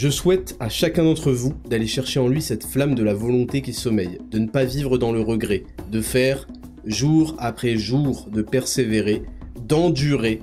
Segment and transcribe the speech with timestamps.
[0.00, 3.62] Je souhaite à chacun d'entre vous d'aller chercher en lui cette flamme de la volonté
[3.62, 6.46] qui sommeille, de ne pas vivre dans le regret, de faire,
[6.84, 9.24] jour après jour, de persévérer,
[9.66, 10.40] d'endurer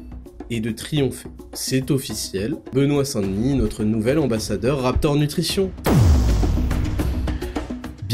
[0.50, 1.30] et de triompher.
[1.54, 5.72] C'est officiel, Benoît Saint-Denis, notre nouvel ambassadeur Raptor Nutrition.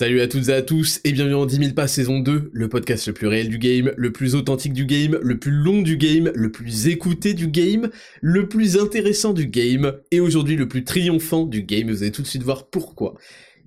[0.00, 2.68] Salut à toutes et à tous et bienvenue en 10 000 pas saison 2, le
[2.70, 5.98] podcast le plus réel du game, le plus authentique du game, le plus long du
[5.98, 7.90] game, le plus écouté du game,
[8.22, 11.90] le plus intéressant du game et aujourd'hui le plus triomphant du game.
[11.90, 13.16] Vous allez tout de suite voir pourquoi.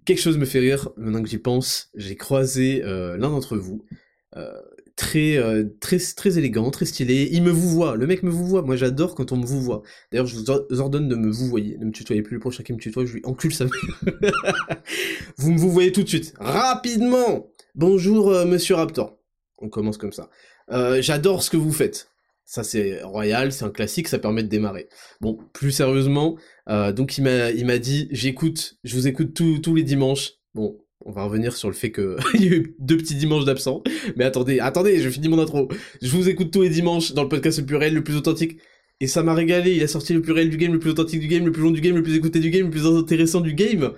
[0.05, 1.91] Quelque chose me fait rire maintenant que j'y pense.
[1.94, 3.86] J'ai croisé euh, l'un d'entre vous.
[4.36, 4.60] Euh,
[4.96, 7.30] très, euh, très, très élégant, très stylé.
[7.32, 8.62] Il me vous voit, le mec me vous voit.
[8.62, 9.82] Moi, j'adore quand on me vous voit.
[10.12, 12.35] D'ailleurs, je vous ordonne de me vous voyer, ne me tutoyez plus.
[12.35, 13.66] Le prochain qui me tutoie, je lui encule sa
[15.38, 17.48] Vous me vous voyez tout de suite, rapidement.
[17.76, 19.18] Bonjour, euh, Monsieur Raptor.
[19.58, 20.30] On commence comme ça.
[20.72, 22.10] Euh, j'adore ce que vous faites.
[22.46, 24.90] Ça c'est royal, c'est un classique, ça permet de démarrer.
[25.22, 29.84] Bon, plus sérieusement, donc il m'a il m'a dit j'écoute, je vous écoute tous les
[29.84, 30.34] dimanches.
[30.54, 33.46] Bon, on va revenir sur le fait que il y a eu deux petits dimanches
[33.46, 33.84] d'absent.
[34.15, 35.70] Mais attendez, attendez, je finis mon intro.
[36.01, 38.57] Je vous écoute tous les dimanches dans le podcast le plus réel, le plus authentique.
[38.99, 39.76] Et ça m'a régalé.
[39.76, 41.63] Il a sorti le plus réel du game, le plus authentique du game, le plus
[41.63, 43.93] long du game, le plus écouté du game, le plus intéressant du game.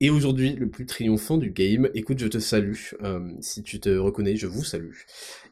[0.00, 1.88] Et aujourd'hui, le plus triomphant du game.
[1.92, 2.76] Écoute, je te salue.
[3.02, 4.92] Euh, si tu te reconnais, je vous salue.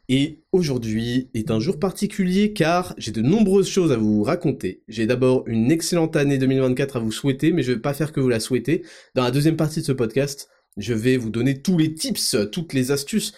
[0.09, 4.85] Et aujourd'hui est un jour particulier car j'ai de nombreuses choses à vous raconter.
[4.87, 8.21] J'ai d'abord une excellente année 2024 à vous souhaiter, mais je vais pas faire que
[8.21, 8.85] vous la souhaiter.
[9.17, 12.73] Dans la deuxième partie de ce podcast, je vais vous donner tous les tips, toutes
[12.73, 13.33] les astuces,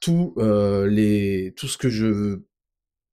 [0.00, 2.40] tout, euh, les, tout ce que je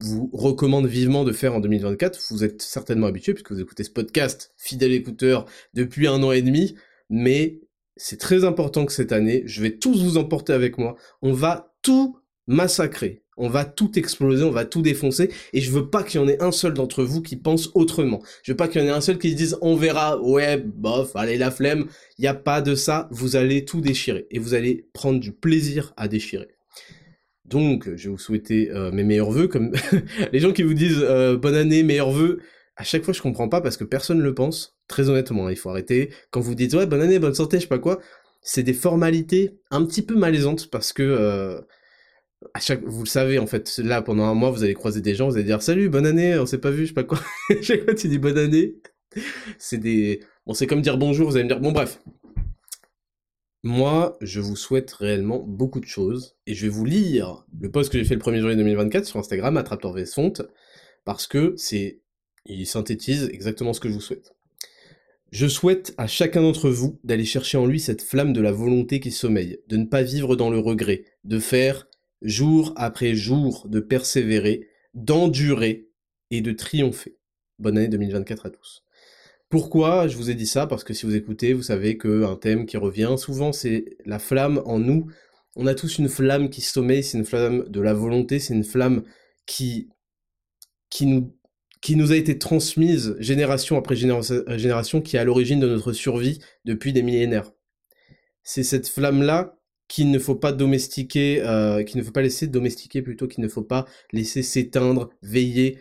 [0.00, 2.20] vous recommande vivement de faire en 2024.
[2.30, 6.42] Vous êtes certainement habitué puisque vous écoutez ce podcast, fidèle écouteur, depuis un an et
[6.42, 6.74] demi.
[7.08, 7.60] Mais
[7.96, 10.96] c'est très important que cette année, je vais tous vous emporter avec moi.
[11.22, 15.90] On va tout massacrer on va tout exploser, on va tout défoncer, et je veux
[15.90, 18.22] pas qu'il y en ait un seul d'entre vous qui pense autrement.
[18.44, 20.58] Je veux pas qu'il y en ait un seul qui se dise on verra, ouais,
[20.58, 21.86] bof, allez la flemme.
[22.18, 25.32] Il y a pas de ça, vous allez tout déchirer, et vous allez prendre du
[25.32, 26.48] plaisir à déchirer.
[27.44, 29.72] Donc, je vais vous souhaiter euh, mes meilleurs voeux, comme
[30.32, 32.38] les gens qui vous disent euh, bonne année, meilleurs voeux.
[32.76, 34.78] À chaque fois, je comprends pas parce que personne le pense.
[34.86, 36.10] Très honnêtement, il faut arrêter.
[36.30, 37.98] Quand vous dites ouais, bonne année, bonne santé, je sais pas quoi,
[38.40, 41.60] c'est des formalités un petit peu malaisantes parce que euh,
[42.54, 45.14] à chaque, vous le savez, en fait, là, pendant un mois, vous allez croiser des
[45.14, 47.20] gens, vous allez dire salut, bonne année, on s'est pas vu, je sais pas quoi.
[47.62, 48.76] chaque fois, tu dis bonne année.
[49.58, 52.00] C'est des, bon, c'est comme dire bonjour, vous allez me dire, bon, bref.
[53.64, 57.92] Moi, je vous souhaite réellement beaucoup de choses, et je vais vous lire le post
[57.92, 60.42] que j'ai fait le 1er janvier 2024 sur Instagram, Attraptor Fonte,
[61.04, 62.00] parce que c'est,
[62.44, 64.34] il synthétise exactement ce que je vous souhaite.
[65.30, 69.00] Je souhaite à chacun d'entre vous d'aller chercher en lui cette flamme de la volonté
[69.00, 71.88] qui sommeille, de ne pas vivre dans le regret, de faire
[72.22, 75.88] jour après jour, de persévérer, d'endurer
[76.30, 77.18] et de triompher.
[77.58, 78.84] Bonne année 2024 à tous.
[79.48, 80.66] Pourquoi je vous ai dit ça?
[80.66, 84.62] Parce que si vous écoutez, vous savez qu'un thème qui revient souvent, c'est la flamme
[84.64, 85.10] en nous.
[85.56, 88.64] On a tous une flamme qui sommeille, c'est une flamme de la volonté, c'est une
[88.64, 89.02] flamme
[89.44, 89.90] qui,
[90.88, 91.36] qui, nous,
[91.82, 96.38] qui nous a été transmise génération après génération, qui est à l'origine de notre survie
[96.64, 97.52] depuis des millénaires.
[98.42, 99.58] C'est cette flamme-là
[99.88, 103.48] qu'il ne faut pas domestiquer, euh, qu'il ne faut pas laisser domestiquer plutôt, qu'il ne
[103.48, 105.78] faut pas laisser s'éteindre, veiller.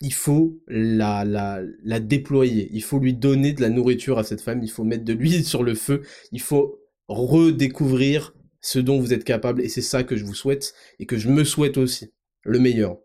[0.00, 4.40] Il faut la, la, la déployer, il faut lui donner de la nourriture à cette
[4.40, 9.12] femme, il faut mettre de l'huile sur le feu, il faut redécouvrir ce dont vous
[9.12, 12.12] êtes capable, et c'est ça que je vous souhaite, et que je me souhaite aussi,
[12.42, 12.98] le meilleur.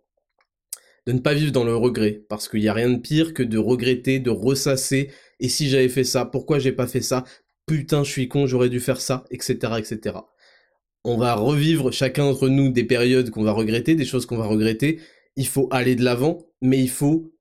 [1.07, 3.43] De ne pas vivre dans le regret, parce qu'il n'y a rien de pire que
[3.43, 5.09] de regretter, de ressasser,
[5.39, 7.23] et si j'avais fait ça, pourquoi j'ai pas fait ça,
[7.65, 10.17] putain, je suis con, j'aurais dû faire ça, etc., etc.
[11.03, 14.45] On va revivre chacun d'entre nous des périodes qu'on va regretter, des choses qu'on va
[14.45, 14.99] regretter.
[15.35, 17.33] Il faut aller de l'avant, mais il faut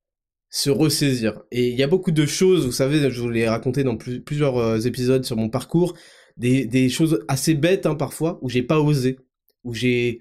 [0.51, 1.43] se ressaisir.
[1.51, 4.59] Et il y a beaucoup de choses, vous savez, je vous l'ai raconté dans plusieurs
[4.59, 5.95] euh, épisodes sur mon parcours,
[6.37, 9.19] des, choses assez bêtes hein, parfois, où j'ai pas osé,
[9.65, 10.21] où j'ai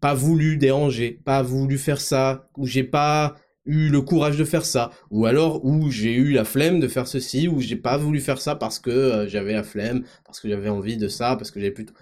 [0.00, 3.36] pas voulu déranger, pas voulu faire ça, où j'ai pas
[3.66, 7.06] eu le courage de faire ça, ou alors où j'ai eu la flemme de faire
[7.06, 10.48] ceci, ou j'ai pas voulu faire ça parce que euh, j'avais la flemme, parce que
[10.48, 11.94] j'avais envie de ça, parce que j'avais plutôt...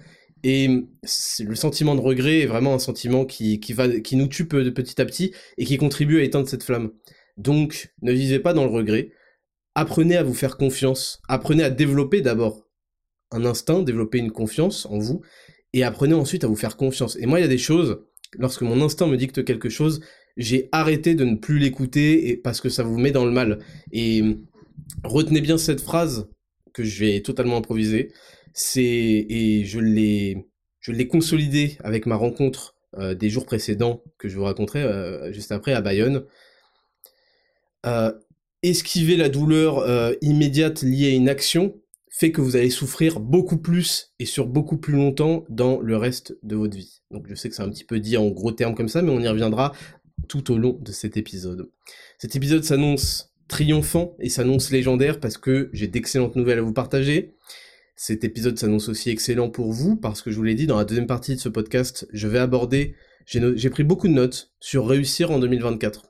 [0.47, 0.69] Et
[1.41, 4.69] le sentiment de regret est vraiment un sentiment qui, qui, va, qui nous tue de
[4.69, 6.91] petit à petit et qui contribue à éteindre cette flamme.
[7.39, 9.11] Donc, ne vivez pas dans le regret.
[9.75, 11.23] Apprenez à vous faire confiance.
[11.29, 12.69] Apprenez à développer d'abord
[13.31, 15.23] un instinct, développer une confiance en vous.
[15.75, 17.17] et apprenez ensuite à vous faire confiance.
[17.17, 18.01] Et moi, il y a des choses,
[18.39, 20.01] lorsque mon instinct me dicte quelque chose,
[20.37, 23.59] j'ai arrêté de ne plus l'écouter parce que ça vous met dans le mal.
[23.93, 24.23] Et
[25.05, 26.29] retenez bien cette phrase
[26.73, 28.13] que je vais totalement improviser.
[28.53, 30.47] C'est et je l'ai
[30.81, 35.33] je l'ai consolidé avec ma rencontre euh, des jours précédents que je vous raconterai euh,
[35.33, 36.25] juste après à Bayonne.
[37.87, 38.13] Euh,
[38.63, 39.85] esquiver la douleur
[40.23, 41.75] immédiate liée à une action
[42.09, 46.39] fait que vous allez souffrir beaucoup plus et sur beaucoup plus longtemps dans le reste
[46.43, 47.03] de votre vie.
[47.11, 49.11] Donc je sais que c'est un petit peu dit en gros termes comme ça, mais
[49.11, 49.73] on y reviendra
[50.27, 51.71] tout au long de cet épisode.
[52.19, 57.35] Cet épisode s'annonce triomphant et s'annonce légendaire parce que j'ai d'excellentes nouvelles à vous partager.
[57.97, 60.85] Cet épisode s'annonce aussi excellent pour vous parce que je vous l'ai dit dans la
[60.85, 65.31] deuxième partie de ce podcast, je vais aborder, j'ai pris beaucoup de notes sur réussir
[65.31, 66.03] en 2024.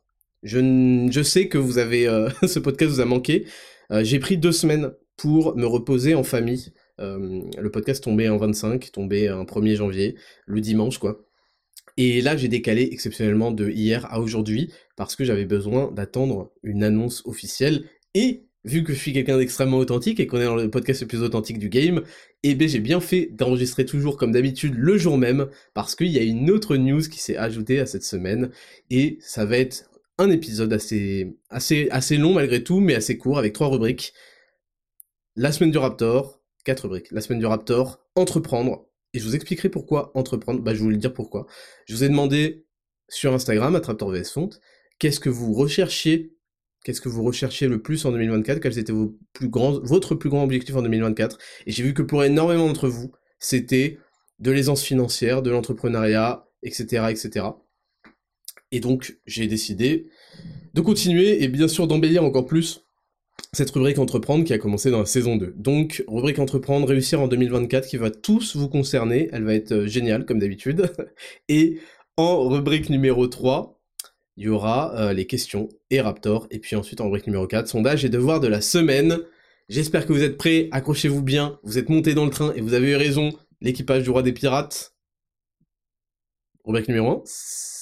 [0.42, 3.46] Je, sais que vous avez, euh, ce podcast vous a manqué.
[3.90, 6.72] Euh, j'ai pris deux semaines pour me reposer en famille.
[7.00, 11.24] Euh, le podcast tombait en 25, tombait un 1er janvier, le dimanche quoi.
[11.96, 16.82] Et là, j'ai décalé exceptionnellement de hier à aujourd'hui parce que j'avais besoin d'attendre une
[16.82, 20.70] annonce officielle et vu que je suis quelqu'un d'extrêmement authentique et qu'on est dans le
[20.70, 22.02] podcast le plus authentique du game,
[22.42, 26.18] eh bien j'ai bien fait d'enregistrer toujours comme d'habitude le jour même, parce qu'il y
[26.18, 28.50] a une autre news qui s'est ajoutée à cette semaine,
[28.90, 33.38] et ça va être un épisode assez, assez, assez long malgré tout, mais assez court,
[33.38, 34.14] avec trois rubriques.
[35.36, 37.10] La semaine du Raptor, quatre rubriques.
[37.10, 40.90] La semaine du Raptor, entreprendre, et je vous expliquerai pourquoi entreprendre, bah je vais vous
[40.90, 41.46] le dire pourquoi.
[41.86, 42.66] Je vous ai demandé
[43.08, 44.50] sur Instagram, à VS Font,
[44.98, 46.32] qu'est-ce que vous recherchiez
[46.84, 50.28] Qu'est-ce que vous recherchiez le plus en 2024 Quels étaient vos plus grands, votre plus
[50.28, 53.98] grand objectif en 2024 Et j'ai vu que pour énormément d'entre vous, c'était
[54.38, 57.46] de l'aisance financière, de l'entrepreneuriat, etc., etc.
[58.70, 60.10] Et donc, j'ai décidé
[60.74, 62.83] de continuer et bien sûr d'embellir encore plus
[63.52, 65.54] cette rubrique entreprendre qui a commencé dans la saison 2.
[65.56, 69.28] Donc, rubrique entreprendre, réussir en 2024 qui va tous vous concerner.
[69.32, 70.92] Elle va être euh, géniale, comme d'habitude.
[71.48, 71.78] Et
[72.16, 73.80] en rubrique numéro 3,
[74.36, 77.68] il y aura euh, les questions et Raptor, et puis ensuite en rubrique numéro 4,
[77.68, 79.18] sondage et devoir de la semaine.
[79.68, 82.74] J'espère que vous êtes prêts, accrochez-vous bien, vous êtes montés dans le train et vous
[82.74, 84.94] avez eu raison, l'équipage du roi des pirates.
[86.64, 87.22] Rubrique numéro 1,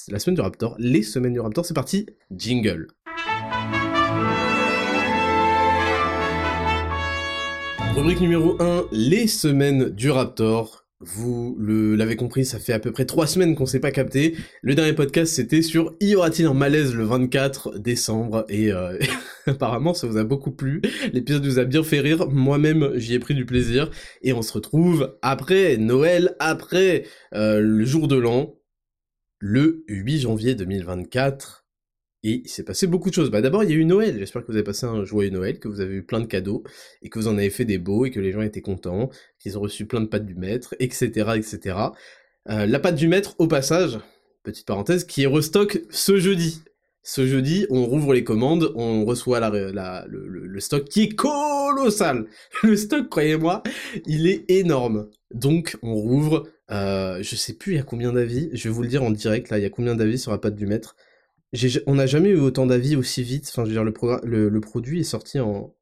[0.09, 2.89] la semaine du Raptor, les semaines du Raptor, c'est parti, jingle.
[7.95, 10.87] Rubrique numéro 1, les semaines du Raptor.
[11.01, 14.35] Vous l'avez compris, ça fait à peu près trois semaines qu'on s'est pas capté.
[14.63, 18.47] Le dernier podcast, c'était sur y aura-t-il un malaise le 24 décembre?
[18.49, 18.99] Et euh,
[19.47, 20.81] apparemment ça vous a beaucoup plu.
[21.13, 22.29] L'épisode vous a bien fait rire.
[22.31, 23.91] Moi-même, j'y ai pris du plaisir
[24.23, 27.05] et on se retrouve après Noël, après
[27.35, 28.55] euh, le jour de l'an,
[29.39, 31.62] le 8 janvier 2024.
[32.25, 33.31] Et il s'est passé beaucoup de choses.
[33.31, 34.19] Bah d'abord, il y a eu Noël.
[34.19, 36.63] J'espère que vous avez passé un joyeux Noël, que vous avez eu plein de cadeaux,
[37.03, 39.11] et que vous en avez fait des beaux, et que les gens étaient contents,
[39.41, 41.77] qu'ils ont reçu plein de pâtes du maître, etc., etc.
[42.49, 43.99] Euh, la pâte du maître, au passage,
[44.45, 46.63] petite parenthèse, qui est restock ce jeudi.
[47.05, 52.27] Ce jeudi, on rouvre les commandes, on reçoit la, le, stock qui est colossal.
[52.63, 53.65] Le stock, croyez-moi,
[54.07, 55.09] il est énorme.
[55.35, 56.49] Donc, on rouvre.
[56.71, 58.51] Euh, je sais plus il y a combien d'avis.
[58.53, 59.59] Je vais vous le dire en direct là.
[59.59, 60.95] Il y a combien d'avis sur la pâte du maître
[61.87, 63.47] on n'a jamais eu autant d'avis aussi vite.
[63.49, 65.75] Enfin, je veux dire, le, produit est sorti en.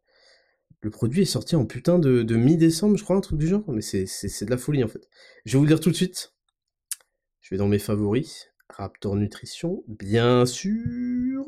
[1.67, 3.65] Putain de, mi-décembre, je crois, un truc du genre.
[3.69, 4.05] Mais c'est,
[4.45, 5.09] de la folie en fait.
[5.45, 6.35] Je vais vous le dire tout de suite.
[7.41, 8.49] Je vais dans mes favoris.
[8.69, 11.45] Raptor Nutrition, bien sûr.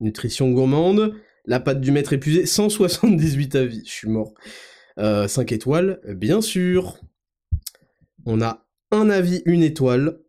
[0.00, 1.14] Nutrition gourmande.
[1.46, 3.82] La pâte du maître épuisé, 178 avis.
[3.84, 4.34] Je suis mort.
[4.96, 6.98] 5 euh, étoiles, bien sûr.
[8.26, 10.20] On a un avis, une étoile,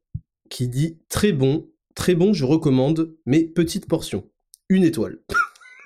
[0.49, 4.29] qui dit très bon, Très bon, je recommande, mais petite portion.
[4.67, 5.19] Une étoile.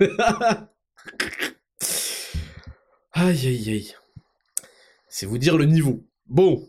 [3.12, 3.94] aïe aïe aïe.
[5.08, 6.04] C'est vous dire le niveau.
[6.26, 6.68] Bon.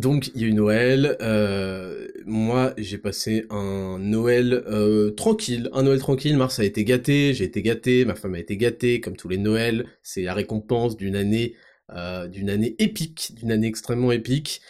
[0.00, 1.16] Donc il y a eu Noël.
[1.20, 6.36] Euh, moi j'ai passé un Noël euh, tranquille, un Noël tranquille.
[6.36, 9.38] Mars a été gâté, j'ai été gâté, ma femme a été gâtée, comme tous les
[9.38, 9.86] Noëls.
[10.02, 11.54] C'est la récompense d'une année,
[11.90, 14.62] euh, d'une année épique, d'une année extrêmement épique.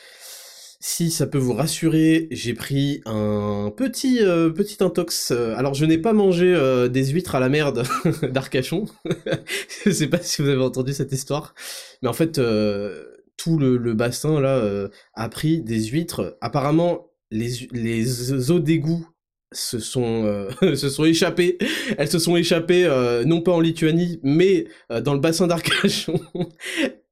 [0.87, 5.31] Si ça peut vous rassurer, j'ai pris un petit euh, petit intox.
[5.31, 7.85] Euh, alors je n'ai pas mangé euh, des huîtres à la merde
[8.31, 8.85] d'Arcachon.
[9.87, 11.55] je sais pas si vous avez entendu cette histoire,
[12.03, 12.39] mais en fait
[13.39, 16.37] tout le, bassin là a pris des huîtres.
[16.43, 19.09] Apparemment les les eaux d'égout
[19.53, 21.57] se sont se sont échappées.
[21.97, 22.87] Elles se sont échappées
[23.25, 24.67] non pas en Lituanie, mais
[25.03, 26.21] dans le bassin d'Arcachon.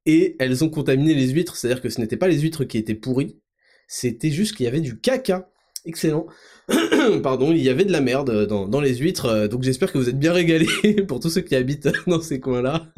[0.05, 2.93] Et elles ont contaminé les huîtres, c'est-à-dire que ce n'étaient pas les huîtres qui étaient
[2.93, 3.39] pourries,
[3.93, 5.47] c'était juste qu'il y avait du caca.
[5.85, 6.25] Excellent.
[7.21, 10.09] Pardon, il y avait de la merde dans, les huîtres, euh, donc j'espère que vous
[10.09, 12.87] êtes bien régalés pour tous ceux qui habitent dans ces coins-là.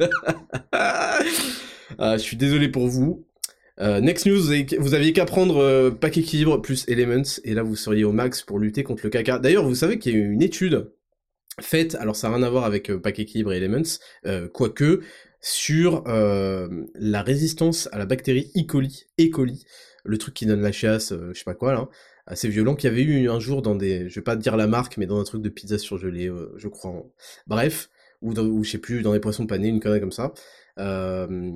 [1.98, 3.24] Ah, je suis désolé pour vous.
[3.78, 4.42] next news,
[4.78, 8.58] vous aviez qu'à prendre pack équilibre plus Elements, et là vous seriez au max pour
[8.58, 9.38] lutter contre le caca.
[9.38, 10.90] D'ailleurs, vous savez qu'il y a une étude
[11.60, 13.98] faite, alors ça n'a rien à voir avec pack équilibre et Elements,
[14.52, 15.00] quoique,
[15.40, 18.64] sur la résistance à la bactérie E.
[18.66, 19.30] coli, E.
[19.30, 19.64] coli,
[20.06, 21.88] le truc qui donne la chasse, je sais pas quoi là,
[22.26, 24.66] assez violent qu'il y avait eu un jour dans des, je vais pas dire la
[24.66, 27.04] marque, mais dans un truc de pizza surgelée, euh, je crois.
[27.46, 27.88] Bref,
[28.20, 30.32] ou, dans, je sais plus, dans des poissons panés, une connerie comme ça.
[30.78, 31.52] Euh,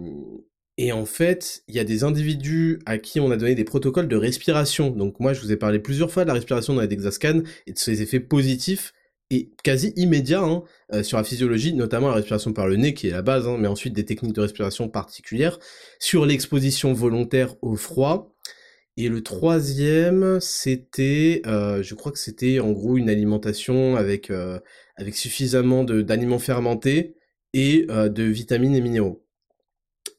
[0.78, 4.08] et en fait, il y a des individus à qui on a donné des protocoles
[4.08, 4.90] de respiration.
[4.90, 7.72] Donc moi, je vous ai parlé plusieurs fois de la respiration dans les Dexascan et
[7.72, 8.92] de ses effets positifs
[9.32, 13.08] et quasi immédiats hein, euh, sur la physiologie, notamment la respiration par le nez qui
[13.08, 15.58] est la base, hein, mais ensuite des techniques de respiration particulières,
[15.98, 18.34] sur l'exposition volontaire au froid,
[19.04, 24.58] et le troisième, c'était, euh, je crois que c'était en gros une alimentation avec, euh,
[24.96, 27.14] avec suffisamment d'aliments fermentés
[27.54, 29.24] et euh, de vitamines et minéraux.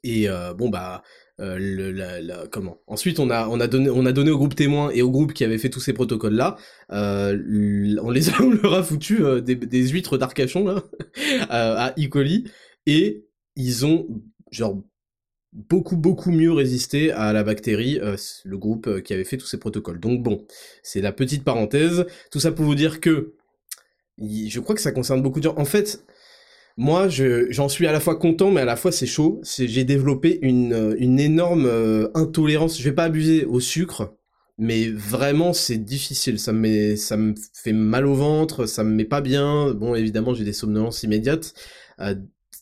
[0.04, 1.04] Et bon bah,
[1.38, 2.82] le, la, comment?
[2.88, 5.34] Ensuite, on a, on, a donné, on a donné au groupe témoin et au groupe
[5.34, 6.58] qui avait fait tous ces protocoles-là,
[6.90, 10.84] on les a, leur a foutu des, des, huîtres d'Arcachon là,
[11.50, 12.08] à E.
[12.08, 12.50] coli,
[12.88, 14.08] et ils ont
[14.50, 14.82] genre
[15.54, 18.16] beaucoup beaucoup mieux résisté à la bactérie, euh,
[18.46, 20.00] le groupe euh, qui avait fait tous ces protocoles.
[20.00, 20.46] Donc bon,
[20.84, 22.06] c'est la petite parenthèse.
[22.32, 23.34] Tout ça pour vous dire que
[24.18, 25.58] je crois que ça concerne beaucoup de gens.
[25.58, 26.06] En fait,
[26.78, 29.42] moi, j'en suis à la fois content, mais à la fois c'est chaud.
[29.44, 31.70] J'ai développé une, euh, une énorme
[32.14, 32.78] intolérance.
[32.78, 34.16] Je vais pas abuser au sucre,
[34.58, 36.40] mais vraiment c'est difficile.
[36.40, 39.74] Ça me, ça me fait mal au ventre, ça me met pas bien.
[39.74, 41.54] Bon, évidemment, j'ai des somnolences immédiates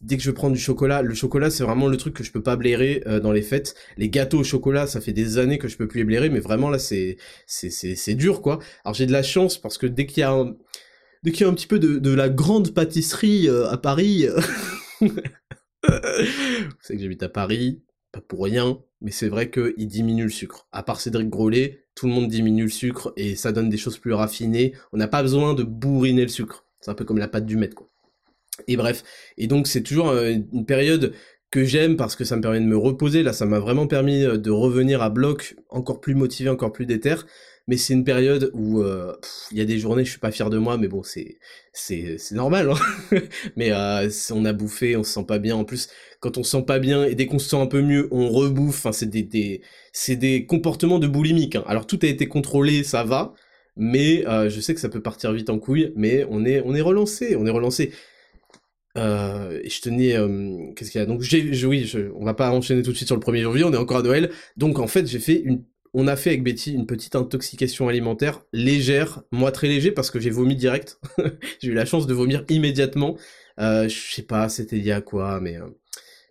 [0.01, 2.41] dès que je prends du chocolat, le chocolat c'est vraiment le truc que je peux
[2.41, 3.75] pas blairer euh, dans les fêtes.
[3.97, 6.39] Les gâteaux au chocolat, ça fait des années que je peux plus les blairer, mais
[6.39, 8.59] vraiment là c'est c'est c'est dur quoi.
[8.85, 10.55] Alors j'ai de la chance parce que dès qu'il y a un,
[11.23, 14.27] dès qu'il y a un petit peu de, de la grande pâtisserie euh, à Paris,
[15.01, 15.09] vous
[16.81, 20.67] savez que j'habite à Paris, pas pour rien, mais c'est vrai qu'il diminue le sucre.
[20.71, 23.97] À part Cédric Grolet, tout le monde diminue le sucre et ça donne des choses
[23.97, 24.73] plus raffinées.
[24.93, 26.65] On n'a pas besoin de bourriner le sucre.
[26.79, 27.88] C'est un peu comme la pâte du maître quoi.
[28.67, 29.03] Et bref,
[29.37, 31.13] et donc c'est toujours euh, une période
[31.51, 33.23] que j'aime parce que ça me permet de me reposer.
[33.23, 36.85] Là, ça m'a vraiment permis euh, de revenir à bloc, encore plus motivé, encore plus
[36.85, 37.15] déter.
[37.67, 39.15] Mais c'est une période où euh,
[39.51, 41.37] il y a des journées, je suis pas fier de moi, mais bon, c'est
[41.71, 42.71] c'est c'est normal.
[42.71, 43.19] Hein
[43.55, 43.71] mais
[44.31, 45.55] on a bouffé, on se sent pas bien.
[45.55, 45.89] En plus,
[46.19, 48.29] quand on se sent pas bien et dès qu'on se sent un peu mieux, on
[48.29, 48.79] rebouffe.
[48.79, 49.61] Enfin, c'est des, des
[49.93, 51.55] c'est des comportements de boulimique.
[51.57, 51.63] Hein.
[51.67, 53.33] Alors tout a été contrôlé, ça va.
[53.77, 56.81] Mais je sais que ça peut partir vite en couille, mais on est on est
[56.81, 57.93] relancé, on est relancé.
[58.97, 61.05] Euh, et je tenais, euh, qu'est-ce qu'il y a?
[61.05, 63.63] Donc j'ai, oui, je, on va pas enchaîner tout de suite sur le 1er janvier,
[63.63, 64.31] on est encore à Noël.
[64.57, 68.43] Donc en fait, j'ai fait une, on a fait avec Betty une petite intoxication alimentaire
[68.53, 70.99] légère, moi très léger parce que j'ai vomi direct.
[71.61, 73.17] j'ai eu la chance de vomir immédiatement.
[73.59, 75.67] Euh, je sais pas, c'était lié à quoi, mais euh,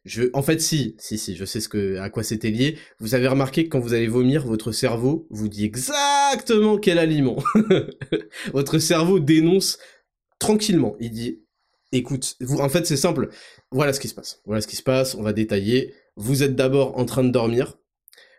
[0.04, 2.78] je, en fait, si, si, si, je sais ce que, à quoi c'était lié.
[3.00, 7.42] Vous avez remarqué que quand vous allez vomir, votre cerveau vous dit exactement quel aliment.
[8.52, 9.78] votre cerveau dénonce
[10.38, 10.96] tranquillement.
[11.00, 11.42] Il dit
[11.92, 13.28] écoute, vous, en fait, c'est simple.
[13.71, 14.40] Voilà ce qui se passe.
[14.45, 15.14] Voilà ce qui se passe.
[15.14, 15.95] On va détailler.
[16.16, 17.78] Vous êtes d'abord en train de dormir.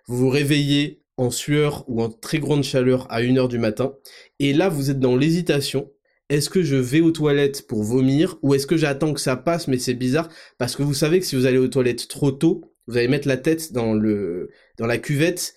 [0.08, 3.94] Vous vous réveillez en sueur ou en très grande chaleur à 1h du matin.
[4.40, 5.92] Et là, vous êtes dans l'hésitation.
[6.30, 9.68] Est-ce que je vais aux toilettes pour vomir ou est-ce que j'attends que ça passe
[9.68, 10.30] mais c'est bizarre?
[10.60, 13.28] Parce que vous savez que si vous allez aux toilettes trop tôt, vous allez mettre
[13.28, 15.56] la tête dans le dans la cuvette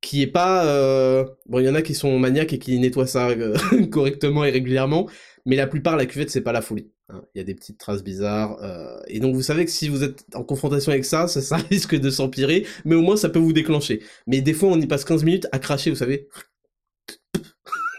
[0.00, 1.24] qui est pas euh...
[1.46, 3.56] bon il y en a qui sont maniaques et qui nettoient ça euh,
[3.90, 5.08] correctement et régulièrement
[5.46, 7.78] mais la plupart la cuvette c'est pas la folie Hein, il y a des petites
[7.78, 8.62] traces bizarres.
[8.62, 11.96] Euh, et donc vous savez que si vous êtes en confrontation avec ça, ça, risque
[11.96, 14.02] de s'empirer, mais au moins ça peut vous déclencher.
[14.26, 16.28] Mais des fois on y passe 15 minutes à cracher, vous savez.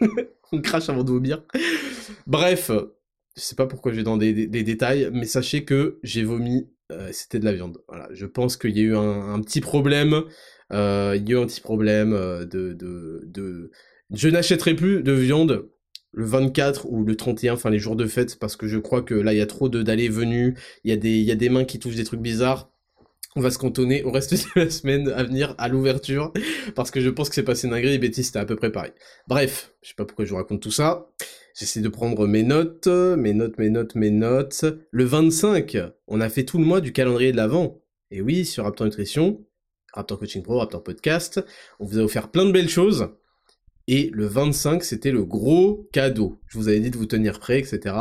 [0.52, 1.42] on crache avant de vomir.
[2.26, 2.70] Bref,
[3.36, 7.10] je sais pas pourquoi je vais dans des, détails, mais sachez que j'ai vomi, euh,
[7.12, 7.82] c'était de la viande.
[7.88, 10.22] Voilà, je pense qu'il y a eu un, petit problème.
[10.72, 12.12] Euh, il y a eu un petit problème
[12.46, 13.70] de.
[14.10, 15.68] Je n'achèterai plus de viande
[16.14, 19.14] le 24 ou le 31, enfin les jours de fête, parce que je crois que
[19.14, 22.04] là il y a trop d'allées venues, il y, a des, mains qui touchent des
[22.04, 22.70] trucs bizarres.
[23.36, 26.32] On va se cantonner au reste de la semaine à venir à l'ouverture,
[26.74, 28.92] parce que je pense que c'est passé une et Betty c'était à peu près pareil.
[29.26, 31.08] Bref, je sais pas pourquoi je vous raconte tout ça.
[31.56, 34.64] J'essaie de prendre mes notes, mes notes, mes notes, mes notes.
[34.90, 35.76] Le 25,
[36.08, 37.80] on a fait tout le mois du calendrier de l'Avent.
[38.10, 39.44] Et oui, sur Raptor Nutrition,
[39.92, 41.44] Raptor Coaching Pro, Raptor Podcast,
[41.78, 43.08] on vous a offert plein de belles choses.
[43.86, 46.40] Et le 25, c'était le gros cadeau.
[46.48, 47.96] Je vous avais dit de vous tenir prêt, etc.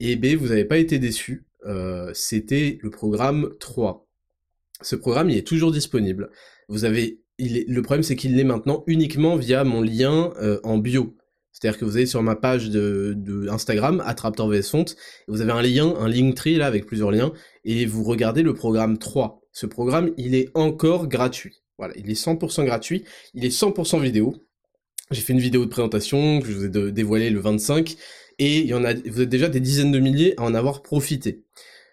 [0.00, 1.46] Et B, vous n'avez pas été déçus.
[1.66, 4.08] Euh, c'était le programme 3.
[4.82, 6.30] Ce programme, il est toujours disponible.
[6.68, 11.16] Vous avez, le problème, c'est qu'il l'est maintenant uniquement via mon lien euh, en bio.
[11.52, 14.02] C'est-à-dire que vous allez sur ma page de, de Instagram,
[14.62, 14.84] Font,
[15.28, 17.32] vous avez un lien, un Linktree là avec plusieurs liens,
[17.64, 19.42] et vous regardez le programme 3.
[19.52, 21.56] Ce programme, il est encore gratuit.
[21.76, 24.34] Voilà, il est 100% gratuit, il est 100% vidéo.
[25.12, 27.96] J'ai fait une vidéo de présentation que je vous ai dévoilée le 25
[28.38, 30.82] et il y en a, vous êtes déjà des dizaines de milliers à en avoir
[30.82, 31.42] profité.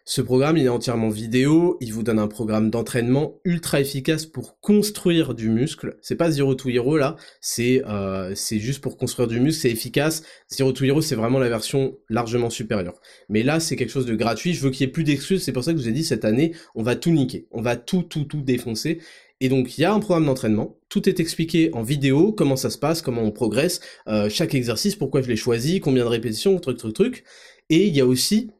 [0.06, 4.60] Ce programme, il est entièrement vidéo, il vous donne un programme d'entraînement ultra efficace pour
[4.60, 5.98] construire du muscle.
[6.00, 10.22] C'est pas Zero to Hero là, c'est euh, juste pour construire du muscle, c'est efficace.
[10.50, 13.02] Zero to Hero, c'est vraiment la version largement supérieure.
[13.30, 15.54] Mais là, c'est quelque chose de gratuit, je veux qu'il y ait plus d'excuses, c'est
[15.54, 17.76] pour ça que je vous ai dit cette année, on va tout niquer, on va
[17.78, 19.00] tout tout tout défoncer.
[19.42, 22.70] Et donc il y a un programme d'entraînement, tout est expliqué en vidéo, comment ça
[22.70, 26.60] se passe, comment on progresse, euh, chaque exercice, pourquoi je l'ai choisi, combien de répétitions,
[26.60, 27.24] truc truc truc.
[27.70, 28.52] Et il y a aussi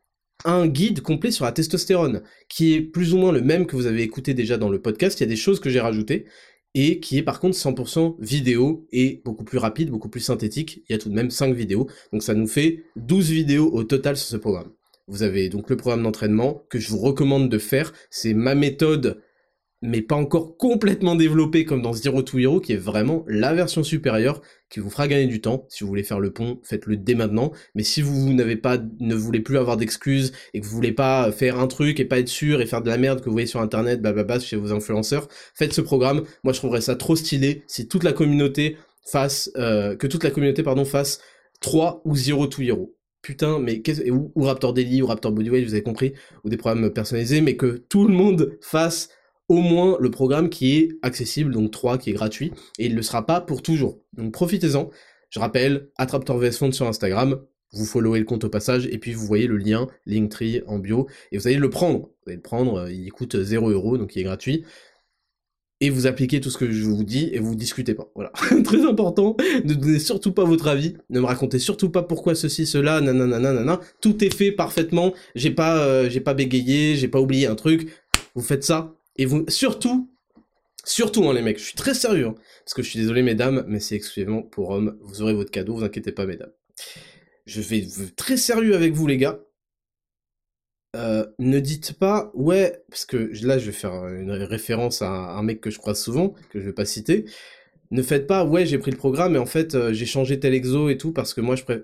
[0.46, 3.88] un guide complet sur la testostérone, qui est plus ou moins le même que vous
[3.88, 6.26] avez écouté déjà dans le podcast, il y a des choses que j'ai rajoutées,
[6.76, 10.92] et qui est par contre 100% vidéo et beaucoup plus rapide, beaucoup plus synthétique, il
[10.92, 14.16] y a tout de même 5 vidéos, donc ça nous fait 12 vidéos au total
[14.16, 14.72] sur ce programme.
[15.08, 19.22] Vous avez donc le programme d'entraînement que je vous recommande de faire, c'est ma méthode
[19.82, 23.84] mais pas encore complètement développé comme dans Zero to Hero, qui est vraiment la version
[23.84, 25.66] supérieure, qui vous fera gagner du temps.
[25.70, 27.52] Si vous voulez faire le pont, faites-le dès maintenant.
[27.76, 31.32] Mais si vous n'avez pas, ne voulez plus avoir d'excuses, et que vous voulez pas
[31.32, 33.48] faire un truc et pas être sûr, et faire de la merde que vous voyez
[33.48, 36.24] sur internet, blablabla, chez vos influenceurs, faites ce programme.
[36.44, 40.32] Moi, je trouverais ça trop stylé si toute la communauté fasse, euh, que toute la
[40.32, 41.20] communauté, pardon, fasse
[41.62, 42.94] 3 ou Zero to Hero
[43.28, 46.14] putain, mais qu'est-ce, ou, ou Raptor Daily, ou Raptor Bodyweight, vous avez compris,
[46.46, 49.10] ou des programmes personnalisés, mais que tout le monde fasse
[49.50, 52.98] au moins le programme qui est accessible, donc 3 qui est gratuit, et il ne
[52.98, 54.00] le sera pas pour toujours.
[54.14, 54.90] Donc profitez-en.
[55.30, 57.42] Je rappelle, Attraptor VS Fond sur Instagram,
[57.74, 61.08] vous followez le compte au passage, et puis vous voyez le lien Linktree en bio,
[61.32, 62.00] et vous allez le prendre.
[62.00, 64.64] Vous allez le prendre, euh, il coûte 0 euros, donc il est gratuit.
[65.80, 68.10] Et vous appliquez tout ce que je vous dis, et vous discutez pas.
[68.16, 68.32] Voilà.
[68.64, 72.66] Très important, ne donnez surtout pas votre avis, ne me racontez surtout pas pourquoi ceci,
[72.66, 73.80] cela, nanana, nanana.
[74.02, 77.90] Tout est fait parfaitement, j'ai pas, euh, j'ai pas bégayé, j'ai pas oublié un truc.
[78.34, 80.12] Vous faites ça, et vous, surtout,
[80.86, 83.66] surtout, hein, les mecs, je suis très sérieux, hein, parce que je suis désolé, mesdames,
[83.68, 84.98] mais c'est exclusivement pour hommes.
[85.02, 86.52] Vous aurez votre cadeau, vous inquiétez pas, mesdames.
[87.46, 89.40] Je vais très sérieux avec vous, les gars.
[90.96, 95.44] Euh, ne dites pas, ouais, parce que là, je vais faire une référence à un
[95.44, 97.26] mec que je croise souvent, que je vais pas citer.
[97.92, 100.54] Ne faites pas, ouais, j'ai pris le programme et en fait, euh, j'ai changé tel
[100.54, 101.84] exo et tout parce que moi, je préfère.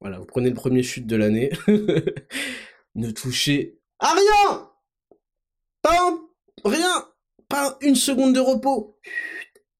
[0.00, 1.50] Voilà, vous prenez le premier chute de l'année.
[2.94, 4.68] ne touchez ah rien
[5.80, 6.18] Pas
[6.62, 7.06] rien
[7.48, 8.98] Pas une seconde de repos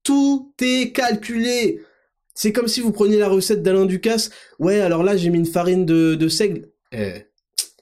[0.03, 1.83] Tout est calculé
[2.33, 4.31] C'est comme si vous preniez la recette d'Alain Ducasse.
[4.57, 6.71] Ouais, alors là, j'ai mis une farine de, seigle.
[6.91, 7.27] Eh,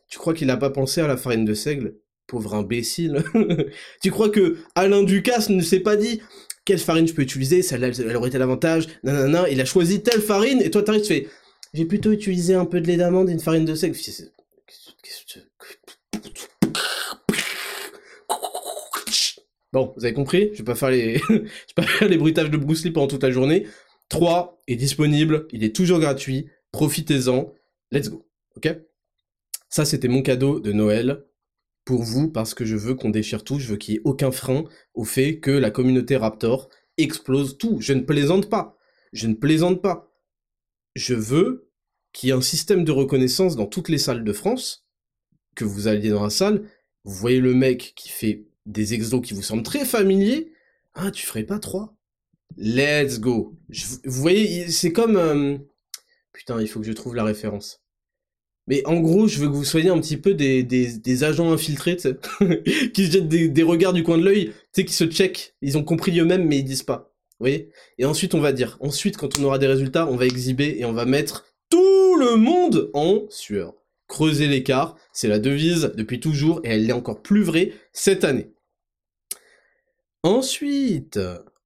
[0.10, 1.96] tu crois qu'il n'a pas pensé à la farine de seigle?
[2.28, 3.24] Pauvre imbécile.
[4.02, 6.22] tu crois que Alain Ducasse ne s'est pas dit
[6.66, 10.22] quelle farine je peux utiliser, celle-là, elle aurait été l'avantage, nanana, il a choisi telle
[10.22, 11.28] farine, et toi t'arrives, tu fais,
[11.74, 13.98] j'ai plutôt utilisé un peu de lait d'amande et une farine de seigle.
[19.74, 22.92] Bon, vous avez compris, je vais les, vais pas faire les bruitages de Bruce Lee
[22.92, 23.66] pendant toute la journée.
[24.10, 27.52] 3 est disponible, il est toujours gratuit, profitez-en,
[27.92, 28.78] let's go, ok?
[29.70, 31.26] Ça c'était mon cadeau de Noël
[31.86, 34.32] pour vous parce que je veux qu'on déchire tout, je veux qu'il y ait aucun
[34.32, 37.82] frein au fait que la communauté Raptor explose tout.
[37.82, 38.78] Je ne plaisante pas,
[39.12, 40.14] je ne plaisante pas.
[40.96, 41.72] Je veux
[42.12, 44.86] qu'il y ait un système de reconnaissance dans toutes les salles de France,
[45.56, 46.70] que vous alliez dans la salle,
[47.06, 50.52] vous voyez le mec qui fait des exos qui vous semblent très familiers,
[50.96, 51.96] ah, tu ferais pas trois
[52.58, 53.58] Let's go.
[54.06, 55.18] vous voyez, c'est comme...
[55.18, 55.58] Euh,
[56.34, 57.82] putain, il faut que je trouve la référence.
[58.68, 61.98] Mais en gros, je veux que vous soyez un petit peu des, des, agents infiltrés,
[62.94, 65.56] qui se jettent des, regards du coin de l'œil, tu sais, qui se check.
[65.62, 67.14] Ils ont compris eux-mêmes, mais ils disent pas.
[67.40, 67.72] Vous voyez?
[67.98, 68.78] Et ensuite, on va dire.
[68.80, 72.38] Ensuite, quand on aura des résultats, on va exhiber et on va mettre tout le
[72.38, 73.74] monde en sueur.
[74.08, 78.53] Creuser l'écart, c'est la devise depuis toujours et elle est encore plus vraie cette année.
[80.26, 81.20] Ensuite,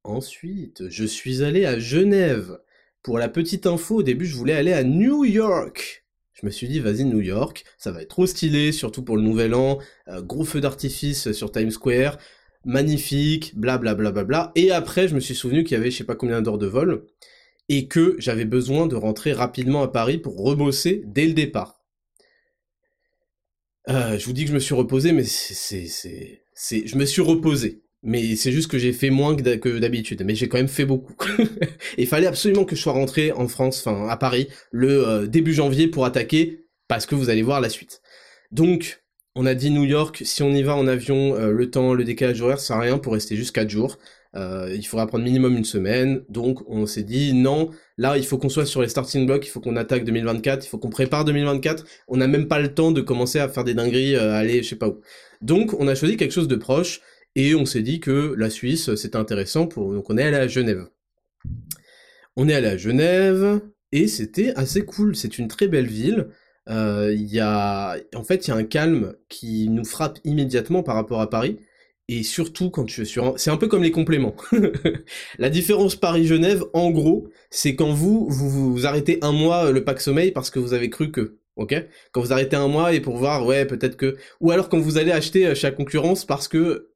[0.03, 2.57] ensuite, je suis allé à Genève.
[3.03, 6.05] Pour la petite info, au début, je voulais aller à New York.
[6.33, 9.21] Je me suis dit, vas-y, New York, ça va être trop stylé, surtout pour le
[9.21, 9.77] nouvel an.
[10.07, 12.17] Euh, gros feu d'artifice sur Times Square,
[12.65, 14.51] magnifique, bla bla bla bla bla.
[14.55, 16.65] Et après, je me suis souvenu qu'il y avait je sais pas combien d'heures de
[16.65, 17.05] vol
[17.69, 21.83] et que j'avais besoin de rentrer rapidement à Paris pour rebosser dès le départ.
[23.87, 27.05] Euh, je vous dis que je me suis reposé, mais c'est, c'est, c'est, je me
[27.05, 30.69] suis reposé mais c'est juste que j'ai fait moins que d'habitude, mais j'ai quand même
[30.69, 31.13] fait beaucoup.
[31.97, 35.53] il fallait absolument que je sois rentré en France, enfin à Paris, le euh, début
[35.53, 38.01] janvier pour attaquer, parce que vous allez voir la suite.
[38.49, 39.03] Donc,
[39.35, 42.05] on a dit New York, si on y va en avion, euh, le temps, le
[42.05, 43.97] décalage horaire, ça sert à rien pour rester juste 4 jours.
[44.35, 48.37] Euh, il faudra prendre minimum une semaine, donc on s'est dit non, là il faut
[48.37, 51.25] qu'on soit sur les starting blocks, il faut qu'on attaque 2024, il faut qu'on prépare
[51.25, 54.63] 2024, on n'a même pas le temps de commencer à faire des dingueries, à aller
[54.63, 54.99] je sais pas où.
[55.41, 57.01] Donc on a choisi quelque chose de proche,
[57.37, 60.47] Et on s'est dit que la Suisse, c'était intéressant pour, donc on est allé à
[60.47, 60.87] Genève.
[62.35, 66.29] On est allé à Genève, et c'était assez cool, c'est une très belle ville.
[66.67, 70.95] Euh, y a, en fait, il y a un calme qui nous frappe immédiatement par
[70.95, 71.59] rapport à Paris.
[72.09, 73.37] Et surtout quand tu es sur...
[73.37, 74.35] C'est un peu comme les compléments.
[75.39, 79.83] la différence Paris-Genève, en gros, c'est quand vous, vous vous arrêtez un mois euh, le
[79.83, 81.37] pack sommeil parce que vous avez cru que...
[81.55, 81.75] Ok?
[82.11, 84.15] Quand vous arrêtez un mois et pour voir, ouais, peut-être que...
[84.41, 86.91] Ou alors quand vous allez acheter euh, chez la concurrence parce que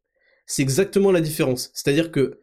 [0.45, 1.71] c'est exactement la différence.
[1.73, 2.39] C'est-à-dire que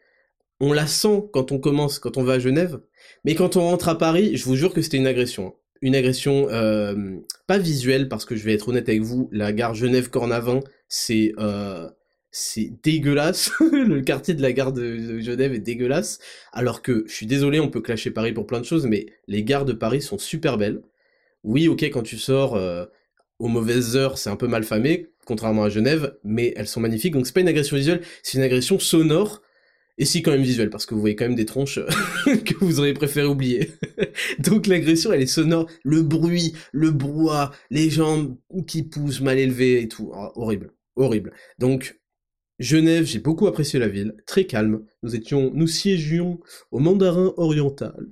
[0.61, 2.81] on la sent quand on commence, quand on va à Genève,
[3.25, 5.49] mais quand on rentre à Paris, je vous jure que c'était une agression.
[5.49, 5.53] Hein.
[5.81, 9.75] Une agression euh, pas visuelle, parce que je vais être honnête avec vous, la gare
[9.75, 11.89] Genève-Cornavin, c'est euh,
[12.31, 13.51] c'est dégueulasse.
[13.61, 16.19] le quartier de la gare de, Genève est dégueulasse.
[16.53, 19.45] Alors que, je suis désolé, on peut clasher Paris pour plein de choses, mais les
[19.45, 20.83] gares de Paris sont super belles.
[21.45, 22.85] Oui, ok, quand tu sors euh,
[23.39, 27.13] aux mauvaises heures, c'est un peu mal famé, contrairement à Genève, mais elles sont magnifiques.
[27.13, 29.43] Donc c'est pas une agression visuelle, c'est une agression sonore.
[29.99, 31.81] Et si quand même visuelle, parce que vous voyez quand même des tronches
[32.25, 33.73] que vous auriez préféré oublier.
[34.39, 39.83] Donc l'agression, elle est sonore, le bruit, le brouhaha, les jambes qui poussent mal élevées
[39.83, 40.11] et tout.
[40.15, 41.33] Oh, horrible, horrible.
[41.59, 42.01] Donc
[42.59, 44.87] Genève, j'ai beaucoup apprécié la ville, très calme.
[45.03, 48.07] Nous étions, nous siégions au Mandarin Oriental,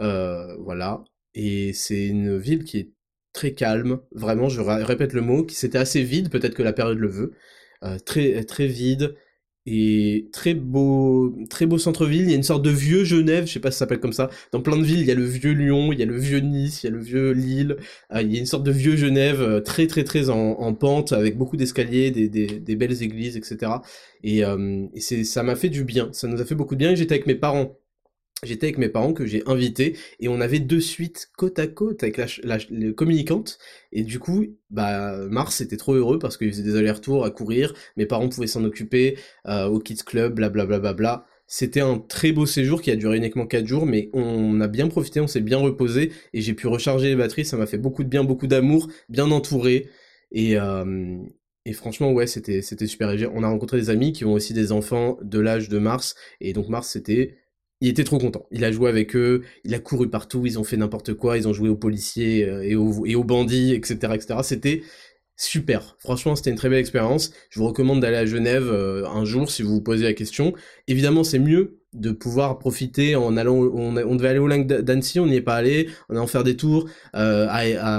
[0.00, 1.04] euh, voilà.
[1.34, 2.95] Et c'est une ville qui est
[3.36, 4.48] très calme, vraiment.
[4.48, 7.32] Je répète le mot, qui c'était assez vide, peut-être que la période le veut,
[7.84, 9.14] euh, très très vide
[9.66, 12.22] et très beau, très beau centre-ville.
[12.22, 14.12] Il y a une sorte de vieux Genève, je sais pas si ça s'appelle comme
[14.14, 14.30] ça.
[14.52, 16.38] Dans plein de villes, il y a le vieux Lyon, il y a le vieux
[16.40, 17.76] Nice, il y a le vieux Lille.
[18.14, 21.12] Euh, il y a une sorte de vieux Genève euh, très très très en, pente,
[21.12, 23.72] avec beaucoup d'escaliers, des, belles églises, etc.
[24.24, 24.42] Et,
[25.00, 26.08] c'est, ça m'a fait du bien.
[26.12, 26.94] Ça nous a fait beaucoup de bien.
[26.94, 27.76] J'étais avec mes parents
[28.42, 32.02] j'étais avec mes parents que j'ai invités et on avait deux suites côte à côte
[32.02, 32.58] avec la,
[32.92, 33.58] communicante
[33.92, 37.72] et du coup bah Mars était trop heureux parce qu'il faisait des allers-retours à courir
[37.96, 41.98] mes parents pouvaient s'en occuper euh, au kids club blablabla bla, bla, bla, c'était un
[41.98, 45.26] très beau séjour qui a duré uniquement 4 jours mais on a bien profité on
[45.26, 48.22] s'est bien reposé et j'ai pu recharger les batteries ça m'a fait beaucoup de bien
[48.22, 49.88] beaucoup d'amour bien entouré
[50.30, 51.16] et euh,
[51.68, 53.12] et franchement, ouais, c'était, c'était super.
[53.34, 56.14] On a rencontré des amis qui ont aussi des enfants de l'âge de Mars.
[56.40, 57.38] Et donc, Mars, c'était
[57.80, 58.46] il était trop content.
[58.50, 61.46] Il a joué avec eux, il a couru partout, ils ont fait n'importe quoi, ils
[61.46, 64.40] ont joué aux policiers euh, et aux, bandits, etc., etc.
[64.42, 64.82] C'était
[65.36, 65.96] super.
[65.98, 67.32] Franchement, c'était une très belle expérience.
[67.50, 70.54] Je vous recommande d'aller à Genève euh, un jour si vous vous posez la question.
[70.88, 73.56] Évidemment, c'est mieux de pouvoir profiter en allant.
[73.56, 75.90] On, devait aller au lac d'Annecy, on n'y est pas allé.
[76.08, 76.88] On a en faire des tours.
[77.14, 77.46] Euh,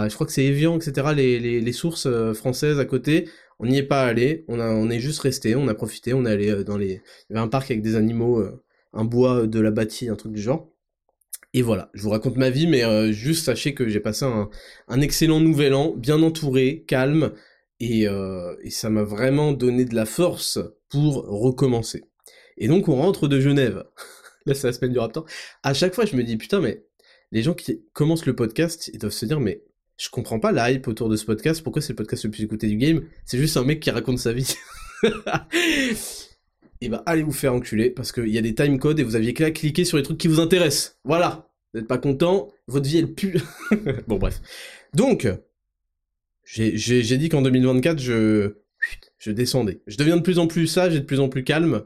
[0.09, 1.13] je crois que c'est Evian, etc.
[1.15, 3.29] Les, sources françaises à côté.
[3.59, 4.45] On n'y est pas allé.
[4.47, 5.55] On a, on est juste resté.
[5.55, 6.13] On a profité.
[6.13, 7.01] On est allé dans les.
[7.29, 8.43] Il y avait un parc avec des animaux
[8.97, 10.69] un bois de la bâtie, un truc du genre.
[11.53, 15.01] Et voilà, je vous raconte ma vie, mais euh, juste sachez que j'ai passé un,
[15.01, 17.31] excellent nouvel an, bien entouré, calme,
[17.81, 22.03] euh, et, ça m'a vraiment donné de la force pour recommencer.
[22.57, 23.85] Et donc on rentre de Genève.
[24.45, 25.25] Là c'est la semaine du Raptor.
[25.63, 26.85] À chaque fois je me dis putain mais
[27.31, 29.63] les gens qui commencent le podcast, ils doivent se dire mais
[29.97, 32.43] je comprends pas la hype autour de ce podcast, pourquoi c'est le podcast le plus
[32.43, 33.03] écouté du game?
[33.25, 34.55] C'est juste un mec qui raconte sa vie.
[36.79, 39.15] et eh ben, allez vous faire enculer parce qu'il y a des timecodes et vous
[39.15, 40.99] aviez qu'à cliquer sur les trucs qui vous intéressent.
[41.03, 41.49] Voilà.
[41.73, 43.39] Vous n'êtes pas content, votre vie elle pue.
[44.07, 44.41] bon bref.
[44.93, 45.27] Donc,
[46.43, 48.57] j'ai dit qu'en 2024, je,
[49.17, 49.81] je descendais.
[49.87, 51.83] Je deviens de plus en plus sage et de plus en plus calme.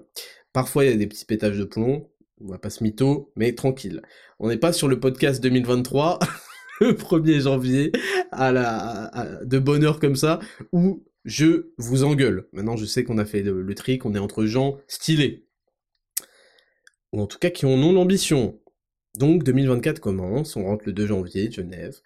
[0.54, 2.10] Parfois, il y a des petits pétages de plomb.
[2.41, 4.01] On va pas se mytho, mais tranquille.
[4.39, 6.19] On n'est pas sur le podcast 2023,
[6.82, 7.91] le 1er janvier,
[8.32, 10.39] à la, de bonne heure comme ça,
[10.71, 12.47] où je vous engueule.
[12.51, 15.47] Maintenant, je sais qu'on a fait le, trick, on est entre gens stylés.
[17.12, 18.60] Ou en tout cas qui ont non l'ambition.
[19.17, 21.99] Donc 2024 commence, on rentre le 2 janvier, Genève.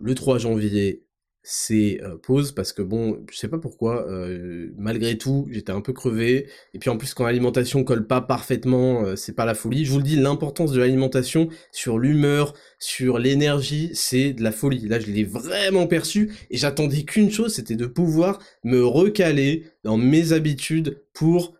[0.00, 1.06] Le 3 janvier,
[1.50, 5.80] c'est euh, pause parce que bon, je sais pas pourquoi, euh, malgré tout, j'étais un
[5.80, 6.46] peu crevé.
[6.74, 9.86] Et puis en plus, quand l'alimentation colle pas parfaitement, euh, c'est pas la folie.
[9.86, 14.88] Je vous le dis, l'importance de l'alimentation sur l'humeur, sur l'énergie, c'est de la folie.
[14.88, 19.96] Là, je l'ai vraiment perçu et j'attendais qu'une chose, c'était de pouvoir me recaler dans
[19.96, 21.57] mes habitudes pour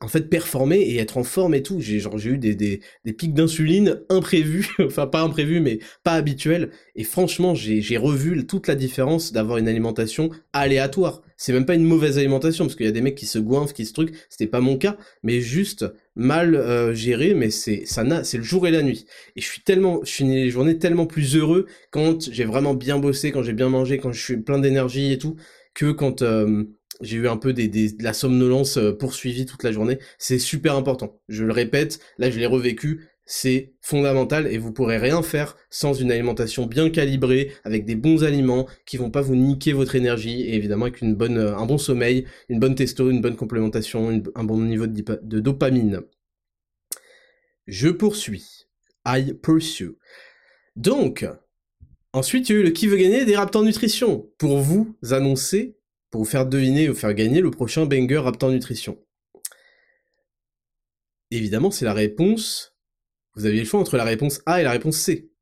[0.00, 1.80] en fait performer et être en forme et tout.
[1.80, 6.12] J'ai genre j'ai eu des, des, des pics d'insuline imprévus, enfin pas imprévus mais pas
[6.12, 6.70] habituels.
[6.96, 11.22] Et franchement j'ai revu toute la différence d'avoir une alimentation aléatoire.
[11.36, 13.74] C'est même pas une mauvaise alimentation parce qu'il y a des mecs qui se goinfrent,
[13.74, 14.14] qui se truquent.
[14.30, 17.34] C'était pas mon cas, mais juste mal euh, géré.
[17.34, 19.06] Mais c'est ça n'a c'est le jour et la nuit.
[19.36, 22.98] Et je suis tellement, je suis une journée tellement plus heureux quand j'ai vraiment bien
[22.98, 25.36] bossé, quand j'ai bien mangé, quand je suis plein d'énergie et tout,
[25.74, 26.64] que quand euh,
[27.00, 29.98] j'ai eu un peu de la somnolence euh, poursuivie toute la journée.
[30.18, 31.20] C'est super important.
[31.28, 33.08] Je le répète, là je l'ai revécu.
[33.26, 38.22] c'est fondamental et vous pourrez rien faire sans une alimentation bien calibrée avec des bons
[38.22, 41.78] aliments qui vont pas vous niquer votre énergie et évidemment avec une bonne, un bon
[41.78, 46.02] sommeil, une bonne testo, une bonne complémentation, un bon niveau de, dopamine.
[47.66, 48.66] Je poursuis.
[49.06, 49.96] I pursue.
[50.76, 51.26] Donc,
[52.12, 55.76] ensuite, il y a eu le qui veut gagner des Raptors Nutrition pour vous annoncer,
[56.14, 58.96] pour vous faire deviner ou faire gagner le prochain banger Raptor Nutrition.
[61.32, 62.76] Évidemment, c'est la réponse
[63.34, 65.32] vous aviez le choix entre la réponse A et la réponse C.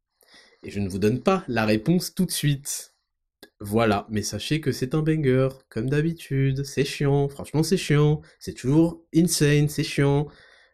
[0.62, 2.94] Et je ne vous donne pas la réponse tout de suite.
[3.60, 8.54] Voilà, mais sachez que c'est un banger, comme d'habitude, c'est chiant, franchement c'est chiant, c'est
[8.54, 10.26] toujours insane, c'est chiant.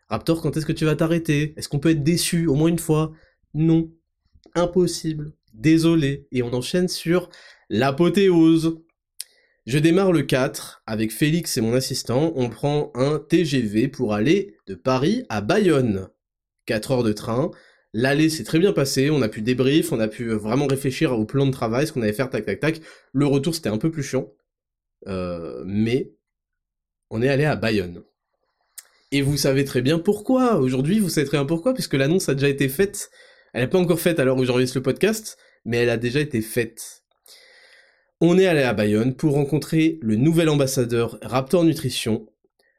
[0.07, 1.55] Raptor, quand est-ce que tu vas t'arrêter?
[1.57, 3.11] Est-ce qu'on peut être déçu au moins une fois?
[3.53, 3.91] Non.
[4.55, 5.33] Impossible.
[5.55, 6.29] Désolé.
[6.31, 7.31] Et on enchaîne sur
[7.69, 8.79] l'apothéose.
[9.69, 14.57] Je démarre le 4 avec Félix et mon assistant, on prend un TGV pour aller
[14.67, 16.09] de Paris à Bayonne.
[16.65, 17.51] 4 heures de train.
[17.93, 21.27] L'aller s'est très bien passé, on a pu débrief, on a pu vraiment réfléchir au
[21.27, 22.81] plan de travail, ce qu'on allait faire, tac tac tac.
[23.13, 24.33] Le retour c'était un peu plus chiant,
[25.07, 26.15] euh, mais
[27.11, 28.03] on est allé à Bayonne.
[29.13, 30.57] Et vous savez très bien pourquoi.
[30.57, 33.11] Aujourd'hui, vous savez très bien pourquoi, puisque l'annonce a déjà été faite.
[33.53, 36.21] Elle n'est pas encore faite à l'heure où j'enregistre le podcast, mais elle a déjà
[36.21, 37.05] été faite.
[38.21, 42.27] On est allé à Bayonne pour rencontrer le nouvel ambassadeur Raptor Nutrition,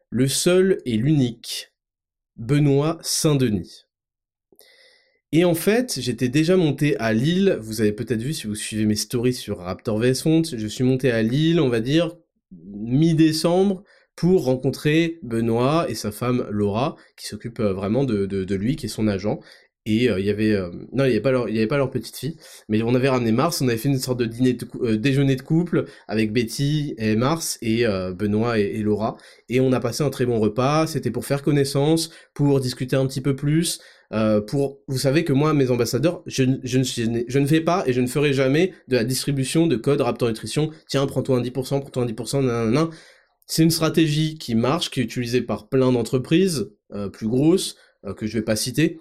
[0.10, 1.72] le seul et l'unique
[2.36, 3.86] Benoît Saint-Denis.
[5.32, 8.86] Et en fait, j'étais déjà monté à Lille, vous avez peut-être vu si vous suivez
[8.86, 10.24] mes stories sur Raptor VS
[10.58, 12.18] je suis monté à Lille, on va dire,
[12.52, 13.86] mi-décembre,
[14.18, 18.88] pour rencontrer Benoît et sa femme Laura, qui s'occupe euh, vraiment de, de, lui, qui
[18.88, 19.40] est son agent,
[19.90, 21.20] et euh, il y avait euh, non il y
[21.58, 22.38] avait pas leur petite fille.
[22.68, 25.42] Mais on avait ramené Mars on avait fait une sorte de dîner euh, déjeuner de
[25.42, 29.18] couple avec Betty et Mars et Benoît et, Laura.
[29.50, 30.88] Et on a passé un très bon repas.
[30.88, 33.80] C'était pour faire connaissance pour discuter un petit peu plus
[34.48, 37.94] pour vous savez que moi mes ambassadeurs je, je, ne, je ne fais pas et
[37.94, 40.72] je ne ferai jamais de la distribution de code Raptor Nutrition.
[40.88, 42.90] Tiens prends-toi un 10% prends-toi un 10% nan,
[43.48, 46.70] c'est une stratégie qui marche qui est utilisée par plein d'entreprises
[47.14, 47.76] plus grosses
[48.16, 49.00] que je vais pas citer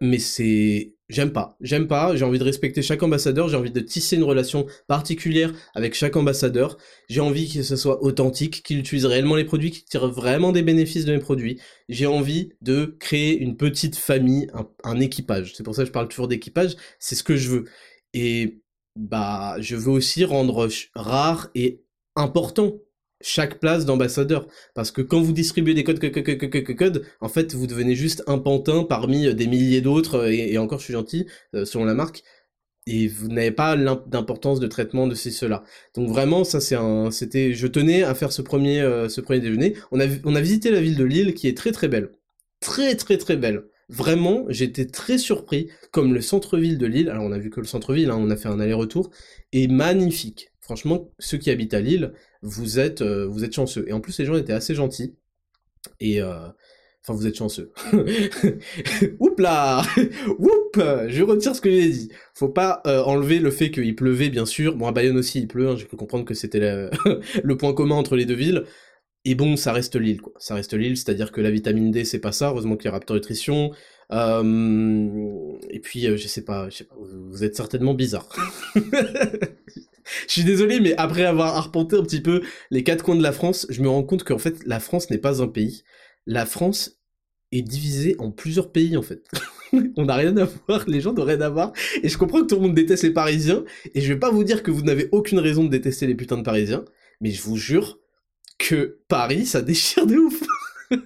[0.00, 3.80] mais c'est j'aime pas, j'aime pas, j'ai envie de respecter chaque ambassadeur, j'ai envie de
[3.80, 9.06] tisser une relation particulière avec chaque ambassadeur, j'ai envie que ce soit authentique, qu'il utilise
[9.06, 13.38] réellement les produits, qu'il tire vraiment des bénéfices de mes produits, j'ai envie de créer
[13.38, 14.48] une petite famille,
[14.84, 17.64] un, équipage, c'est pour ça que je parle toujours d'équipage, c'est ce que je veux.
[18.14, 18.62] Et
[18.96, 21.82] bah je veux aussi rendre rare et
[22.16, 22.78] important
[23.20, 24.46] chaque place d'ambassadeur.
[24.74, 26.00] Parce que quand vous distribuez des codes,
[26.76, 30.58] codes, en fait, vous devenez juste un pantin parmi euh, des milliers d'autres, euh, et,
[30.58, 32.22] encore, je suis gentil, euh, selon la marque,
[32.86, 35.64] et vous n'avez pas d'importance de traitement de ces ceux-là.
[35.94, 39.76] Donc vraiment, ça c'est un, c'était, je tenais à faire ce premier, ce premier déjeuner.
[39.92, 42.10] On a, on a visité la ville de Lille, qui est très très belle,
[42.58, 43.64] très très très belle.
[43.90, 47.10] Vraiment, j'étais très surpris, comme le centre-ville de Lille.
[47.10, 49.10] Alors on a vu que le centre-ville, hein, on a fait un aller-retour,
[49.52, 50.49] est magnifique.
[50.70, 53.84] Franchement, ceux qui habitent à Lille, vous êtes, euh, vous êtes chanceux.
[53.88, 55.16] Et en plus, les gens étaient assez gentils.
[55.98, 56.46] Et euh,
[57.02, 57.72] enfin, vous êtes chanceux.
[59.18, 59.82] Oups là
[60.38, 60.78] Oups
[61.08, 62.12] Je retire ce que j'ai dit.
[62.34, 64.76] Faut pas euh, enlever le fait qu'il pleuvait, bien sûr.
[64.76, 65.70] Bon, à Bayonne aussi, il pleut.
[65.70, 66.60] Hein, j'ai pu comprendre que c'était
[67.42, 68.62] le point commun entre les deux villes.
[69.24, 70.34] Et bon, ça reste l'île, quoi.
[70.38, 72.50] Ça reste l'île, c'est-à-dire que la vitamine D, c'est pas ça.
[72.50, 73.72] Heureusement qu'il y a Raptor Nutrition.
[74.12, 78.28] et puis, je sais pas, sais pas, vous êtes certainement bizarre.
[80.26, 83.32] Je suis désolé, mais après avoir arpenté un petit peu les quatre coins de la
[83.32, 85.82] France, je me rends compte qu'en fait, la France n'est pas un pays.
[86.26, 87.00] La France
[87.52, 89.22] est divisée en plusieurs pays, en fait.
[89.96, 91.72] On n'a rien à voir, les gens n'ont rien à voir.
[92.02, 94.44] Et je comprends que tout le monde déteste les Parisiens, et je vais pas vous
[94.44, 96.84] dire que vous n'avez aucune raison de détester les putains de Parisiens,
[97.20, 97.98] mais je vous jure
[98.58, 100.42] que Paris, ça déchire de ouf.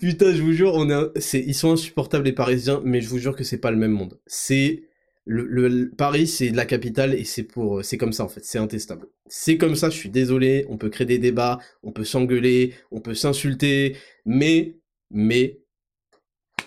[0.00, 3.36] Putain, je vous jure, on est, ils sont insupportables les Parisiens, mais je vous jure
[3.36, 4.18] que c'est pas le même monde.
[4.26, 4.87] C'est
[5.30, 8.58] le, Paris, c'est de la capitale et c'est pour, c'est comme ça en fait, c'est
[8.58, 9.08] intestable.
[9.26, 13.00] C'est comme ça, je suis désolé, on peut créer des débats, on peut s'engueuler, on
[13.00, 14.76] peut s'insulter, mais,
[15.10, 15.60] mais,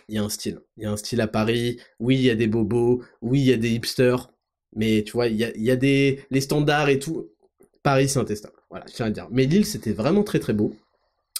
[0.09, 0.59] il y a un style.
[0.77, 3.45] Il y a un style à Paris, oui, il y a des bobos, oui, il
[3.45, 4.31] y a des hipsters,
[4.75, 7.29] mais tu vois, il y a, y a des, les standards et tout.
[7.81, 8.55] Paris, c'est intestable.
[8.69, 9.27] Voilà, je tiens à dire.
[9.31, 10.75] Mais Lille, c'était vraiment très très beau.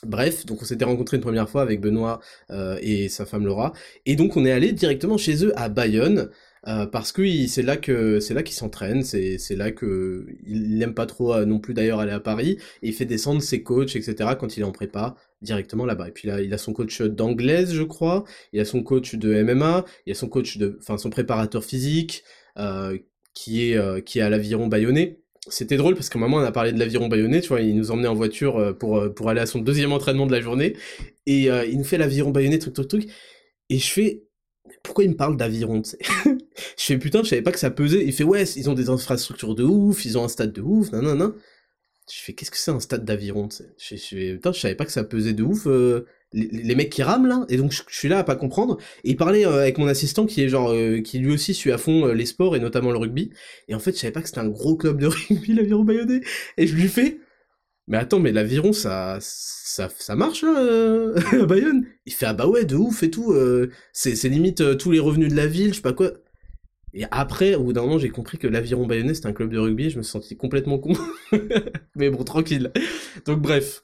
[0.03, 3.73] Bref, donc on s'était rencontré une première fois avec Benoît euh, et sa femme Laura,
[4.07, 6.31] et donc on est allé directement chez eux à Bayonne.
[6.67, 10.93] Euh, parce que c'est là que c'est là qu'il s'entraîne, c'est là que il n'aime
[10.93, 12.57] pas trop euh, non plus d'ailleurs aller à Paris.
[12.83, 16.09] Et il fait descendre ses coachs etc quand il est en prépa directement là-bas.
[16.09, 19.41] Et puis là il a son coach d'anglaise je crois, il a son coach de
[19.43, 22.23] MMA, il a son coach de enfin son préparateur physique
[22.59, 22.97] euh,
[23.33, 25.17] qui est qui est à l'aviron bayonnais.
[25.47, 27.75] C'était drôle parce qu'à un moment on a parlé de l'aviron bayonnais, tu vois, il
[27.75, 30.75] nous emmenait en voiture pour pour aller à son deuxième entraînement de la journée.
[31.25, 33.09] Et il nous fait l'aviron bayonnais truc truc truc.
[33.69, 34.23] Et je fais,
[34.83, 35.99] pourquoi il me parle d'aviron, tu sais?
[36.77, 38.03] Je fais, putain, je savais pas que ça pesait.
[38.05, 40.91] Il fait, ouais, ils ont des infrastructures de ouf, ils ont un stade de ouf,
[40.91, 41.33] nan, nan, nan.
[42.11, 43.73] Je fais, qu'est-ce que c'est un stade d'aviron, tu sais?
[43.77, 46.89] Je, je, putain, je savais pas que ça pesait de ouf, euh, les, les, mecs
[46.89, 47.45] qui rament, là.
[47.49, 48.77] Et donc, je, suis là à pas comprendre.
[49.03, 51.71] Et il parlait euh, avec mon assistant qui est genre, euh, qui lui aussi suit
[51.71, 53.31] à fond euh, les sports, et notamment le rugby.
[53.67, 56.21] Et en fait, je savais pas que c'était un gros club de rugby, l'aviron bayonnais.
[56.57, 57.19] Et je lui fais,
[57.91, 61.85] mais attends, mais l'aviron, ça, ça, ça marche là, euh, à Bayonne?
[62.05, 63.33] Il fait ah bah ouais, de ouf et tout.
[63.33, 66.13] Euh, c'est, limite euh, tous les revenus de la ville, je sais pas quoi.
[66.93, 69.59] Et après, au bout d'un moment, j'ai compris que l'aviron bayonnais c'était un club de
[69.59, 69.89] rugby.
[69.89, 70.93] Je me suis senti complètement con.
[71.95, 72.71] mais bon, tranquille.
[73.25, 73.83] Donc bref,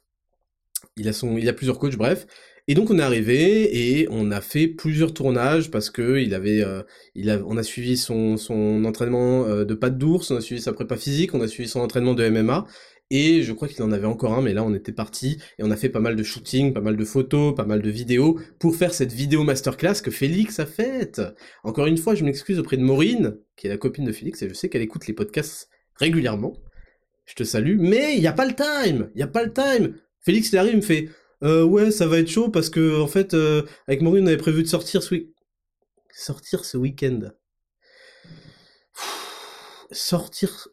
[0.96, 2.28] il a son, il a plusieurs coachs, bref.
[2.70, 6.62] Et donc on est arrivé et on a fait plusieurs tournages parce que il avait,
[6.62, 6.84] euh,
[7.15, 10.62] il a, on a suivi son, son entraînement euh, de patte d'ours, on a suivi
[10.62, 12.67] sa prépa physique, on a suivi son entraînement de MMA
[13.10, 15.72] et je crois qu'il en avait encore un, mais là on était parti et on
[15.72, 18.76] a fait pas mal de shooting, pas mal de photos, pas mal de vidéos pour
[18.76, 21.22] faire cette vidéo masterclass que Félix a faite.
[21.63, 24.50] Encore une fois, je m'excuse auprès de Maureen, qui est la copine de Félix, et
[24.50, 26.54] je sais qu'elle écoute les podcasts régulièrement.
[27.26, 29.54] Je te salue, mais il y a pas le time, il y a pas le
[29.54, 29.96] time.
[30.22, 31.10] Félix il me fait,
[31.43, 34.38] euh, ouais, ça va être chaud parce que en fait, euh, avec Maureen on avait
[34.38, 35.30] prévu de sortir ce week,
[36.12, 37.32] sortir ce week-end.
[39.91, 40.67] Sortir.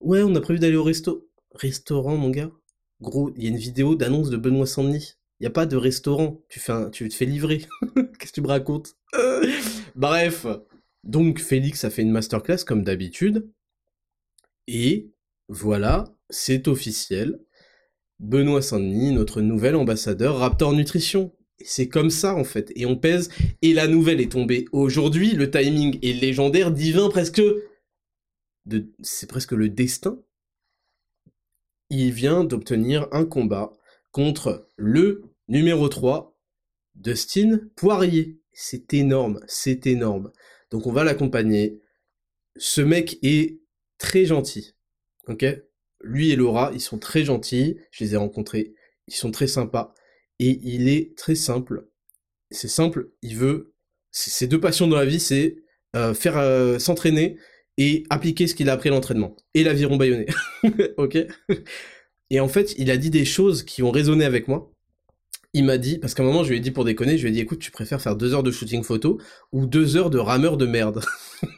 [0.00, 1.28] Ouais, on a prévu d'aller au resto.
[1.54, 2.50] Restaurant, mon gars.
[3.00, 5.14] Gros, il y a une vidéo d'annonce de Benoît Sandny.
[5.40, 6.42] Il a pas de restaurant.
[6.48, 6.90] Tu fais un...
[6.90, 7.66] tu te fais livrer.
[7.94, 8.96] Qu'est-ce que tu me racontes?
[9.94, 10.46] Bref.
[11.04, 13.50] Donc Félix a fait une masterclass comme d'habitude.
[14.66, 15.10] Et
[15.48, 17.40] voilà, c'est officiel.
[18.18, 21.32] Benoît Saint-Denis, notre nouvel ambassadeur Raptor Nutrition.
[21.62, 22.70] C'est comme ça en fait.
[22.74, 23.30] Et on pèse.
[23.62, 25.32] Et la nouvelle est tombée aujourd'hui.
[25.32, 27.42] Le timing est légendaire, divin presque
[29.02, 30.20] c'est presque le destin.
[31.88, 33.72] Il vient d'obtenir un combat
[34.12, 36.36] contre le numéro 3,
[36.94, 38.40] Dustin Poirier.
[38.52, 40.32] C'est énorme, c'est énorme.
[40.70, 41.80] Donc on va l'accompagner.
[42.56, 43.60] Ce mec est
[43.98, 44.74] très gentil.
[45.26, 45.44] Ok?
[46.02, 47.78] Lui et Laura, ils sont très gentils.
[47.90, 48.74] Je les ai rencontrés.
[49.06, 49.94] Ils sont très sympas.
[50.38, 51.88] Et il est très simple.
[52.50, 53.74] C'est simple, il veut...
[54.12, 55.58] Ses deux passions dans la vie, c'est
[55.94, 57.38] euh, faire euh, s'entraîner
[57.78, 59.36] et appliquer ce qu'il a appris l'entraînement.
[59.54, 60.26] Et l'aviron baïonné.
[60.96, 61.18] ok?
[62.30, 64.72] Et en fait, il a dit des choses qui ont résonné avec moi.
[65.52, 67.30] Il m'a dit, parce qu'à un moment, je lui ai dit pour déconner, je lui
[67.30, 69.18] ai dit, écoute, tu préfères faire deux heures de shooting photo
[69.50, 71.02] ou deux heures de rameur de merde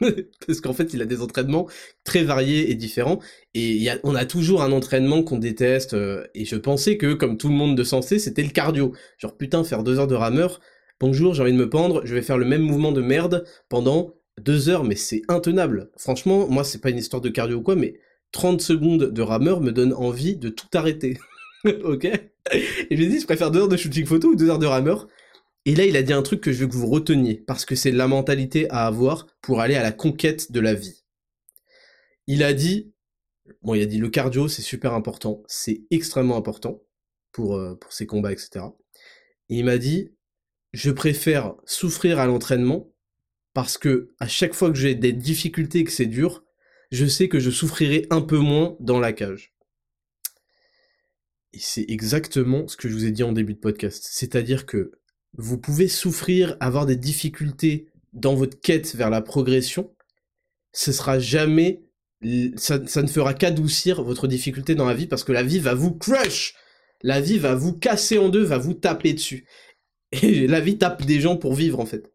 [0.47, 1.67] Parce qu'en fait, il a des entraînements
[2.03, 3.19] très variés et différents.
[3.53, 5.93] Et on a toujours un entraînement qu'on déteste.
[5.93, 8.93] Euh, et je pensais que, comme tout le monde de sensé, c'était le cardio.
[9.19, 10.59] Genre, putain, faire deux heures de rameur,
[10.99, 14.15] bonjour, j'ai envie de me pendre, je vais faire le même mouvement de merde pendant
[14.41, 15.91] deux heures, mais c'est intenable.
[15.97, 17.99] Franchement, moi, c'est pas une histoire de cardio ou quoi, mais
[18.31, 21.17] 30 secondes de rameur me donne envie de tout arrêter.
[21.83, 22.05] ok?
[22.05, 24.59] Et je lui ai dit, je préfère deux heures de shooting photo ou deux heures
[24.59, 25.07] de rameur
[25.65, 27.75] Et là, il a dit un truc que je veux que vous reteniez, parce que
[27.75, 31.03] c'est la mentalité à avoir pour aller à la conquête de la vie.
[32.27, 32.93] Il a dit,
[33.61, 36.81] bon, il a dit le cardio, c'est super important, c'est extrêmement important
[37.31, 38.65] pour, euh, pour ces combats, etc.
[39.49, 40.13] Et il m'a dit,
[40.73, 42.92] je préfère souffrir à l'entraînement
[43.53, 46.43] parce que à chaque fois que j'ai des difficultés et que c'est dur,
[46.91, 49.53] je sais que je souffrirai un peu moins dans la cage.
[51.53, 54.07] Et c'est exactement ce que je vous ai dit en début de podcast.
[54.09, 54.91] C'est-à-dire que
[55.37, 59.95] vous pouvez souffrir, avoir des difficultés dans votre quête vers la progression.
[60.71, 61.83] Ce sera jamais,
[62.55, 65.93] ça, ne fera qu'adoucir votre difficulté dans la vie parce que la vie va vous
[65.93, 66.55] crush.
[67.01, 69.47] La vie va vous casser en deux, va vous taper dessus.
[70.11, 72.11] Et la vie tape des gens pour vivre en fait.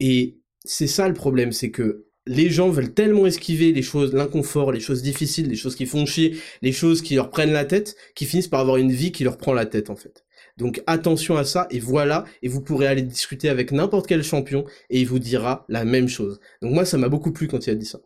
[0.00, 4.72] Et c'est ça le problème, c'est que les gens veulent tellement esquiver les choses, l'inconfort,
[4.72, 7.96] les choses difficiles, les choses qui font chier, les choses qui leur prennent la tête,
[8.14, 10.24] qu'ils finissent par avoir une vie qui leur prend la tête en fait.
[10.56, 14.64] Donc attention à ça, et voilà, et vous pourrez aller discuter avec n'importe quel champion,
[14.90, 16.40] et il vous dira la même chose.
[16.62, 18.00] Donc moi, ça m'a beaucoup plu quand il a dit ça.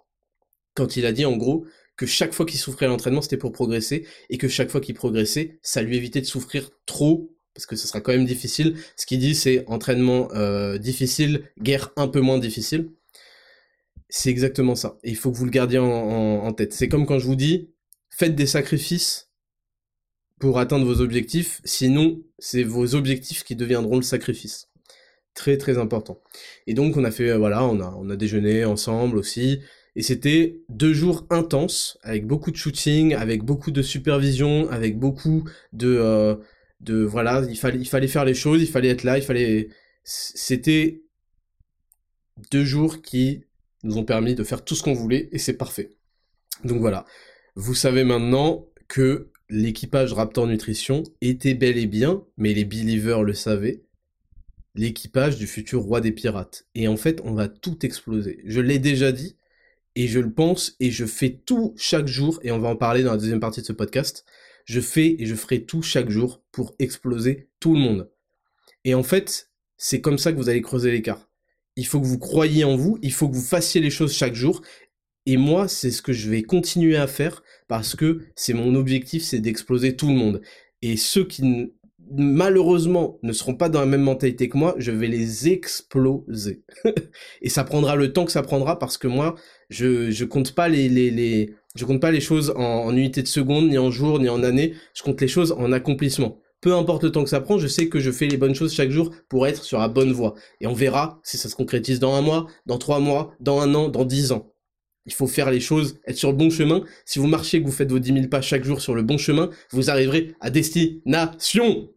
[0.74, 1.64] Quand il a dit en gros
[1.96, 4.94] que chaque fois qu'il souffrait à l'entraînement, c'était pour progresser, et que chaque fois qu'il
[4.94, 8.76] progressait, ça lui évitait de souffrir trop parce que ce sera quand même difficile.
[8.96, 12.90] Ce qu'il dit, c'est entraînement euh, difficile, guerre un peu moins difficile.
[14.08, 14.98] C'est exactement ça.
[15.04, 16.72] Et il faut que vous le gardiez en, tête.
[16.72, 17.70] C'est comme quand je vous dis,
[18.10, 19.30] faites des sacrifices
[20.40, 24.68] pour atteindre vos objectifs, sinon c'est vos objectifs qui deviendront le sacrifice.
[25.34, 26.20] Très très important.
[26.66, 29.60] Et donc on a fait, euh, voilà, on a, on a déjeuné ensemble aussi,
[29.96, 35.44] et c'était deux jours intenses, avec beaucoup de shooting, avec beaucoup de supervision, avec beaucoup
[35.72, 35.88] de...
[35.88, 36.36] Euh,
[36.80, 39.68] de voilà, il fallait, il fallait faire les choses, il fallait être là, il fallait.
[40.02, 41.02] C'était
[42.50, 43.44] deux jours qui
[43.82, 45.90] nous ont permis de faire tout ce qu'on voulait et c'est parfait.
[46.64, 47.04] Donc voilà,
[47.54, 53.34] vous savez maintenant que l'équipage Raptor Nutrition était bel et bien, mais les believers le
[53.34, 53.82] savaient,
[54.74, 56.66] l'équipage du futur roi des pirates.
[56.74, 58.42] Et en fait, on va tout exploser.
[58.44, 59.36] Je l'ai déjà dit,
[59.96, 63.02] et je le pense, et je fais tout chaque jour, et on va en parler
[63.02, 64.24] dans la deuxième partie de ce podcast.
[64.70, 68.08] Je fais et je ferai tout chaque jour pour exploser tout le monde.
[68.84, 71.28] Et en fait, c'est comme ça que vous allez creuser l'écart.
[71.74, 74.36] Il faut que vous croyiez en vous, il faut que vous fassiez les choses chaque
[74.36, 74.62] jour.
[75.26, 79.24] Et moi, c'est ce que je vais continuer à faire parce que c'est mon objectif,
[79.24, 80.40] c'est d'exploser tout le monde.
[80.82, 81.72] Et ceux qui
[82.12, 86.62] malheureusement ne seront pas dans la même mentalité que moi, je vais les exploser.
[87.42, 89.34] et ça prendra le temps que ça prendra parce que moi,
[89.68, 93.28] je, je compte pas les, les, les je compte pas les choses en, unités de
[93.28, 96.40] seconde, ni en jours, ni en années, je compte les choses en accomplissement.
[96.60, 98.74] Peu importe le temps que ça prend, je sais que je fais les bonnes choses
[98.74, 100.34] chaque jour pour être sur la bonne voie.
[100.60, 103.74] Et on verra si ça se concrétise dans un mois, dans trois mois, dans un
[103.74, 104.52] an, dans dix ans.
[105.06, 106.84] Il faut faire les choses, être sur le bon chemin.
[107.06, 109.16] Si vous marchez, que vous faites vos 10 000 pas chaque jour sur le bon
[109.16, 111.88] chemin, vous arriverez à destination.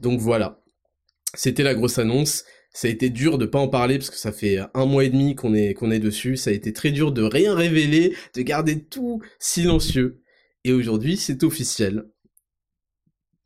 [0.00, 0.60] Donc voilà.
[1.34, 2.44] C'était la grosse annonce.
[2.78, 5.08] Ça a été dur de pas en parler parce que ça fait un mois et
[5.08, 6.36] demi qu'on est, qu'on est dessus.
[6.36, 10.22] Ça a été très dur de rien révéler, de garder tout silencieux.
[10.62, 12.08] Et aujourd'hui, c'est officiel.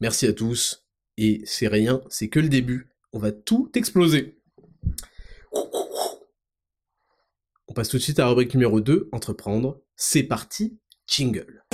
[0.00, 0.86] Merci à tous.
[1.16, 2.90] Et c'est rien, c'est que le début.
[3.14, 4.38] On va tout exploser.
[7.68, 9.80] On passe tout de suite à la rubrique numéro 2, entreprendre.
[9.96, 11.64] C'est parti, jingle.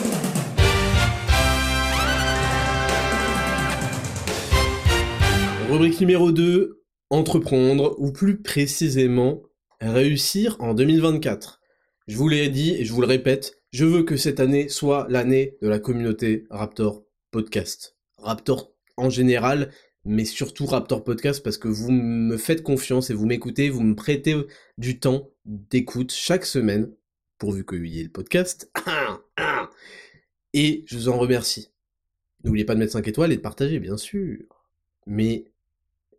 [5.68, 6.77] Rubrique numéro 2,
[7.10, 9.42] entreprendre, ou plus précisément,
[9.80, 11.60] réussir en 2024.
[12.06, 15.06] Je vous l'ai dit et je vous le répète, je veux que cette année soit
[15.10, 17.96] l'année de la communauté Raptor Podcast.
[18.16, 19.70] Raptor en général,
[20.04, 23.94] mais surtout Raptor Podcast parce que vous me faites confiance et vous m'écoutez, vous me
[23.94, 24.34] prêtez
[24.78, 26.90] du temps d'écoute chaque semaine,
[27.38, 28.70] pourvu qu'il y ait le podcast.
[30.54, 31.70] Et je vous en remercie.
[32.42, 34.38] N'oubliez pas de mettre 5 étoiles et de partager, bien sûr.
[35.06, 35.44] Mais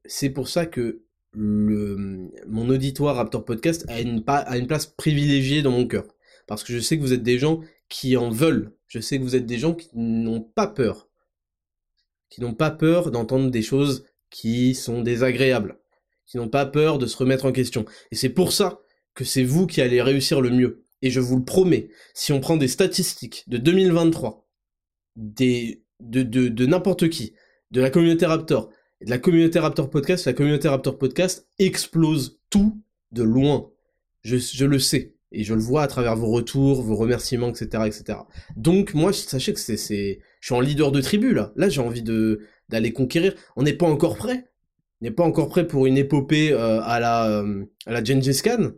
[0.06, 5.72] c'est pour ça que mon auditoire Raptor Podcast a une, a une place privilégiée dans
[5.72, 6.06] mon cœur.
[6.48, 8.74] Parce que je sais que vous êtes des gens qui en veulent.
[8.88, 11.08] Je sais que vous êtes des gens qui n'ont pas peur.
[12.30, 15.80] Qui n'ont pas peur d'entendre des choses qui sont désagréables.
[16.26, 17.86] Qui n'ont pas peur de se remettre en question.
[18.12, 18.82] Et c'est pour ça
[19.14, 20.84] que c'est vous qui allez réussir le mieux.
[21.02, 24.46] Et je vous le promets, si on prend des statistiques de 2023,
[25.16, 27.34] des, de, de, de n'importe qui,
[27.72, 28.70] de la communauté Raptor,
[29.02, 32.82] la communauté Raptor Podcast, la communauté Raptor Podcast explose tout
[33.12, 33.70] de loin.
[34.24, 35.16] Je, le sais.
[35.32, 38.20] Et je le vois à travers vos retours, vos remerciements, etc., etc.
[38.58, 41.54] Donc, moi, sachez que c'est, je suis en leader de tribu, là.
[41.56, 43.36] Là, j'ai envie d'aller conquérir.
[43.56, 44.50] On n'est pas encore prêt.
[45.02, 48.72] On n'est pas encore prêt pour une épopée euh, à la, euh, à la Khan.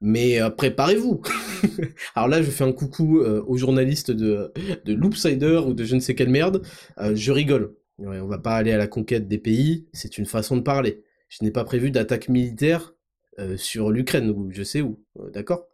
[0.00, 1.22] Mais euh, préparez-vous.
[2.16, 4.52] Alors là, je fais un coucou aux journalistes de,
[4.84, 6.66] de Loopsider ou de je ne sais quelle merde.
[6.98, 10.62] je rigole on va pas aller à la conquête des pays, c'est une façon de
[10.62, 11.02] parler.
[11.28, 12.94] Je n'ai pas prévu d'attaque militaire
[13.38, 15.68] euh, sur l'Ukraine, ou je sais où, euh, d'accord?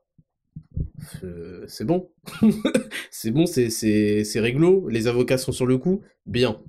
[1.24, 2.10] Euh, C'est bon.
[3.10, 6.62] c'est bon, c'est réglo, les avocats sont sur le coup, bien.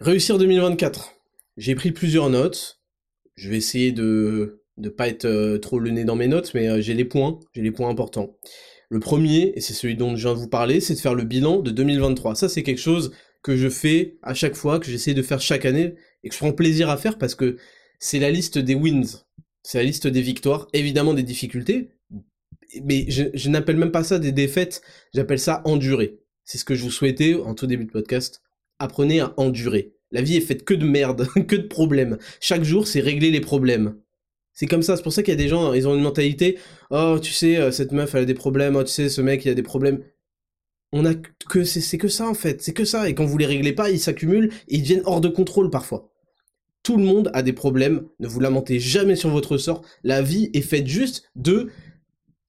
[0.00, 1.12] Réussir 2024.
[1.56, 2.80] J'ai pris plusieurs notes,
[3.36, 6.94] je vais essayer de ne pas être trop le nez dans mes notes, mais j'ai
[6.94, 8.36] les points, j'ai les points importants.
[8.88, 11.24] Le premier, et c'est celui dont je viens de vous parler, c'est de faire le
[11.24, 12.34] bilan de 2023.
[12.34, 13.12] Ça, c'est quelque chose
[13.44, 16.40] que je fais à chaque fois, que j'essaie de faire chaque année, et que je
[16.40, 17.56] prends plaisir à faire parce que
[18.00, 19.22] c'est la liste des wins,
[19.62, 21.90] c'est la liste des victoires, évidemment des difficultés,
[22.82, 24.82] mais je, n'appelle même pas ça des défaites,
[25.14, 26.18] j'appelle ça endurer.
[26.44, 28.42] C'est ce que je vous souhaitais en tout début de podcast.
[28.78, 29.94] Apprenez à endurer.
[30.10, 32.18] La vie est faite que de merde, que de problèmes.
[32.40, 33.96] Chaque jour, c'est régler les problèmes.
[34.54, 36.58] C'est comme ça, c'est pour ça qu'il y a des gens, ils ont une mentalité,
[36.90, 39.44] oh tu sais, euh, cette meuf elle a des problèmes, oh tu sais, ce mec
[39.44, 40.00] il a des problèmes
[40.96, 43.08] on a que c'est que ça en fait, c'est que ça.
[43.08, 46.08] Et quand vous les réglez pas, ils s'accumulent et ils deviennent hors de contrôle parfois.
[46.84, 48.06] Tout le monde a des problèmes.
[48.20, 49.82] Ne vous lamentez jamais sur votre sort.
[50.04, 51.70] La vie est faite juste de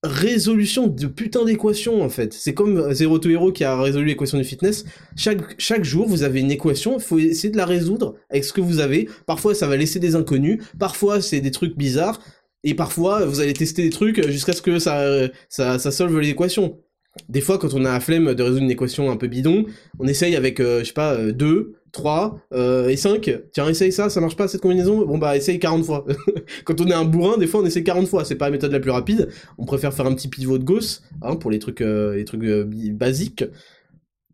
[0.03, 2.33] résolution de putain d'équations en fait.
[2.33, 4.85] C'est comme Zero to Hero qui a résolu l'équation du fitness.
[5.15, 8.53] Chaque, chaque jour, vous avez une équation, il faut essayer de la résoudre avec ce
[8.53, 9.09] que vous avez.
[9.25, 10.61] Parfois, ça va laisser des inconnus.
[10.77, 12.21] Parfois, c'est des trucs bizarres.
[12.63, 16.79] Et parfois, vous allez tester des trucs jusqu'à ce que ça, ça, ça solve l'équation
[17.29, 19.65] des fois, quand on a la flemme de résoudre une équation un peu bidon,
[19.99, 23.39] on essaye avec, euh, je sais pas, 2, euh, 3 euh, et 5.
[23.53, 26.05] Tiens, essaye ça, ça marche pas cette combinaison Bon bah, essaye 40 fois.
[26.65, 28.25] quand on est un bourrin, des fois, on essaye 40 fois.
[28.25, 29.29] C'est pas la méthode la plus rapide.
[29.57, 33.45] On préfère faire un petit pivot de Gauss, hein, pour les trucs, les trucs basiques.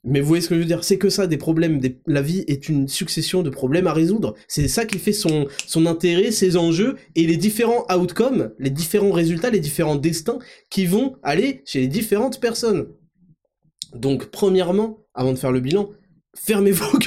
[0.04, 0.84] Mais vous voyez ce que je veux dire?
[0.84, 1.80] C'est que ça, des problèmes.
[2.08, 4.34] La vie est une succession de problèmes à résoudre.
[4.48, 9.12] C'est ça qui fait son, son intérêt, ses enjeux et les différents outcomes, les différents
[9.12, 10.40] résultats, les différents destins
[10.70, 12.88] qui vont aller chez les différentes personnes.
[13.94, 15.92] Donc, premièrement, avant de faire le bilan,
[16.36, 16.86] fermez vos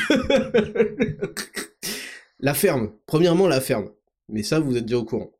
[2.38, 2.92] La ferme.
[3.06, 3.90] Premièrement, la ferme.
[4.28, 5.32] Mais ça, vous êtes déjà au courant.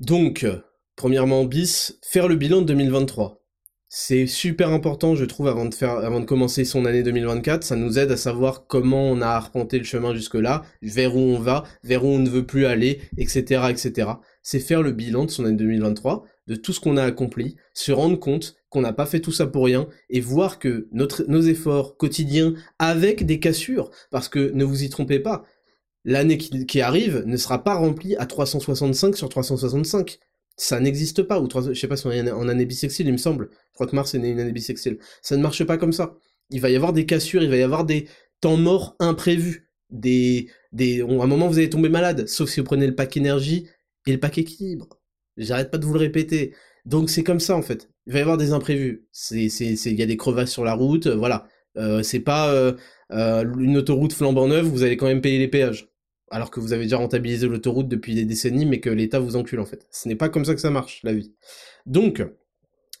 [0.00, 0.46] Donc,
[0.96, 3.43] premièrement, bis, faire le bilan de 2023.
[3.96, 7.62] C'est super important, je trouve, avant de, faire, avant de commencer son année 2024.
[7.62, 11.38] Ça nous aide à savoir comment on a arpenté le chemin jusque-là, vers où on
[11.38, 14.08] va, vers où on ne veut plus aller, etc., etc.
[14.42, 17.92] C'est faire le bilan de son année 2023, de tout ce qu'on a accompli, se
[17.92, 21.42] rendre compte qu'on n'a pas fait tout ça pour rien, et voir que notre, nos
[21.42, 25.44] efforts quotidiens, avec des cassures, parce que ne vous y trompez pas,
[26.04, 30.18] l'année qui, qui arrive ne sera pas remplie à 365 sur 365
[30.56, 33.18] ça n'existe pas, ou je sais pas si on est en année bisextile, il me
[33.18, 33.50] semble.
[33.52, 34.98] Je crois que Mars est une année bisextile.
[35.22, 36.16] Ça ne marche pas comme ça.
[36.50, 38.08] Il va y avoir des cassures, il va y avoir des
[38.40, 39.68] temps morts imprévus.
[39.90, 43.16] Des, des, à un moment, vous allez tomber malade, sauf si vous prenez le pack
[43.16, 43.68] énergie
[44.06, 45.00] et le pack équilibre.
[45.36, 46.54] J'arrête pas de vous le répéter.
[46.84, 47.90] Donc c'est comme ça en fait.
[48.06, 49.06] Il va y avoir des imprévus.
[49.12, 51.46] C'est, c'est, il y a des crevasses sur la route, voilà.
[51.76, 52.74] Euh, c'est pas euh,
[53.12, 55.88] euh, une autoroute flambant neuve, vous allez quand même payer les péages
[56.30, 59.60] alors que vous avez déjà rentabilisé l'autoroute depuis des décennies, mais que l'État vous encule
[59.60, 59.86] en fait.
[59.90, 61.34] Ce n'est pas comme ça que ça marche, la vie.
[61.86, 62.24] Donc,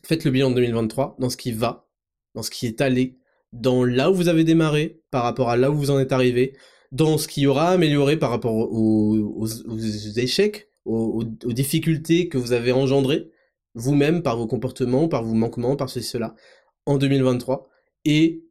[0.02, 1.88] faites le bilan de 2023 dans ce qui va,
[2.34, 3.18] dans ce qui est allé,
[3.52, 6.56] dans là où vous avez démarré, par rapport à là où vous en êtes arrivé,
[6.92, 9.46] dans ce qui aura amélioré par rapport aux,
[10.16, 13.30] échecs, aux, difficultés que vous avez engendrées,
[13.74, 16.34] vous-même, par vos comportements, par vos manquements, par ceci, cela,
[16.86, 17.68] en 2023,
[18.04, 18.44] et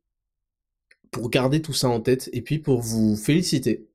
[1.11, 3.87] pour garder tout ça en tête, et puis pour vous féliciter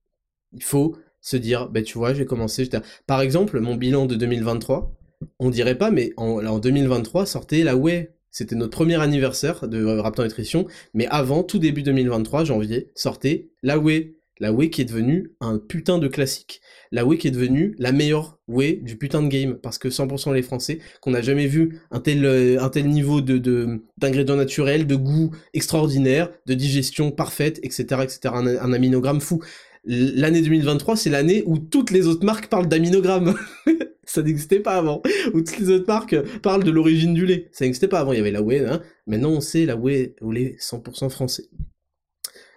[0.53, 2.69] il faut se dire, ben tu vois, j'ai commencé.
[3.07, 4.95] Par exemple, mon bilan de 2023,
[5.39, 8.15] on dirait pas, mais en, en 2023 sortait la Way.
[8.31, 13.79] C'était notre premier anniversaire de Raptor Nutrition, mais avant, tout début 2023, janvier, sortait la
[13.79, 14.15] Way.
[14.41, 16.61] La Way qui est devenue un putain de classique.
[16.93, 19.59] La Way qui est devenue la meilleure Way du putain de game.
[19.61, 24.87] Parce que 100% les Français, qu'on n'a jamais vu un tel, euh, niveau d'ingrédients naturels,
[24.87, 28.21] de goût extraordinaire, de digestion parfaite, etc., etc.
[28.35, 29.43] Un, un aminogramme fou
[29.89, 33.34] l'année 2023, c'est l'année où toutes les autres marques parlent d'aminogramme.
[34.05, 35.03] ça n'existait pas avant.
[35.32, 37.49] Où toutes les autres marques parlent de l'origine du lait.
[37.53, 38.12] Ça n'existait pas avant.
[38.12, 38.82] Il y avait la whey, hein.
[39.07, 41.45] Maintenant, on sait la whey au lait 100% français.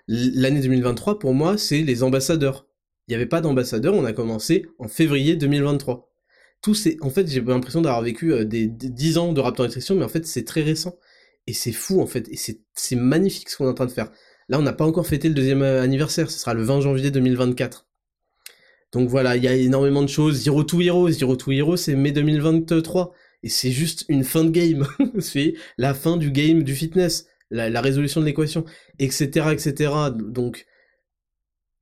[0.07, 2.67] L'année 2023, pour moi, c'est les ambassadeurs.
[3.07, 6.09] Il n'y avait pas d'ambassadeurs, on a commencé en février 2023.
[6.61, 9.95] Tout c'est, en fait, j'ai l'impression d'avoir vécu euh, des, 10 ans de Raptor Nutrition,
[9.95, 10.97] mais en fait, c'est très récent.
[11.47, 12.27] Et c'est fou, en fait.
[12.29, 14.11] Et c'est magnifique ce qu'on est en train de faire.
[14.49, 17.11] Là, on n'a pas encore fêté le deuxième euh, anniversaire, ce sera le 20 janvier
[17.11, 17.87] 2024.
[18.91, 20.43] Donc voilà, il y a énormément de choses.
[20.43, 23.13] Zero to Hero, Zero to Hero, c'est mai 2023.
[23.43, 24.85] Et c'est juste une fin de game.
[25.19, 28.65] c'est la fin du game du fitness, la, résolution de l'équation,
[28.99, 29.93] etc., etc.
[30.13, 30.65] Donc,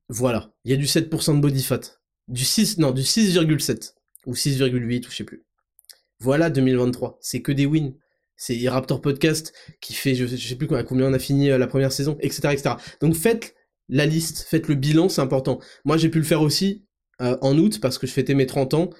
[0.08, 0.52] voilà.
[0.64, 1.80] Il y a du 7% de body fat.
[2.28, 3.94] Du 6, non, du 6,7.
[4.26, 5.44] Ou 6,8, ou je sais plus.
[6.20, 7.18] Voilà 2023.
[7.20, 7.94] C'est que des wins
[8.40, 11.92] c'est Raptor Podcast qui fait, je, sais plus combien on a fini euh, la première
[11.92, 12.70] saison, etc., etc.
[13.02, 13.54] Donc faites
[13.90, 15.60] la liste, faites le bilan, c'est important.
[15.84, 16.86] Moi j'ai pu le faire aussi
[17.20, 18.90] euh, en août parce que je fêtais mes 30 ans,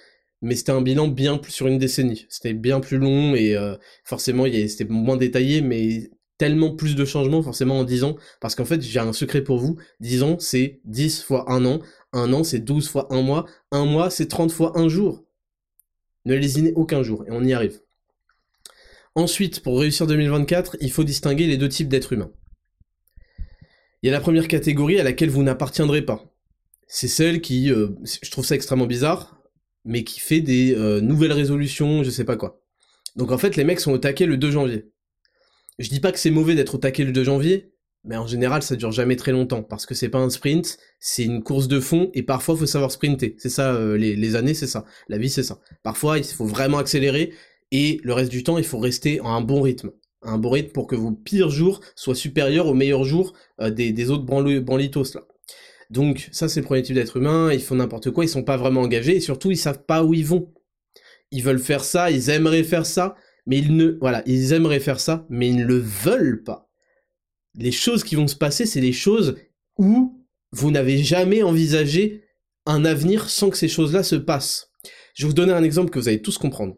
[0.42, 2.26] mais c'était un bilan bien plus sur une décennie.
[2.28, 7.42] C'était bien plus long et euh, forcément c'était moins détaillé, mais tellement plus de changements
[7.42, 10.82] forcément en 10 ans, parce qu'en fait j'ai un secret pour vous, 10 ans c'est
[10.84, 11.80] 10 fois 1 an,
[12.12, 15.24] un an c'est 12 fois 1 mois, un mois c'est 30 fois un jour.
[16.26, 17.80] Ne lésinez aucun jour, et on y arrive.
[19.14, 22.30] Ensuite, pour réussir 2024, il faut distinguer les deux types d'êtres humains.
[24.02, 26.24] Il y a la première catégorie à laquelle vous n'appartiendrez pas.
[26.86, 27.88] C'est celle qui, euh,
[28.22, 29.40] je trouve ça extrêmement bizarre,
[29.84, 32.62] mais qui fait des euh, nouvelles résolutions, je sais pas quoi.
[33.16, 34.90] Donc en fait, les mecs sont au taquet le 2 janvier.
[35.78, 37.72] Je dis pas que c'est mauvais d'être au taquet le 2 janvier,
[38.04, 41.24] mais en général, ça dure jamais très longtemps, parce que c'est pas un sprint, c'est
[41.24, 43.36] une course de fond, et parfois, il faut savoir sprinter.
[43.38, 44.84] C'est ça, euh, les, les années, c'est ça.
[45.08, 45.60] La vie, c'est ça.
[45.82, 47.34] Parfois, il faut vraiment accélérer,
[47.72, 49.92] et le reste du temps, il faut rester en un bon rythme.
[50.22, 54.10] Un bon rythme pour que vos pires jours soient supérieurs aux meilleurs jours euh, des,
[54.10, 55.22] autres branlitos là.
[55.88, 58.56] Donc ça c'est le premier type d'être humain, ils font n'importe quoi, ils sont pas
[58.56, 60.52] vraiment engagés et surtout ils savent pas où ils vont.
[61.32, 63.16] Ils veulent faire ça, ils aimeraient faire ça,
[63.46, 66.68] mais ils ne voilà, ils aimeraient faire ça, mais ils ne le veulent pas.
[67.54, 69.36] Les choses qui vont se passer, c'est les choses
[69.78, 70.20] où
[70.52, 72.24] vous n'avez jamais envisagé
[72.66, 74.70] un avenir sans que ces choses-là se passent.
[75.14, 76.76] Je vais vous donner un exemple que vous allez tous comprendre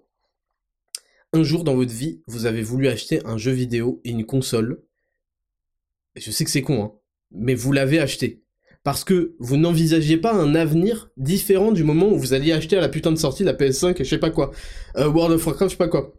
[1.32, 4.82] un jour dans votre vie, vous avez voulu acheter un jeu vidéo et une console.
[6.16, 6.92] je sais que c'est con, hein,
[7.30, 8.44] mais vous l'avez acheté.
[8.84, 12.80] Parce que vous n'envisagiez pas un avenir différent du moment où vous alliez acheter à
[12.80, 14.50] la putain de sortie la PS5 et je sais pas quoi.
[14.96, 16.12] Euh, World of Warcraft, je sais pas quoi.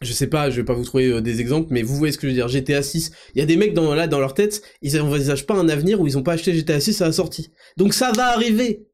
[0.00, 2.18] Je sais pas, je vais pas vous trouver euh, des exemples, mais vous voyez ce
[2.18, 2.46] que je veux dire.
[2.46, 5.54] GTA 6, il y a des mecs dans, là, dans leur tête, ils n'envisagent pas
[5.54, 7.50] un avenir où ils ont pas acheté GTA 6 à la sortie.
[7.76, 8.86] Donc ça va arriver.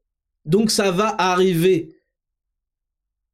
[0.45, 1.94] Donc ça va arriver.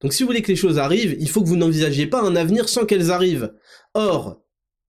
[0.02, 2.36] Donc si vous voulez que les choses arrivent, il faut que vous n'envisagiez pas un
[2.36, 3.54] avenir sans qu'elles arrivent.
[3.94, 4.42] Or,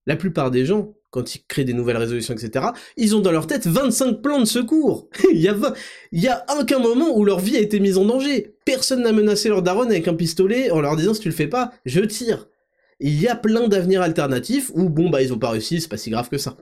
[0.05, 3.45] la plupart des gens, quand ils créent des nouvelles résolutions, etc., ils ont dans leur
[3.45, 5.09] tête 25 plans de secours.
[5.31, 8.55] il y a aucun moment où leur vie a été mise en danger.
[8.65, 11.47] Personne n'a menacé leur daronne avec un pistolet en leur disant si tu le fais
[11.47, 12.47] pas, je tire.
[12.99, 15.97] Il y a plein d'avenirs alternatifs où bon bah ils ont pas réussi, c'est pas
[15.97, 16.57] si grave que ça.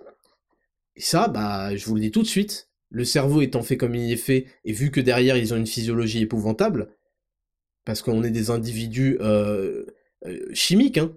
[0.95, 3.95] Et ça, bah je vous le dis tout de suite, le cerveau étant fait comme
[3.95, 6.89] il est fait, et vu que derrière ils ont une physiologie épouvantable,
[7.85, 9.85] parce qu'on est des individus euh,
[10.25, 11.11] euh, chimiques, hein,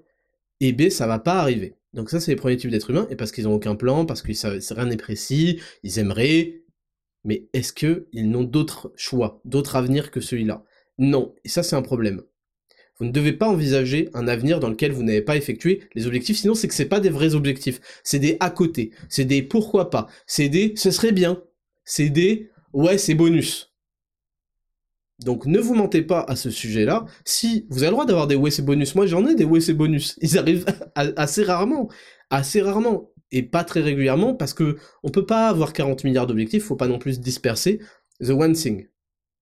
[0.61, 1.77] et B, ça va pas arriver.
[1.93, 4.23] Donc ça, c'est les premiers types d'êtres humains, et parce qu'ils ont aucun plan, parce
[4.23, 6.63] que rien n'est précis, ils aimeraient,
[7.25, 10.65] mais est-ce qu'ils n'ont d'autres choix, d'autres avenirs que celui-là?
[10.99, 12.23] Non, et ça c'est un problème.
[12.99, 16.39] Vous ne devez pas envisager un avenir dans lequel vous n'avez pas effectué les objectifs,
[16.39, 19.91] sinon c'est que c'est pas des vrais objectifs, c'est des à côté, c'est des pourquoi
[19.91, 21.43] pas, c'est des ce serait bien,
[21.85, 23.74] c'est des ouais c'est bonus.
[25.21, 27.05] Donc ne vous mentez pas à ce sujet-là.
[27.25, 30.19] Si vous avez le droit d'avoir des WC bonus, moi j'en ai des WC bonus.
[30.23, 31.89] Ils arrivent assez rarement,
[32.31, 36.65] assez rarement et pas très régulièrement parce que on peut pas avoir 40 milliards d'objectifs,
[36.65, 37.81] faut pas non plus disperser.
[38.21, 38.87] The One Thing.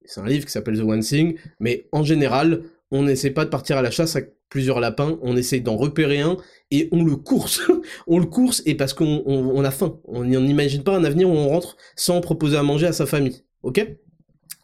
[0.05, 3.51] C'est un livre qui s'appelle The One Thing, mais en général, on n'essaie pas de
[3.51, 6.37] partir à la chasse avec plusieurs lapins, on essaie d'en repérer un
[6.71, 7.63] et on le course.
[8.07, 9.99] on le course et parce qu'on a faim.
[10.05, 13.45] On n'imagine pas un avenir où on rentre sans proposer à manger à sa famille.
[13.63, 13.87] Ok?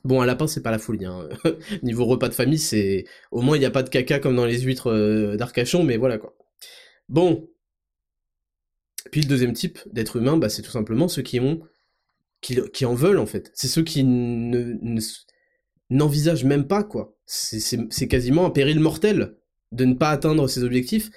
[0.05, 1.05] Bon, un lapin, c'est pas la folie.
[1.05, 1.29] Hein.
[1.83, 3.05] Niveau repas de famille, c'est...
[3.31, 5.97] Au moins, il n'y a pas de caca comme dans les huîtres euh, d'Arcachon, mais
[5.97, 6.37] voilà, quoi.
[7.09, 7.49] Bon.
[9.11, 11.61] Puis le deuxième type d'être humain, bah, c'est tout simplement ceux qui ont...
[12.41, 13.51] Qui, en veulent, en fait.
[13.55, 14.77] C'est ceux qui ne,
[15.91, 17.17] n'envisagent même pas, quoi.
[17.27, 19.37] C'est quasiment un péril mortel
[19.73, 21.11] de ne pas atteindre ses objectifs.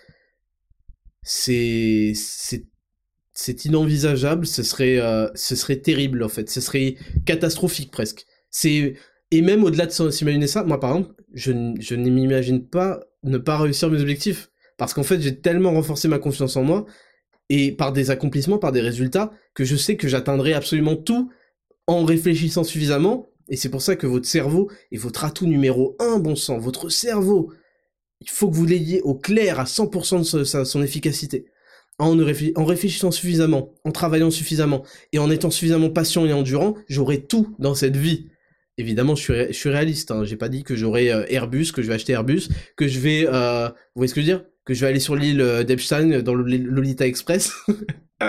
[1.22, 2.14] C'est...
[2.16, 2.66] C'est
[3.34, 8.26] c'est inenvisageable, ce serait, euh, ce serait terrible en fait, ce serait catastrophique presque.
[8.52, 8.94] C'est
[9.32, 13.38] et même au-delà de s'imaginer ça, moi par exemple, je, je ne m'imagine pas ne
[13.38, 16.86] pas réussir mes objectifs parce qu'en fait j'ai tellement renforcé ma confiance en moi
[17.50, 21.32] et par des accomplissements, par des résultats que je sais que j'atteindrai absolument tout
[21.88, 26.20] en réfléchissant suffisamment et c'est pour ça que votre cerveau est votre atout numéro un,
[26.20, 27.52] bon sang, votre cerveau.
[28.22, 31.46] Il faut que vous l'ayez au clair à 100% de son efficacité.
[32.00, 37.26] En, en, réfléchissant suffisamment, en travaillant suffisamment, et en étant suffisamment patient et endurant, j'aurai
[37.26, 38.30] tout dans cette vie
[38.78, 40.12] évidemment, je suis, je suis réaliste.
[40.12, 40.24] Hein.
[40.24, 43.28] J'ai pas dit que j'aurai euh, Airbus, que je vais acheter Airbus, que je vais,
[43.28, 44.46] euh, vous voyez ce que je veux dire?
[44.66, 47.54] Que je vais aller sur l'île euh, d'Epstein dans le Lolita Express.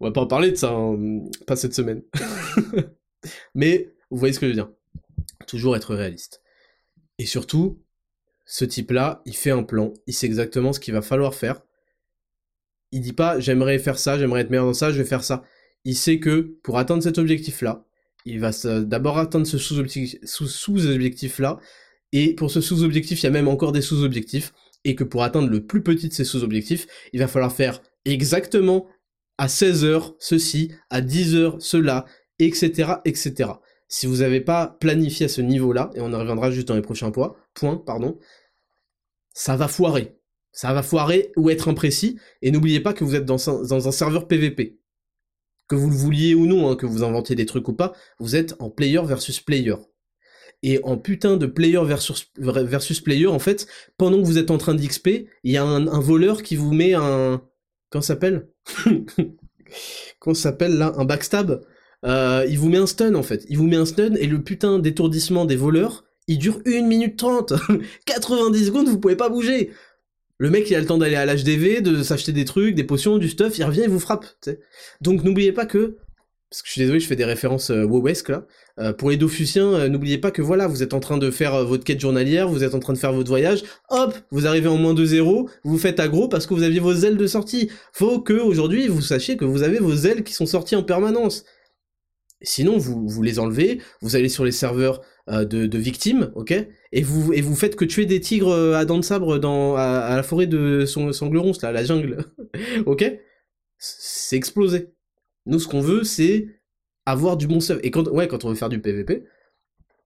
[0.00, 0.98] On va pas en parler de ça, hein,
[1.46, 2.02] pas cette semaine.
[3.54, 4.70] Mais vous voyez ce que je veux dire?
[5.46, 6.42] Toujours être réaliste.
[7.18, 7.82] Et surtout,
[8.44, 11.62] ce type-là, il fait un plan, il sait exactement ce qu'il va falloir faire.
[12.92, 15.44] Il dit pas j'aimerais faire ça, j'aimerais être meilleur dans ça, je vais faire ça.
[15.84, 17.85] Il sait que pour atteindre cet objectif-là,
[18.26, 18.50] il va
[18.82, 21.58] d'abord atteindre ce sous-objectif-là,
[22.12, 24.52] et pour ce sous-objectif, il y a même encore des sous-objectifs,
[24.84, 28.86] et que pour atteindre le plus petit de ces sous-objectifs, il va falloir faire exactement
[29.38, 32.04] à 16 heures ceci, à 10 heures cela,
[32.38, 33.50] etc., etc.
[33.88, 36.82] Si vous n'avez pas planifié à ce niveau-là, et on y reviendra juste dans les
[36.82, 37.34] prochains points,
[37.86, 38.18] pardon,
[39.32, 40.16] ça va foirer.
[40.52, 44.26] Ça va foirer ou être imprécis, et n'oubliez pas que vous êtes dans un serveur
[44.26, 44.78] PVP
[45.68, 48.36] que vous le vouliez ou non, hein, que vous inventiez des trucs ou pas, vous
[48.36, 49.76] êtes en player versus player.
[50.62, 53.66] Et en putain de player versus, player, en fait,
[53.98, 55.08] pendant que vous êtes en train d'XP,
[55.44, 57.42] il y a un, voleur qui vous met un...
[57.90, 58.48] Comment s'appelle?
[60.18, 60.94] Comment s'appelle là?
[60.96, 61.62] Un backstab?
[62.04, 63.44] Euh, Il vous met un stun en fait.
[63.48, 67.16] Il vous met un stun et le putain d'étourdissement des voleurs, il dure 1 minute
[67.16, 67.52] 30
[68.04, 69.70] 90 secondes, vous pouvez pas bouger
[70.38, 73.18] le mec, il a le temps d'aller à l'HDV, de s'acheter des trucs, des potions,
[73.18, 74.26] du stuff, il revient, il vous frappe.
[75.00, 75.96] Donc n'oubliez pas que,
[76.50, 77.86] parce que je suis désolé, je fais des références euh,
[78.28, 78.46] là,
[78.78, 81.54] euh, pour les Dofusiens, euh, n'oubliez pas que voilà, vous êtes en train de faire
[81.54, 84.68] euh, votre quête journalière, vous êtes en train de faire votre voyage, hop, vous arrivez
[84.68, 87.70] en moins de zéro, vous faites aggro parce que vous aviez vos ailes de sortie.
[87.92, 91.44] Faut que aujourd'hui vous sachiez que vous avez vos ailes qui sont sorties en permanence.
[92.42, 96.54] Sinon, vous, vous les enlevez, vous allez sur les serveurs euh, de, victimes, ok?
[96.92, 99.74] Et vous, et vous faites que tuer des tigres euh, à dents de sabre dans,
[99.74, 102.18] à, la forêt de son, Sanglerons, là, la jungle,
[102.86, 103.04] ok?
[103.78, 104.92] C'est explosé.
[105.46, 106.46] Nous, ce qu'on veut, c'est
[107.06, 107.78] avoir du bon stuff.
[107.82, 109.24] Et quand, ouais, quand on veut faire du PVP,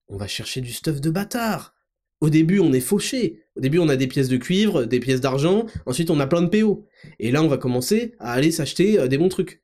[0.08, 1.74] on va chercher du stuff de bâtard.
[2.20, 3.42] Au début, on est fauché.
[3.56, 5.66] Au début, on a des pièces de cuivre, des pièces d'argent.
[5.86, 6.86] Ensuite, on a plein de PO.
[7.18, 9.62] Et là, on va commencer à aller s'acheter euh, des bons trucs.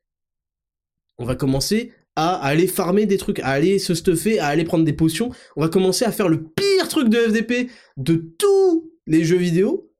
[1.19, 4.83] On va commencer à aller farmer des trucs, à aller se stuffer, à aller prendre
[4.83, 5.29] des potions.
[5.55, 9.93] On va commencer à faire le pire truc de FDP de tous les jeux vidéo.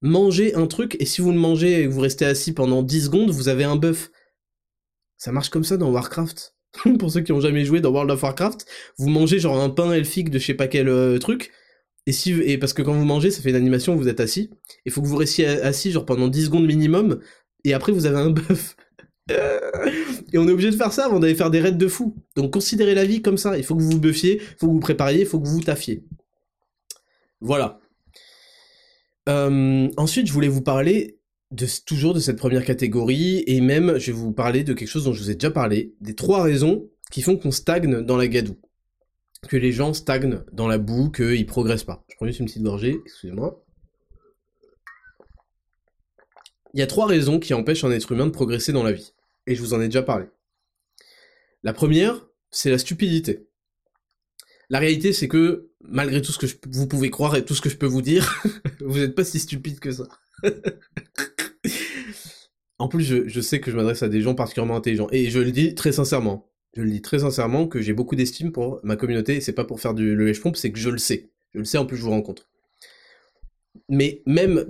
[0.00, 3.04] Manger un truc, et si vous le mangez et que vous restez assis pendant 10
[3.04, 4.10] secondes, vous avez un buff.
[5.16, 6.56] Ça marche comme ça dans Warcraft.
[6.98, 8.66] Pour ceux qui ont jamais joué dans World of Warcraft,
[8.98, 11.52] vous mangez genre un pain elfique de je sais pas quel euh, truc,
[12.06, 14.50] et si et parce que quand vous mangez, ça fait une animation, vous êtes assis.
[14.84, 17.20] Il faut que vous restiez assis genre pendant 10 secondes minimum
[17.64, 18.76] et après vous avez un buff.
[19.28, 22.16] Et on est obligé de faire ça avant d'aller faire des raids de fou.
[22.36, 23.56] Donc considérez la vie comme ça.
[23.56, 25.46] Il faut que vous vous buffiez, il faut que vous vous prépariez, il faut que
[25.46, 26.04] vous vous taffiez.
[27.40, 27.80] Voilà.
[29.28, 31.18] Euh, ensuite, je voulais vous parler
[31.50, 35.04] de, toujours de cette première catégorie, et même je vais vous parler de quelque chose
[35.04, 38.26] dont je vous ai déjà parlé, des trois raisons qui font qu'on stagne dans la
[38.26, 38.58] gadoue.
[39.48, 42.04] Que les gens stagnent dans la boue, qu'ils progressent pas.
[42.08, 43.61] Je prends juste une petite gorgée, excusez-moi.
[46.74, 49.12] Il y a trois raisons qui empêchent un être humain de progresser dans la vie.
[49.46, 50.26] Et je vous en ai déjà parlé.
[51.62, 53.46] La première, c'est la stupidité.
[54.70, 57.68] La réalité, c'est que, malgré tout ce que vous pouvez croire et tout ce que
[57.68, 58.42] je peux vous dire,
[58.80, 60.04] vous n'êtes pas si stupide que ça.
[62.78, 65.08] en plus, je, sais que je m'adresse à des gens particulièrement intelligents.
[65.12, 66.50] Et je le dis très sincèrement.
[66.74, 69.36] Je le dis très sincèrement que j'ai beaucoup d'estime pour ma communauté.
[69.36, 71.30] Et c'est pas pour faire du lèche pompe, c'est que je le sais.
[71.52, 72.48] Je le sais, en plus, je vous rencontre
[73.92, 74.64] mais même,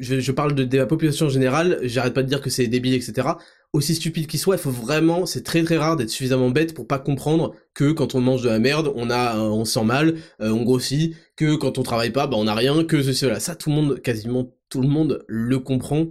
[0.00, 3.28] je, parle de, la population générale, j'arrête pas de dire que c'est débile, etc.
[3.74, 6.86] Aussi stupide qu'il soit, il faut vraiment, c'est très très rare d'être suffisamment bête pour
[6.86, 10.48] pas comprendre que quand on mange de la merde, on a, on sent mal, euh,
[10.52, 13.40] on grossit, que quand on travaille pas, bah on a rien, que ceci, cela.
[13.40, 16.06] Ça, tout le monde, quasiment tout le monde le comprend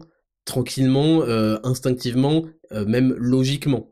[0.46, 3.92] tranquillement, euh, instinctivement, euh, même logiquement.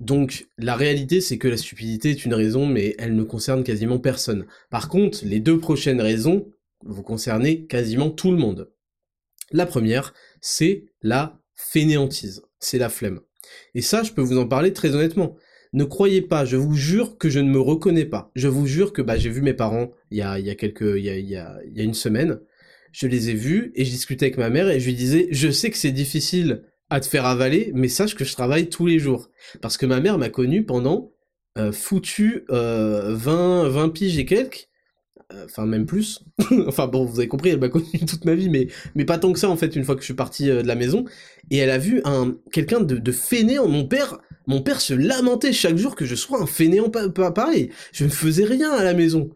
[0.00, 3.98] Donc la réalité c'est que la stupidité est une raison mais elle ne concerne quasiment
[4.00, 4.46] personne.
[4.70, 6.46] Par contre, les deux prochaines raisons
[6.84, 8.72] vont concerner quasiment tout le monde.
[9.50, 13.20] La première, c'est la fainéantise, c'est la flemme.
[13.74, 15.36] Et ça, je peux vous en parler très honnêtement.
[15.72, 18.30] Ne croyez pas, je vous jure que je ne me reconnais pas.
[18.34, 21.08] Je vous jure que bah, j'ai vu mes parents il y a, y a y
[21.08, 22.40] a, y a, une semaine.
[22.92, 25.50] Je les ai vus et je discutais avec ma mère et je lui disais, je
[25.50, 28.98] sais que c'est difficile à te faire avaler, mais sache que je travaille tous les
[28.98, 29.30] jours.
[29.62, 31.14] Parce que ma mère m'a connu pendant
[31.56, 34.68] euh, foutu 20, euh, 20 piges et quelques,
[35.44, 36.24] enfin même plus.
[36.66, 39.32] enfin bon, vous avez compris, elle m'a connu toute ma vie, mais, mais pas tant
[39.32, 41.04] que ça en fait, une fois que je suis parti de la maison.
[41.50, 43.68] Et elle a vu un quelqu'un de, de fainéant.
[43.68, 47.70] Mon père, mon père se lamentait chaque jour que je sois un fainéant pas, pareil.
[47.92, 49.30] Je ne faisais rien à la maison.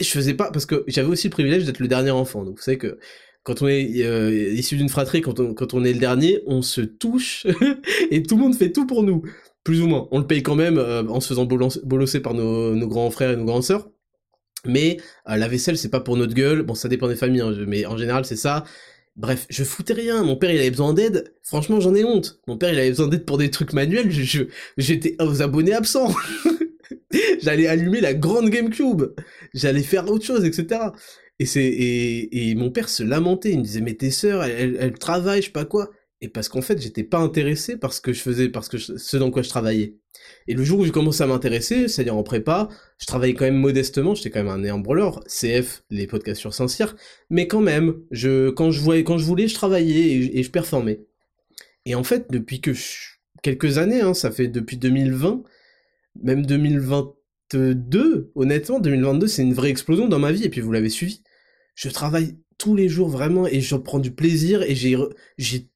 [0.00, 2.44] Je faisais pas, parce que j'avais aussi le privilège d'être le dernier enfant.
[2.44, 2.98] Donc vous savez que
[3.44, 6.62] quand on est euh, issu d'une fratrie, quand on, quand on est le dernier, on
[6.62, 7.46] se touche
[8.10, 9.22] et tout le monde fait tout pour nous,
[9.64, 10.08] plus ou moins.
[10.10, 13.30] On le paye quand même euh, en se faisant bolosser par nos, nos, grands frères
[13.30, 13.88] et nos grandes sœurs.
[14.66, 14.98] Mais
[15.28, 16.62] euh, la vaisselle, c'est pas pour notre gueule.
[16.62, 18.64] Bon, ça dépend des familles, hein, mais en général, c'est ça.
[19.16, 20.22] Bref, je foutais rien.
[20.22, 21.34] Mon père, il avait besoin d'aide.
[21.42, 22.40] Franchement, j'en ai honte.
[22.46, 24.10] Mon père, il avait besoin d'aide pour des trucs manuels.
[24.10, 26.14] J'étais je, aux abonnés absents.
[27.42, 29.14] J'allais allumer la grande GameCube.
[29.54, 30.80] J'allais faire autre chose, etc.
[31.40, 34.76] Et c'est et, et, mon père se lamentait, il me disait mais tes sœurs, elles,
[34.80, 35.90] elles, travaillent, je sais pas quoi.
[36.20, 39.16] Et parce qu'en fait, j'étais pas intéressé par ce que je faisais, parce que ce
[39.16, 39.94] dans quoi je travaillais.
[40.48, 43.58] Et le jour où j'ai commencé à m'intéresser, c'est-à-dire en prépa, je travaillais quand même
[43.58, 44.82] modestement, j'étais quand même un néant
[45.26, 46.96] CF, les podcasts sur Saint-Cyr,
[47.30, 51.00] mais quand même, je, quand je voyais, quand je voulais, je travaillais et, je performais.
[51.84, 52.72] Et en fait, depuis que
[53.42, 55.44] quelques années, hein, ça fait depuis 2020,
[56.22, 60.90] même 2022, honnêtement, 2022, c'est une vraie explosion dans ma vie, et puis vous l'avez
[60.90, 61.22] suivi
[61.78, 65.68] je travaille tous les jours vraiment et j'en prends du plaisir et j'ai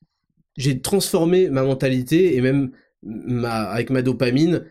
[0.57, 2.73] j'ai transformé ma mentalité et même
[3.03, 4.67] ma avec ma dopamine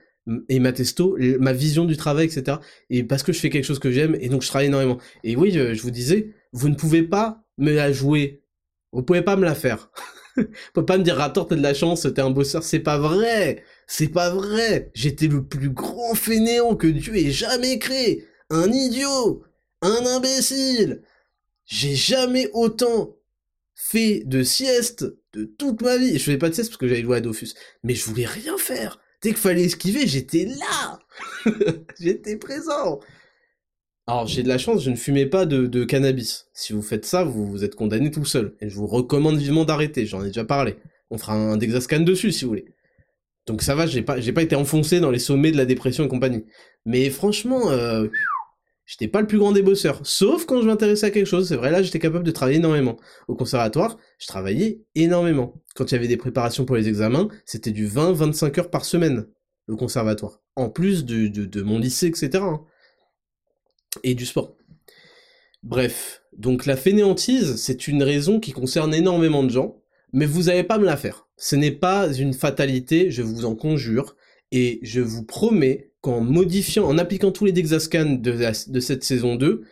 [0.50, 2.58] et ma testo, ma vision du travail, etc.
[2.90, 5.00] Et parce que je fais quelque chose que j'aime et donc je travaille énormément.
[5.24, 8.44] Et oui, je, vous disais, vous ne pouvez pas me la jouer.
[8.92, 9.90] Vous pouvez pas me la faire.
[10.38, 12.64] vous pouvez pas me dire, Raptor, t'as de la chance, t'es un bosseur.
[12.64, 13.64] C'est pas vrai.
[13.88, 14.92] C'est pas vrai.
[14.94, 18.26] J'étais le plus grand fainéant que Dieu ait jamais créé.
[18.50, 19.44] Un idiot.
[19.82, 21.02] Un imbécile.
[21.66, 23.16] J'ai jamais autant
[23.74, 26.18] fait de sieste de toute ma vie.
[26.18, 27.54] Je faisais pas de sieste parce que j'allais jouer à Dofus.
[27.84, 29.00] Mais je voulais rien faire.
[29.22, 31.00] Dès qu'il fallait esquiver, j'étais là.
[32.00, 33.00] j'étais présent.
[34.08, 36.48] Alors j'ai de la chance, je ne fumais pas de, cannabis.
[36.54, 38.56] Si vous faites ça, vous, vous êtes condamné tout seul.
[38.60, 40.76] Et je vous recommande vivement d'arrêter, j'en ai déjà parlé.
[41.12, 42.66] On fera un Dexascan dessus si vous voulez.
[43.46, 46.08] Donc ça va, j'ai pas, pas été enfoncé dans les sommets de la dépression et
[46.08, 46.46] compagnie.
[46.86, 48.08] Mais franchement, euh,
[48.92, 51.48] J'étais pas le plus grand des bosseurs, sauf quand je m'intéressais à quelque chose.
[51.48, 52.98] C'est vrai, là, j'étais capable de travailler énormément.
[53.30, 55.54] Au conservatoire, je travaillais énormément.
[55.76, 59.28] Quand il y avait des préparations pour les examens, c'était du 20-25 heures par semaine,
[59.68, 60.42] le conservatoire.
[60.58, 62.44] En plus de, de, mon lycée, etc.
[62.44, 62.66] Hein.
[64.04, 64.58] Et du sport.
[65.64, 69.82] Bref, donc la fainéantise, c'est une raison qui concerne énormément de gens,
[70.12, 71.30] mais vous n'allez pas me la faire.
[71.38, 74.18] Ce n'est pas une fatalité, je vous en conjure,
[74.52, 79.64] et je vous promets qu'en modifiant, en appliquant tous les Dexascans de, cette saison 2,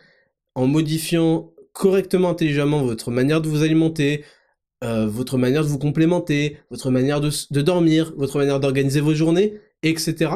[0.54, 4.24] en modifiant correctement, intelligemment votre manière de vous alimenter,
[4.82, 9.60] euh, votre manière de vous complémenter, votre manière de, dormir, votre manière d'organiser vos journées,
[9.82, 10.30] etc.,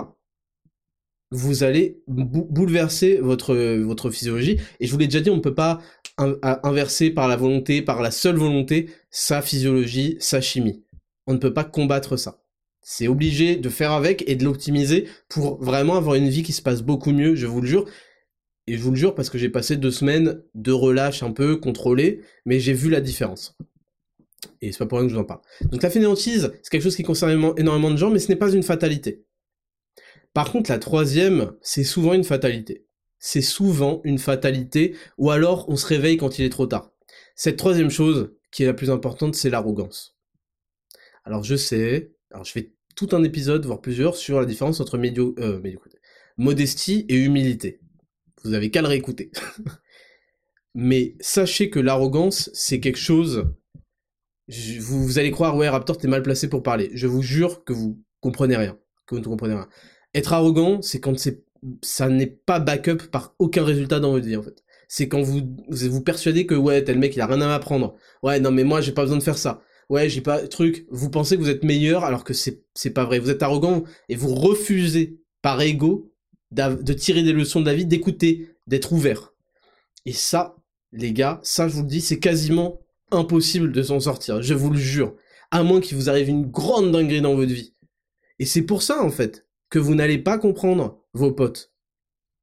[1.30, 4.60] vous allez bouleverser votre, physiologie.
[4.78, 5.80] Et je vous l'ai déjà dit, on ne peut pas
[6.16, 10.84] inversé par la volonté, par la seule volonté, sa physiologie, sa chimie.
[11.26, 12.43] On ne peut pas combattre ça.
[12.86, 16.60] C'est obligé de faire avec et de l'optimiser pour vraiment avoir une vie qui se
[16.60, 17.86] passe beaucoup mieux, je vous le jure.
[18.66, 21.56] Et je vous le jure parce que j'ai passé deux semaines de relâche un peu
[21.56, 23.56] contrôlé, mais j'ai vu la différence.
[24.60, 25.40] Et c'est pas pour rien que je vous en parle.
[25.62, 28.52] Donc la fainéantise, c'est quelque chose qui concerne énormément de gens, mais ce n'est pas
[28.52, 29.24] une fatalité.
[30.34, 32.86] Par contre, la troisième, c'est souvent une fatalité.
[33.18, 36.90] C'est souvent une fatalité, ou alors on se réveille quand il est trop tard.
[37.34, 40.18] Cette troisième chose, qui est la plus importante, c'est l'arrogance.
[41.24, 44.98] Alors je sais, alors je fais tout un épisode, voire plusieurs, sur la différence entre
[44.98, 45.60] médio euh,
[46.36, 47.80] modestie et humilité.
[48.42, 49.30] Vous avez qu'à le réécouter.
[50.74, 53.46] Mais sachez que l'arrogance, c'est quelque chose...
[54.48, 56.90] vous, vous allez croire, ouais, Raptor, t'es mal placé pour parler.
[56.94, 58.76] Je vous jure que vous comprenez rien.
[59.06, 59.68] Que vous ne comprenez rien.
[60.12, 61.16] Être arrogant, c'est quand
[61.82, 64.64] ça n'est pas backup par aucun résultat dans votre vie en fait.
[64.88, 67.96] C'est quand vous vous persuadez que ouais, tel mec il a rien à m'apprendre.
[68.22, 69.62] Ouais, non mais moi j'ai pas besoin de faire ça.
[69.90, 73.18] Ouais, j'ai pas truc, vous pensez que vous êtes meilleur alors que c'est pas vrai.
[73.18, 76.12] Vous êtes arrogant et vous refusez par ego
[76.50, 79.34] de tirer des leçons de la vie, d'écouter, d'être ouvert.
[80.06, 80.56] Et ça,
[80.92, 82.80] les gars, ça je vous le dis, c'est quasiment
[83.10, 85.14] impossible de s'en sortir, je vous le jure.
[85.50, 87.74] À moins qu'il vous arrive une grande dinguerie dans votre vie.
[88.38, 91.72] Et c'est pour ça en fait que vous n'allez pas comprendre vos potes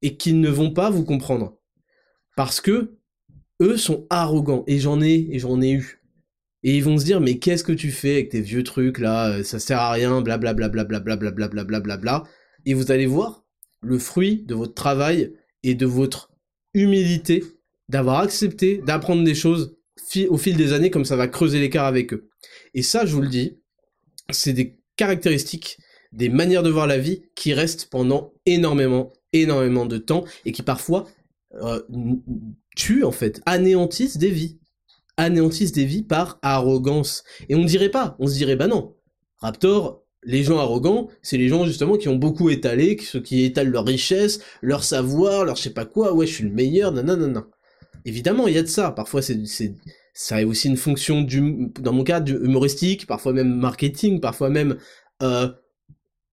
[0.02, 1.58] et qu'ils ne vont pas vous comprendre
[2.36, 2.98] parce que
[3.62, 6.01] eux sont arrogants et j'en ai et j'en ai eu
[6.64, 9.44] et ils vont se dire mais qu'est-ce que tu fais avec tes vieux trucs là
[9.44, 11.16] ça sert à rien blablabla blablabla
[11.48, 12.24] blablabla bla
[12.66, 13.44] et vous allez voir
[13.82, 15.34] le fruit de votre travail
[15.64, 16.32] et de votre
[16.74, 17.44] humilité
[17.90, 19.78] d'avoir accepté d'apprendre des choses
[20.30, 22.30] au fil des années comme ça va creuser l'écart avec eux
[22.74, 23.60] et ça je vous le dis
[24.30, 25.78] c'est des caractéristiques
[26.12, 30.62] des manières de voir la vie qui restent pendant énormément, énormément de temps et qui
[30.62, 31.08] parfois
[31.56, 31.82] euh,
[32.76, 34.60] tuent en fait, anéantissent des vies.
[35.22, 37.24] Anéantissent des vies par arrogance.
[37.50, 38.96] Et on dirait pas, on se dirait bah non.
[39.38, 43.70] Raptor, les gens arrogants, c'est les gens justement qui ont beaucoup étalé, qui, qui étalent
[43.70, 47.46] leur richesse, leur savoir, leur je sais pas quoi, ouais je suis le meilleur, non.
[48.06, 48.92] Évidemment, il y a de ça.
[48.92, 49.40] Parfois, c'est,
[50.14, 54.50] ça a aussi une fonction du, dans mon cas, du humoristique, parfois même marketing, parfois
[54.50, 54.78] même
[55.22, 55.50] euh,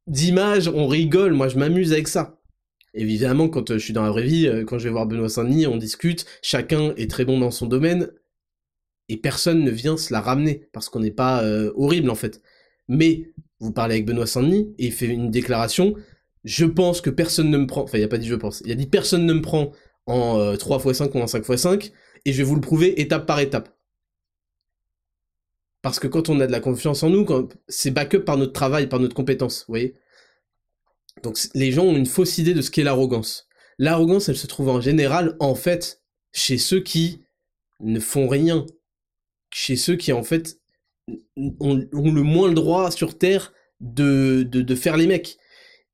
[0.07, 2.39] d'image, on rigole, moi je m'amuse avec ça.
[2.95, 5.28] Évidemment, quand euh, je suis dans la vraie vie, euh, quand je vais voir Benoît
[5.28, 8.09] Saint-Denis, on discute, chacun est très bon dans son domaine,
[9.09, 12.43] et personne ne vient se la ramener, parce qu'on n'est pas euh, horrible en fait.
[12.89, 15.95] Mais, vous parlez avec Benoît Saint-Denis, et il fait une déclaration,
[16.45, 18.73] je pense que personne ne me prend, enfin il a pas dit je pense, il
[18.73, 19.73] a dit personne ne me prend
[20.07, 21.93] en 3x5 ou en 5x5,
[22.25, 23.79] et je vais vous le prouver étape par étape.
[25.83, 27.27] Parce que quand on a de la confiance en nous,
[27.69, 29.95] c'est backup par notre travail, par notre compétence, vous voyez
[31.23, 33.49] Donc les gens ont une fausse idée de ce qu'est l'arrogance.
[33.79, 36.03] L'arrogance, elle se trouve en général, en fait,
[36.33, 37.23] chez ceux qui
[37.81, 38.67] ne font rien.
[39.51, 40.61] Chez ceux qui, en fait,
[41.36, 45.38] ont, le moins le droit sur Terre de, de, de faire les mecs.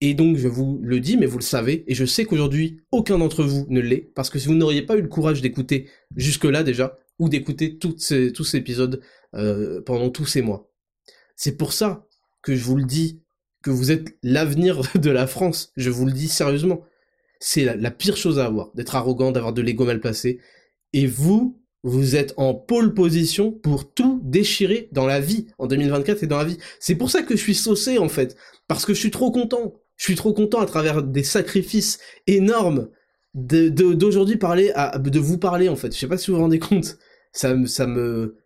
[0.00, 3.18] Et donc, je vous le dis, mais vous le savez, et je sais qu'aujourd'hui, aucun
[3.18, 6.62] d'entre vous ne l'est, parce que si vous n'auriez pas eu le courage d'écouter jusque-là
[6.62, 9.00] déjà, ou d'écouter tous ces, tous ces épisodes
[9.34, 10.70] euh, pendant tous ces mois.
[11.36, 12.06] C'est pour ça
[12.42, 13.22] que je vous le dis,
[13.62, 15.72] que vous êtes l'avenir de la France.
[15.76, 16.84] Je vous le dis sérieusement.
[17.40, 20.40] C'est la, pire chose à avoir, d'être arrogant, d'avoir de l'ego mal placé.
[20.92, 26.24] Et vous, vous êtes en pole position pour tout déchirer dans la vie, en 2024
[26.24, 26.58] et dans la vie.
[26.80, 28.36] C'est pour ça que je suis saucé, en fait.
[28.66, 29.74] Parce que je suis trop content.
[29.96, 32.88] Je suis trop content à travers des sacrifices énormes
[33.34, 35.94] d'aujourd'hui parler à, de vous parler, en fait.
[35.94, 36.98] Je sais pas si vous vous rendez compte.
[37.32, 38.36] Ça, ça me,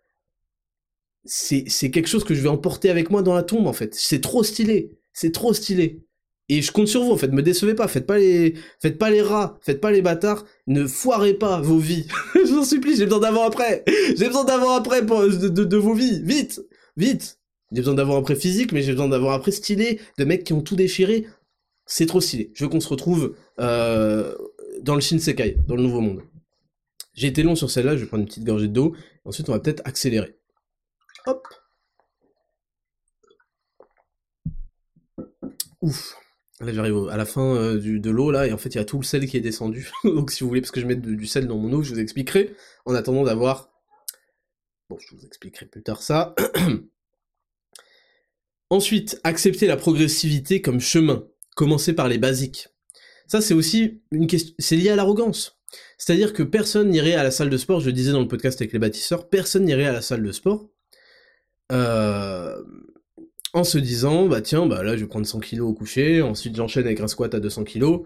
[1.25, 3.93] c'est quelque chose que je vais emporter avec moi dans la tombe en fait.
[3.95, 6.03] C'est trop stylé, c'est trop stylé.
[6.51, 9.11] Et je compte sur vous en fait, me décevez pas, faites pas les faites pas
[9.11, 12.07] les rats, faites pas les bâtards, ne foirez pas vos vies.
[12.33, 13.83] je vous en supplie, j'ai besoin d'avant après.
[14.17, 16.61] J'ai besoin d'avant après de, vos vies, vite,
[16.97, 17.39] vite.
[17.71, 20.61] J'ai besoin d'avoir après physique, mais j'ai besoin d'avoir après stylé, de mecs qui ont
[20.61, 21.27] tout déchiré.
[21.85, 22.51] C'est trop stylé.
[22.55, 24.33] Je veux qu'on se retrouve euh,
[24.81, 26.23] dans le Shinsekai, dans le nouveau monde.
[27.13, 29.59] J'ai été long sur celle-là, je vais prendre une petite gorgée d'eau, ensuite on va
[29.59, 30.35] peut-être accélérer.
[31.27, 31.47] Hop.
[35.81, 36.15] Ouf.
[36.61, 38.85] Là, j'arrive à la fin euh, de l'eau, là, et en fait, il y a
[38.85, 39.89] tout le sel qui est descendu.
[40.03, 41.99] Donc, si vous voulez, parce que je mets du sel dans mon eau, je vous
[41.99, 42.53] expliquerai,
[42.85, 43.71] en attendant d'avoir...
[44.89, 46.35] Bon, je vous expliquerai plus tard ça.
[48.69, 51.25] Ensuite, accepter la progressivité comme chemin.
[51.55, 52.67] Commencer par les basiques.
[53.27, 54.53] Ça, c'est aussi une question...
[54.59, 55.59] C'est lié à l'arrogance.
[55.97, 58.59] C'est-à-dire que personne n'irait à la salle de sport, je le disais dans le podcast
[58.59, 60.69] avec les bâtisseurs, personne n'irait à la salle de sport
[61.71, 62.63] euh,
[63.53, 66.55] en se disant, bah tiens, bah là je vais prendre 100 kilos au coucher, ensuite
[66.55, 68.01] j'enchaîne avec un squat à 200 kilos.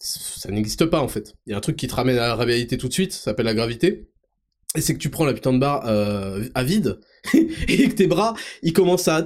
[0.00, 1.34] ça n'existe pas en fait.
[1.46, 3.20] Il y a un truc qui te ramène à la réalité tout de suite, ça
[3.20, 4.10] s'appelle la gravité.
[4.74, 6.98] Et c'est que tu prends la putain de barre euh, à vide,
[7.34, 9.24] et que tes bras, ils commencent à...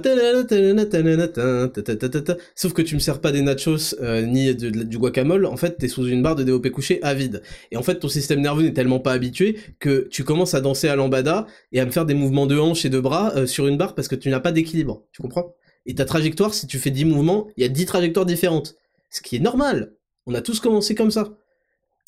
[2.55, 5.87] Sauf que tu me sers pas des nachos euh, ni du guacamole, en fait t'es
[5.87, 7.41] sous une barre de DOP couché à vide.
[7.71, 10.87] Et en fait ton système nerveux n'est tellement pas habitué que tu commences à danser
[10.89, 13.67] à lambada et à me faire des mouvements de hanche et de bras euh, sur
[13.67, 15.55] une barre parce que tu n'as pas d'équilibre, tu comprends?
[15.87, 18.75] Et ta trajectoire, si tu fais 10 mouvements, il y a 10 trajectoires différentes.
[19.09, 19.93] Ce qui est normal,
[20.25, 21.37] on a tous commencé comme ça.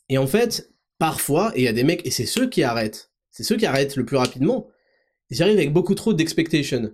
[0.09, 3.09] Et en fait, parfois, et il y a des mecs, et c'est ceux qui arrêtent,
[3.31, 4.67] c'est ceux qui arrêtent le plus rapidement.
[5.29, 6.91] Ils arrivent avec beaucoup trop d'expectation.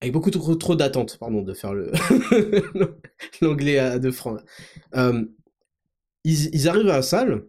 [0.00, 1.72] Avec beaucoup trop, trop d'attentes, pardon, de faire
[3.40, 4.40] l'anglais à deux francs.
[4.96, 5.24] Euh,
[6.24, 7.44] ils, arrivent à la salle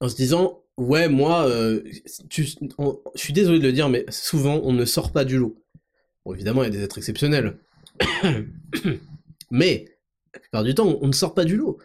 [0.00, 1.82] en se disant ouais moi euh,
[2.30, 2.42] je
[3.16, 5.56] suis désolé de le dire mais souvent on ne sort pas du lot.
[6.24, 7.58] Bon évidemment il y a des êtres exceptionnels,
[9.50, 9.84] mais
[10.32, 11.78] la plupart du temps on ne sort pas du lot.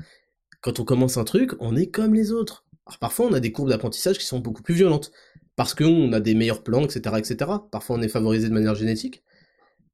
[0.62, 2.66] Quand on commence un truc on est comme les autres.
[2.86, 5.12] Alors parfois on a des courbes d'apprentissage qui sont beaucoup plus violentes,
[5.58, 7.52] parce qu'on a des meilleurs plans, etc., etc.
[7.72, 9.24] Parfois on est favorisé de manière génétique,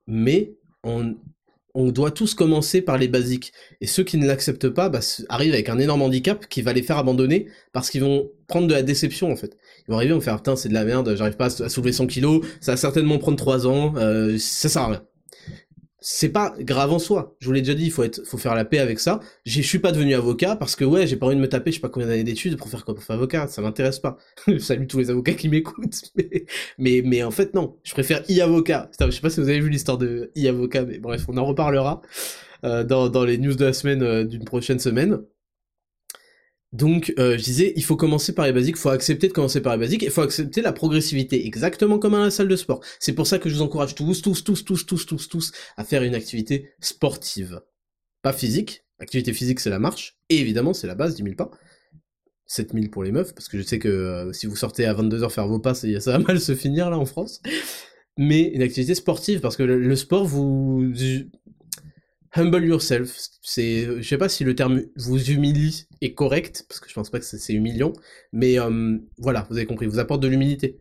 [0.06, 0.54] mais
[0.84, 1.16] on,
[1.76, 3.54] doit tous commencer par les basiques.
[3.82, 5.00] Et ceux qui ne l'acceptent pas bah,
[5.30, 8.74] arrivent avec un énorme handicap qui va les faire abandonner parce qu'ils vont prendre de
[8.74, 9.58] la déception en fait.
[9.88, 11.94] Ils vont arriver, ils vont faire putain c'est de la merde, j'arrive pas à soulever
[11.94, 15.04] 100 kilos, ça va certainement prendre 3 ans, euh, ça sert à rien
[16.06, 17.36] c'est pas grave en soi.
[17.40, 19.22] Je vous l'ai déjà dit, il faut être, faut faire la paix avec ça.
[19.46, 21.76] Je suis pas devenu avocat parce que ouais, j'ai pas envie de me taper, je
[21.78, 24.18] sais pas combien d'années d'études pour faire quoi faire avocat, ça m'intéresse pas.
[24.60, 26.12] Salut tous les avocats qui m'écoutent,
[26.78, 28.92] mais, mais, en fait non, je préfère e-avocat.
[29.00, 32.02] Je sais pas si vous avez vu l'histoire de e-avocat, mais bref, on en reparlera
[32.66, 35.22] euh, dans, dans les news de la semaine euh, d'une prochaine semaine.
[36.74, 39.62] Donc, euh, je disais, il faut commencer par les basiques, il faut accepter de commencer
[39.62, 42.82] par les basiques, il faut accepter la progressivité, exactement comme à la salle de sport.
[43.00, 45.84] C'est pour ça que je vous encourage tous, tous, tous, tous, tous, tous, tous, à
[45.84, 47.62] faire une activité sportive.
[48.24, 51.52] Pas physique, activité physique c'est la marche, et évidemment c'est la base, 10 000 pas.
[52.48, 55.30] 7000 pour les meufs, parce que je sais que euh, si vous sortez à 22h
[55.30, 57.42] faire vos pas, ça va mal se finir là en France.
[58.18, 60.92] Mais une activité sportive, parce que le sport vous
[62.34, 63.16] humble yourself.
[63.42, 67.10] C'est, je sais pas si le terme vous humilie est correct, parce que je pense
[67.10, 67.94] pas que c'est humiliant,
[68.32, 70.78] mais euh, voilà, vous avez compris, vous apporte de l'humilité.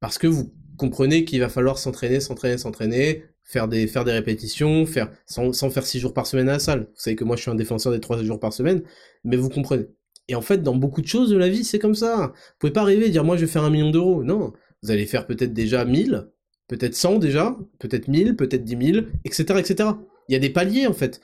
[0.00, 4.86] Parce que vous comprenez qu'il va falloir s'entraîner, s'entraîner, s'entraîner, faire des, faire des répétitions,
[4.86, 6.80] faire, sans, faire 6 jours par semaine à la salle.
[6.80, 8.82] Vous savez que moi je suis un défenseur des 3 jours par semaine,
[9.24, 9.86] mais vous comprenez.
[10.28, 12.28] Et en fait, dans beaucoup de choses de la vie, c'est comme ça.
[12.28, 14.22] Vous pouvez pas arriver et dire moi je vais faire un million d'euros.
[14.24, 14.52] Non.
[14.82, 16.28] Vous allez faire peut-être déjà 1000,
[16.68, 19.90] peut-être 100 déjà, peut-être 1000, peut-être 10 000, etc., etc.
[20.30, 21.20] Il y a des paliers en fait.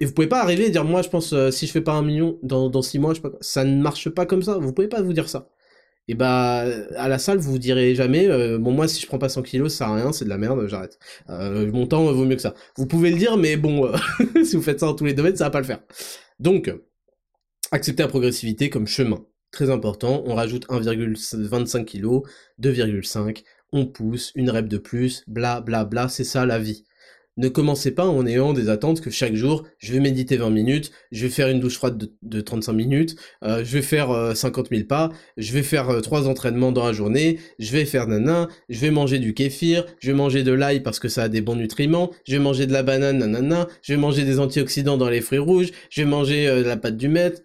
[0.00, 1.92] Et vous pouvez pas arriver et dire moi je pense euh, si je fais pas
[1.92, 4.58] un million dans, dans six mois, ça ne marche pas comme ça.
[4.58, 5.48] Vous pouvez pas vous dire ça.
[6.08, 6.64] Et bah
[6.96, 9.42] à la salle vous vous direz jamais euh, bon moi si je prends pas 100
[9.42, 10.98] kilos ça sert rien c'est de la merde j'arrête.
[11.30, 12.54] Euh, mon temps vaut mieux que ça.
[12.76, 13.92] Vous pouvez le dire mais bon
[14.44, 15.80] si vous faites ça dans tous les domaines ça va pas le faire.
[16.40, 16.72] Donc
[17.70, 20.24] accepter la progressivité comme chemin très important.
[20.26, 22.26] On rajoute 1,25 kg,
[22.60, 26.84] 2,5, on pousse, une rep de plus, bla bla bla, c'est ça la vie.
[27.38, 30.90] Ne commencez pas en ayant des attentes que chaque jour, je vais méditer 20 minutes,
[31.12, 34.76] je vais faire une douche froide de, 35 minutes, euh, je vais faire 50 euh,
[34.76, 38.48] 000 pas, je vais faire euh, trois entraînements dans la journée, je vais faire nana,
[38.68, 41.40] je vais manger du kéfir, je vais manger de l'ail parce que ça a des
[41.40, 45.08] bons nutriments, je vais manger de la banane nanana, je vais manger des antioxydants dans
[45.08, 47.40] les fruits rouges, je vais manger de la pâte du maître.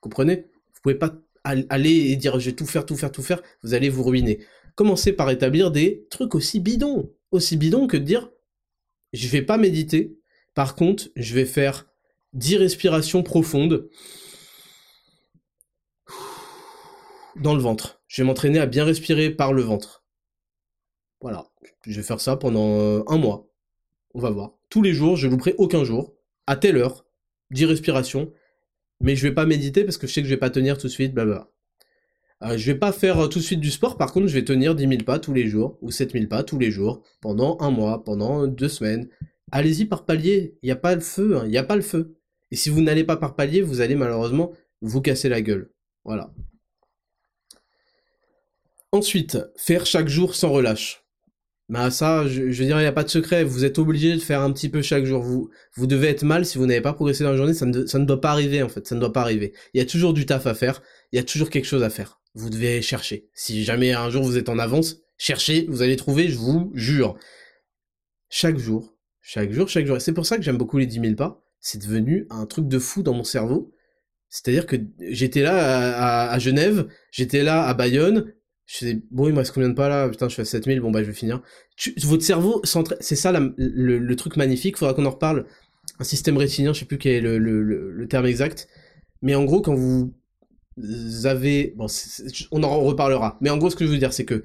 [0.00, 3.40] Comprenez Vous pouvez pas aller et dire je vais tout faire, tout faire, tout faire,
[3.62, 4.40] vous allez vous ruiner.
[4.74, 8.28] Commencez par établir des trucs aussi bidons, aussi bidons que de dire
[9.12, 10.16] je vais pas méditer.
[10.54, 11.86] Par contre, je vais faire
[12.34, 13.88] 10 respirations profondes
[17.36, 18.02] dans le ventre.
[18.08, 20.04] Je vais m'entraîner à bien respirer par le ventre.
[21.20, 21.46] Voilà.
[21.86, 23.48] Je vais faire ça pendant euh, un mois.
[24.14, 24.52] On va voir.
[24.68, 26.14] Tous les jours, je ne louperai aucun jour.
[26.46, 27.06] À telle heure.
[27.52, 28.32] 10 respirations.
[29.00, 30.86] Mais je vais pas méditer parce que je sais que je vais pas tenir tout
[30.86, 31.48] de suite, blablabla.
[32.42, 34.44] Euh, je vais pas faire euh, tout de suite du sport, par contre, je vais
[34.44, 37.56] tenir 10 000 pas tous les jours, ou 7 000 pas tous les jours, pendant
[37.60, 39.08] un mois, pendant deux semaines.
[39.52, 41.42] Allez-y par palier, il n'y a pas le feu, hein.
[41.44, 42.16] il n'y a pas le feu.
[42.50, 45.70] Et si vous n'allez pas par palier, vous allez malheureusement vous casser la gueule.
[46.04, 46.32] Voilà.
[48.90, 51.04] Ensuite, faire chaque jour sans relâche.
[51.68, 53.44] Bah ça, je, veux dire, il n'y a pas de secret.
[53.44, 55.22] Vous êtes obligé de faire un petit peu chaque jour.
[55.22, 57.54] Vous, vous devez être mal si vous n'avez pas progressé dans la journée.
[57.54, 58.86] Ça ne, ça ne doit pas arriver en fait.
[58.86, 59.54] Ça ne doit pas arriver.
[59.72, 60.82] Il y a toujours du taf à faire.
[61.12, 63.28] Il y a toujours quelque chose à faire vous devez chercher.
[63.34, 67.16] Si jamais un jour vous êtes en avance, cherchez, vous allez trouver, je vous jure.
[68.28, 69.96] Chaque jour, chaque jour, chaque jour.
[69.96, 71.44] Et c'est pour ça que j'aime beaucoup les 10 000 pas.
[71.60, 73.72] C'est devenu un truc de fou dans mon cerveau.
[74.28, 78.32] C'est-à-dire que j'étais là à, Genève, j'étais là à Bayonne,
[78.64, 80.08] je faisais, bon, il me reste combien de pas là?
[80.08, 81.42] Putain, je suis à 7000, bon bah je vais finir.
[82.04, 82.62] votre cerveau,
[83.00, 85.46] c'est ça le, truc magnifique, faudra qu'on en reparle.
[85.98, 88.68] Un système rétinien, je sais plus quel est le, le terme exact,
[89.20, 90.14] Mais en gros, quand vous
[91.24, 91.74] avez...
[91.76, 91.86] Bon,
[92.50, 93.38] on en reparlera.
[93.40, 94.44] Mais en gros, ce que je veux dire, c'est que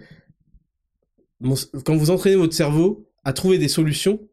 [1.86, 4.28] quand vous entraînez votre cerveau à trouver des solutions,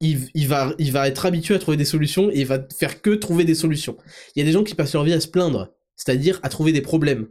[0.00, 3.10] il, va, il va être habitué à trouver des solutions et il va faire que
[3.10, 3.96] trouver des solutions.
[4.34, 6.72] Il y a des gens qui passent leur vie à se plaindre, c'est-à-dire à trouver
[6.72, 7.28] des problèmes.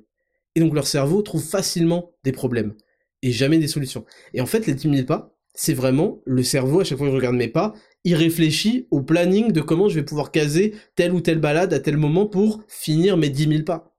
[0.55, 2.73] Et donc leur cerveau trouve facilement des problèmes
[3.21, 4.05] et jamais des solutions.
[4.33, 7.11] Et en fait, les 10 000 pas, c'est vraiment le cerveau, à chaque fois que
[7.11, 7.73] je regarde mes pas,
[8.05, 11.79] il réfléchit au planning de comment je vais pouvoir caser telle ou telle balade à
[11.79, 13.97] tel moment pour finir mes 10 000 pas.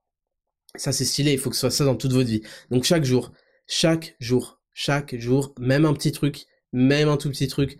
[0.75, 2.41] Ça, c'est stylé, il faut que ce soit ça dans toute votre vie.
[2.71, 3.33] Donc chaque jour,
[3.67, 7.77] chaque jour, chaque jour, même un petit truc, même un tout petit truc,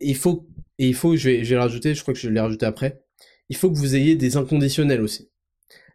[0.00, 0.48] il faut,
[0.78, 2.66] et il faut, je vais, je vais le rajouter, je crois que je l'ai rajouté
[2.66, 3.00] après,
[3.48, 5.30] il faut que vous ayez des inconditionnels aussi.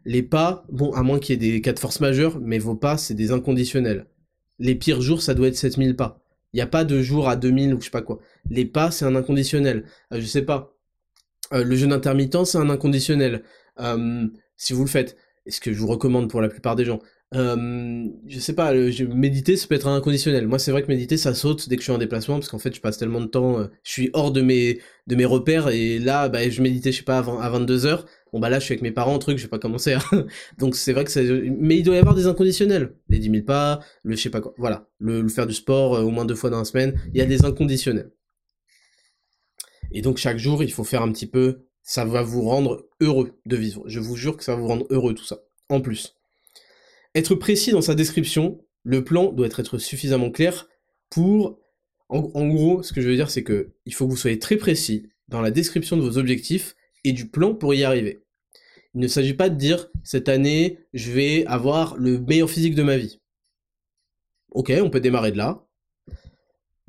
[0.06, 2.74] Les pas, bon, à moins qu'il y ait des cas de force majeure, mais vos
[2.74, 4.06] pas, c'est des inconditionnels.
[4.58, 6.22] Les pires jours, ça doit être 7000 pas.
[6.52, 8.20] Il n'y a pas de jour à 2000 ou je sais pas quoi.
[8.50, 9.84] Les pas, c'est un inconditionnel.
[10.12, 10.74] Euh, je sais pas.
[11.52, 13.42] Euh, le jeûne intermittent, c'est un inconditionnel.
[14.56, 17.00] Si vous le faites, est ce que je vous recommande pour la plupart des gens.
[17.32, 20.46] Je sais pas, méditer, ça peut être un inconditionnel.
[20.46, 22.58] Moi, c'est vrai que méditer, ça saute dès que je suis en déplacement, parce qu'en
[22.58, 25.68] fait, je passe tellement de temps, euh, je suis hors de mes, de mes repères,
[25.68, 28.04] et là, bah, je méditais, je sais pas, à 22h.
[28.32, 30.00] Bon, bah là, je suis avec mes parents, truc, je vais pas commencer à...
[30.58, 31.24] Donc, c'est vrai que c'est...
[31.24, 32.94] Mais il doit y avoir des inconditionnels.
[33.08, 34.54] Les 10 000 pas, le je sais pas quoi.
[34.58, 34.88] Voilà.
[34.98, 37.00] Le, faire du sport euh, au moins deux fois dans la semaine.
[37.12, 38.10] Il y a des inconditionnels.
[39.92, 41.64] Et donc, chaque jour, il faut faire un petit peu...
[41.82, 43.82] Ça va vous rendre heureux de vivre.
[43.86, 45.38] Je vous jure que ça va vous rendre heureux, tout ça.
[45.70, 46.14] En plus.
[47.14, 50.68] Être précis dans sa description, le plan doit être suffisamment clair
[51.08, 51.58] pour...
[52.10, 54.56] En, gros, ce que je veux dire, c'est que il faut que vous soyez très
[54.56, 56.74] précis dans la description de vos objectifs
[57.12, 58.20] du plan pour y arriver.
[58.94, 62.82] Il ne s'agit pas de dire, cette année, je vais avoir le meilleur physique de
[62.82, 63.20] ma vie.
[64.50, 65.66] Ok, on peut démarrer de là.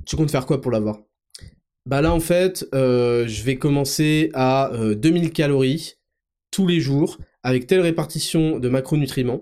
[0.06, 1.02] Tu comptes faire quoi pour l'avoir?
[1.86, 5.96] Bah là, en fait, euh, je vais commencer à 2000 euh, calories
[6.52, 9.42] tous les jours avec telle répartition de macronutriments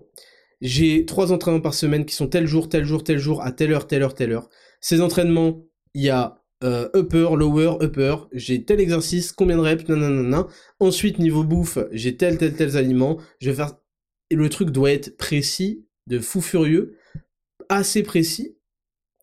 [0.61, 3.71] j'ai trois entraînements par semaine qui sont tel jour, tel jour, tel jour, à telle
[3.71, 4.49] heure, telle heure, telle heure.
[4.82, 5.63] Ces entraînements,
[5.93, 10.47] il y a euh, upper, lower, upper, j'ai tel exercice, combien de reps, nanana.
[10.80, 13.76] Ensuite, niveau bouffe, j'ai tel, tel, tel aliment, je vais faire...
[14.30, 16.97] Le truc doit être précis, de fou furieux,
[17.70, 18.58] assez précis,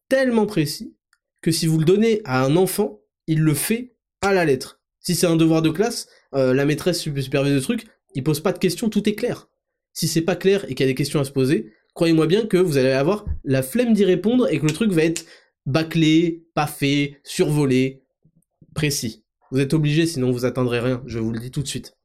[0.09, 0.97] tellement précis,
[1.43, 4.81] que si vous le donnez à un enfant, il le fait à la lettre.
[5.01, 8.53] Si c'est un devoir de classe, euh, la maîtresse supervise le truc, il pose pas
[8.53, 9.49] de questions, tout est clair
[9.95, 12.47] si c'est pas clair et qu'il y a des questions à se poser, croyez-moi bien
[12.47, 15.25] que vous allez avoir la flemme d'y répondre et que le truc va être
[15.67, 18.03] bâclé, pas fait, survolé,
[18.75, 19.25] précis.
[19.51, 21.97] Vous êtes obligé, sinon vous atteindrez rien, je vous le dis tout de suite.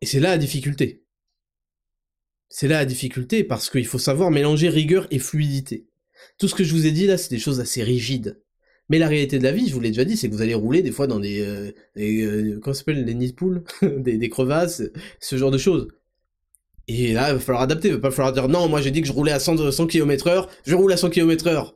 [0.00, 1.02] Et c'est là la difficulté.
[2.48, 5.86] C'est là la difficulté parce qu'il faut savoir mélanger rigueur et fluidité.
[6.38, 8.40] Tout ce que je vous ai dit là, c'est des choses assez rigides.
[8.88, 10.54] Mais la réalité de la vie, je vous l'ai déjà dit, c'est que vous allez
[10.54, 14.28] rouler des fois dans des, euh, euh comment s'appelle, les nids de poules, des, des,
[14.28, 14.82] crevasses,
[15.20, 15.88] ce genre de choses.
[16.88, 19.00] Et là, il va falloir adapter, il va pas falloir dire non, moi j'ai dit
[19.00, 21.74] que je roulais à 100, 100 km heure, je roule à 100 km heure.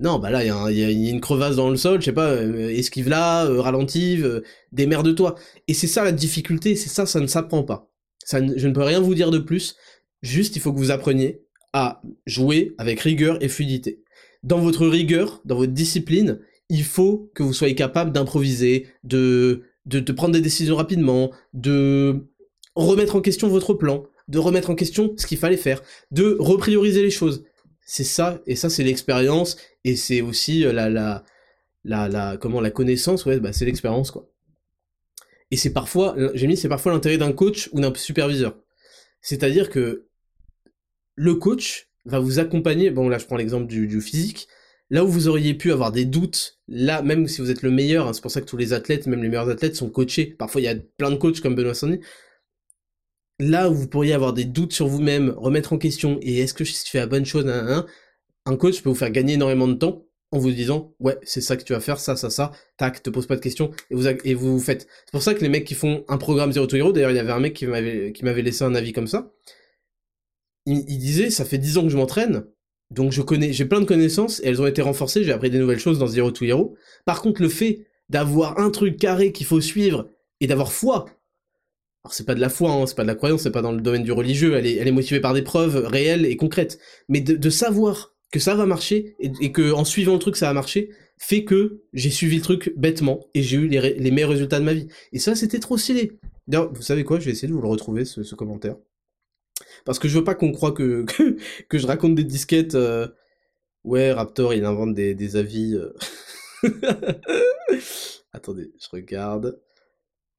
[0.00, 2.68] Non, bah là, il y, a une crevasse dans le sol, je sais pas, euh,
[2.68, 5.34] esquive là, euh, ralentive, euh, de toi.
[5.66, 7.90] Et c'est ça la difficulté, c'est ça, ça ne s'apprend pas.
[8.30, 9.74] Je ne peux rien vous dire de plus,
[10.22, 14.02] juste il faut que vous appreniez à jouer avec rigueur et fluidité
[14.42, 20.12] dans votre rigueur, dans votre discipline, il faut que vous soyez capable d'improviser, de, de,
[20.12, 22.28] prendre des décisions rapidement, de
[22.74, 27.02] remettre en question votre plan, de remettre en question ce qu'il fallait faire, de reprioriser
[27.02, 27.44] les choses.
[27.84, 31.24] C'est ça, et ça c'est l'expérience, et c'est aussi euh, la, la,
[31.84, 34.28] la, la, comment, la connaissance, ouais, bah c'est l'expérience, quoi.
[35.50, 38.54] Et c'est parfois, j'ai mis, c'est parfois l'intérêt d'un coach ou d'un superviseur.
[39.22, 40.06] C'est-à-dire que
[41.14, 44.48] le coach, va vous accompagner, bon là je prends l'exemple du, physique,
[44.90, 48.08] là où vous auriez pu avoir des doutes, là même si vous êtes le meilleur,
[48.08, 50.60] hein, c'est pour ça que tous les athlètes, même les meilleurs athlètes sont coachés, parfois
[50.60, 52.00] il y a plein de coachs comme Benoît Sandy,
[53.38, 56.64] là où vous pourriez avoir des doutes sur vous-même, remettre en question, et est-ce que
[56.64, 57.46] je fais la bonne chose,
[58.46, 61.56] un coach peut vous faire gagner énormément de temps en vous disant ouais c'est ça
[61.56, 64.06] que tu vas faire ça ça ça tac te pose pas de questions et vous
[64.06, 64.86] et vous faites.
[65.06, 67.16] C'est pour ça que les mecs qui font un programme Zero to Hero d'ailleurs il
[67.16, 69.32] y avait un mec qui m'avait qui m'avait laissé un avis comme ça.
[70.66, 72.44] Il, disait, ça fait 10 ans que je m'entraîne,
[72.90, 75.58] donc je connais, j'ai plein de connaissances, et elles ont été renforcées, j'ai appris des
[75.58, 76.76] nouvelles choses dans Zero to Hero.
[77.06, 80.10] Par contre, le fait d'avoir un truc carré qu'il faut suivre,
[80.40, 81.06] et d'avoir foi,
[82.04, 83.72] alors c'est pas de la foi, hein, c'est pas de la croyance, c'est pas dans
[83.72, 86.78] le domaine du religieux, elle est, elle est motivée par des preuves réelles et concrètes,
[87.08, 90.52] mais de, savoir que ça va marcher, et, que en suivant le truc ça va
[90.52, 94.64] marcher, fait que j'ai suivi le truc bêtement, et j'ai eu les, meilleurs résultats de
[94.64, 94.86] ma vie.
[95.12, 96.20] Et ça, c'était trop stylé.
[96.46, 98.76] D'ailleurs, vous savez quoi, je vais essayer de vous le retrouver, ce commentaire.
[99.84, 101.04] Parce que je veux pas qu'on croit que,
[101.68, 102.74] que, je raconte des disquettes.
[102.74, 103.08] Euh,
[103.84, 105.74] ouais, Raptor, il invente des, des avis.
[105.74, 105.92] Euh.
[108.32, 109.60] Attendez, je regarde.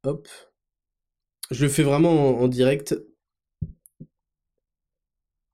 [0.03, 0.27] Hop.
[1.51, 2.95] Je le fais vraiment en, direct.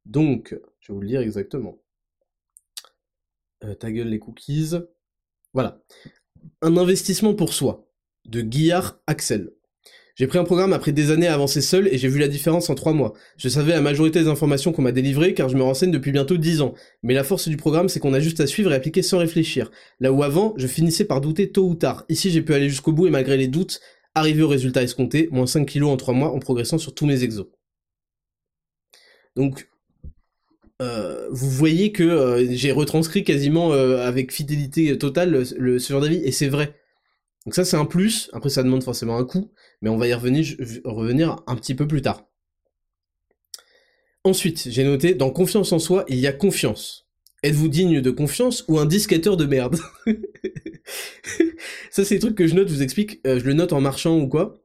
[0.06, 1.82] Donc, je vais vous le dire exactement.
[3.64, 4.74] Euh, ta gueule les cookies.
[5.54, 5.82] Voilà.
[6.62, 7.90] Un investissement pour soi,
[8.26, 9.52] de Guillard Axel.
[10.16, 12.70] J'ai pris un programme après des années à avancer seul et j'ai vu la différence
[12.70, 13.14] en trois mois.
[13.36, 16.38] Je savais la majorité des informations qu'on m'a délivrées car je me renseigne depuis bientôt
[16.38, 16.74] dix ans.
[17.04, 19.72] Mais la force du programme, c'est qu'on a juste à suivre et appliquer sans réfléchir.
[20.00, 22.06] Là où avant, je finissais par douter tôt ou tard.
[22.08, 23.82] Ici, j'ai pu aller jusqu'au bout et malgré les doutes,
[24.16, 27.24] arriver au résultat escompté, moins 5 kilos en trois mois en progressant sur tous mes
[27.24, 27.48] exos.
[29.36, 29.70] Donc,
[30.82, 35.94] euh, vous voyez que euh, j'ai retranscrit quasiment euh, avec fidélité totale le, le ce
[35.94, 36.76] genre d'avis, et c'est vrai.
[37.46, 39.52] Donc ça c'est un plus, après ça demande forcément un coût,
[39.82, 40.46] mais on va y revenir,
[40.84, 42.26] revenir un petit peu plus tard.
[44.24, 47.08] Ensuite, j'ai noté, dans confiance en soi, il y a confiance.
[47.44, 49.78] Êtes-vous digne de confiance ou un disquetteur de merde?
[51.92, 53.82] Ça c'est des trucs que je note, je vous explique, euh, je le note en
[53.82, 54.62] marchant ou quoi.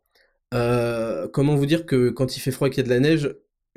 [0.53, 3.01] Euh, comment vous dire que quand il fait froid et qu'il y a de la
[3.01, 3.35] neige,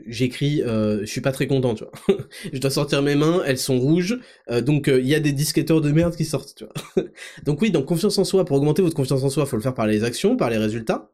[0.07, 2.17] j'écris, euh, je suis pas très content, tu vois.
[2.53, 4.19] je dois sortir mes mains, elles sont rouges,
[4.61, 7.05] donc il y a des disquetteurs de merde qui sortent, tu vois.
[7.43, 9.75] donc oui, donc confiance en soi, pour augmenter votre confiance en soi, faut le faire
[9.75, 11.11] par les actions, par les résultats.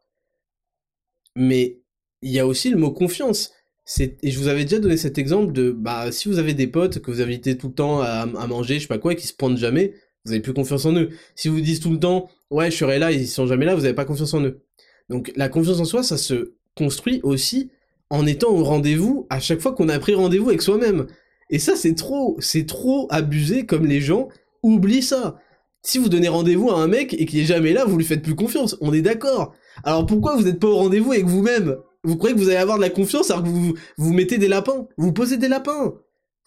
[1.35, 1.79] Mais
[2.21, 3.53] il y a aussi le mot confiance.
[3.97, 6.99] Et je vous avais déjà donné cet exemple de, bah, si vous avez des potes
[6.99, 9.25] que vous invitez tout le temps à, à manger, je sais pas quoi, et qui
[9.25, 9.95] se pointent jamais,
[10.25, 11.09] vous avez plus confiance en eux.
[11.35, 13.85] Si vous disent tout le temps, ouais, je serai là, ils sont jamais là, vous
[13.85, 14.61] avez pas confiance en eux.
[15.09, 17.71] Donc la confiance en soi, ça se construit aussi
[18.09, 21.07] en étant au rendez-vous à chaque fois qu'on a pris rendez-vous avec soi-même.
[21.49, 24.27] Et ça, c'est trop, c'est trop abusé comme les gens
[24.61, 25.39] oublient ça.
[25.81, 28.21] Si vous donnez rendez-vous à un mec et qu'il est jamais là, vous lui faites
[28.21, 28.77] plus confiance.
[28.81, 29.53] On est d'accord.
[29.83, 31.77] Alors pourquoi vous n'êtes pas au rendez-vous avec vous-même?
[32.03, 34.47] Vous croyez que vous allez avoir de la confiance alors que vous, vous mettez des
[34.47, 34.87] lapins?
[34.97, 35.93] Vous posez des lapins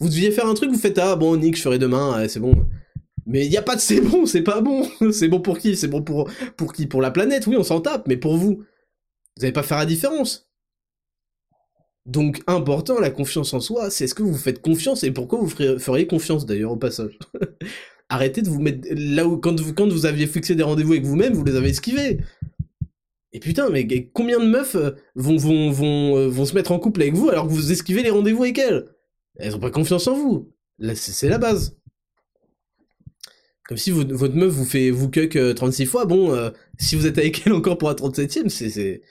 [0.01, 2.55] Vous deviez faire un truc, vous faites ah bon Nick, je ferai demain, c'est bon.
[3.27, 4.89] Mais il n'y a pas de c'est bon, c'est pas bon.
[5.12, 5.77] c'est bon pour qui?
[5.77, 6.86] C'est bon pour pour qui?
[6.86, 9.86] Pour la planète, oui, on s'en tape, mais pour vous, vous n'allez pas faire la
[9.86, 10.49] différence.
[12.05, 15.49] Donc important, la confiance en soi, c'est est-ce que vous faites confiance et pourquoi vous
[15.49, 17.16] feriez confiance d'ailleurs au passage.
[18.09, 21.05] Arrêtez de vous mettre là où quand vous, quand vous aviez fixé des rendez-vous avec
[21.05, 22.19] vous-même, vous les avez esquivés.
[23.32, 26.78] Et putain, mais combien de meufs euh, vont, vont, vont, euh, vont se mettre en
[26.78, 28.85] couple avec vous alors que vous esquivez les rendez-vous avec elles?
[29.36, 30.53] Elles ont pas confiance en vous.
[30.94, 31.78] C'est la base.
[33.68, 37.18] Comme si votre meuf vous fait vous cuck 36 fois, bon, euh, si vous êtes
[37.18, 39.02] avec elle encore pour la 37ème, c'est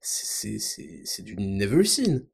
[0.00, 0.58] c'est
[1.04, 2.24] c'est du never seen.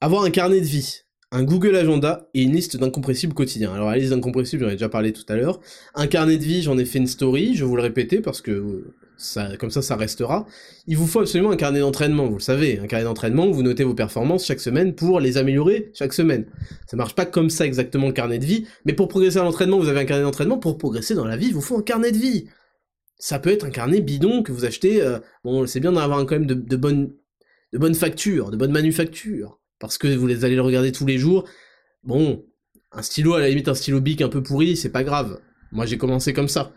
[0.00, 3.72] Avoir un carnet de vie, un Google Agenda et une liste d'incompressibles quotidiens.
[3.72, 5.60] Alors la liste d'incompressibles, j'en ai déjà parlé tout à l'heure.
[5.94, 8.40] Un carnet de vie, j'en ai fait une story, je vais vous le répéter parce
[8.40, 10.46] que ça, comme ça, ça restera.
[10.86, 12.78] Il vous faut absolument un carnet d'entraînement, vous le savez.
[12.78, 16.46] Un carnet d'entraînement où vous notez vos performances chaque semaine pour les améliorer chaque semaine.
[16.86, 19.78] Ça marche pas comme ça exactement le carnet de vie, mais pour progresser à l'entraînement,
[19.78, 20.58] vous avez un carnet d'entraînement.
[20.58, 22.48] Pour progresser dans la vie, il vous faut un carnet de vie.
[23.18, 25.00] Ça peut être un carnet bidon que vous achetez.
[25.00, 27.12] Euh, bon, c'est bien d'avoir quand même de, bonnes,
[27.72, 31.44] de bonnes factures, de bonnes manufactures parce que vous allez le regarder tous les jours.
[32.04, 32.44] Bon,
[32.92, 35.40] un stylo, à la limite un stylo bic un peu pourri, c'est pas grave.
[35.72, 36.72] Moi j'ai commencé comme ça.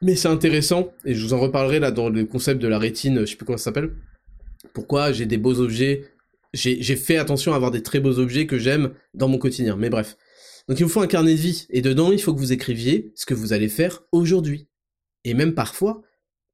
[0.00, 3.20] Mais c'est intéressant, et je vous en reparlerai là dans le concept de la rétine,
[3.20, 3.92] je sais plus comment ça s'appelle.
[4.74, 6.04] Pourquoi j'ai des beaux objets,
[6.52, 9.90] j'ai fait attention à avoir des très beaux objets que j'aime dans mon quotidien, mais
[9.90, 10.16] bref.
[10.68, 13.12] Donc il vous faut un carnet de vie, et dedans il faut que vous écriviez
[13.14, 14.68] ce que vous allez faire aujourd'hui.
[15.24, 16.02] Et même parfois,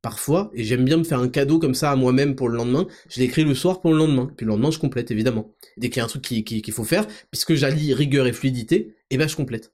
[0.02, 2.86] parfois, et j'aime bien me faire un cadeau comme ça à moi-même pour le lendemain,
[3.08, 5.54] je l'écris le soir pour le lendemain, puis le lendemain je complète évidemment.
[5.76, 8.76] Dès qu'il y a un truc qu'il qui, faut faire, puisque j'allie rigueur et fluidité,
[8.76, 9.72] et eh ben je complète.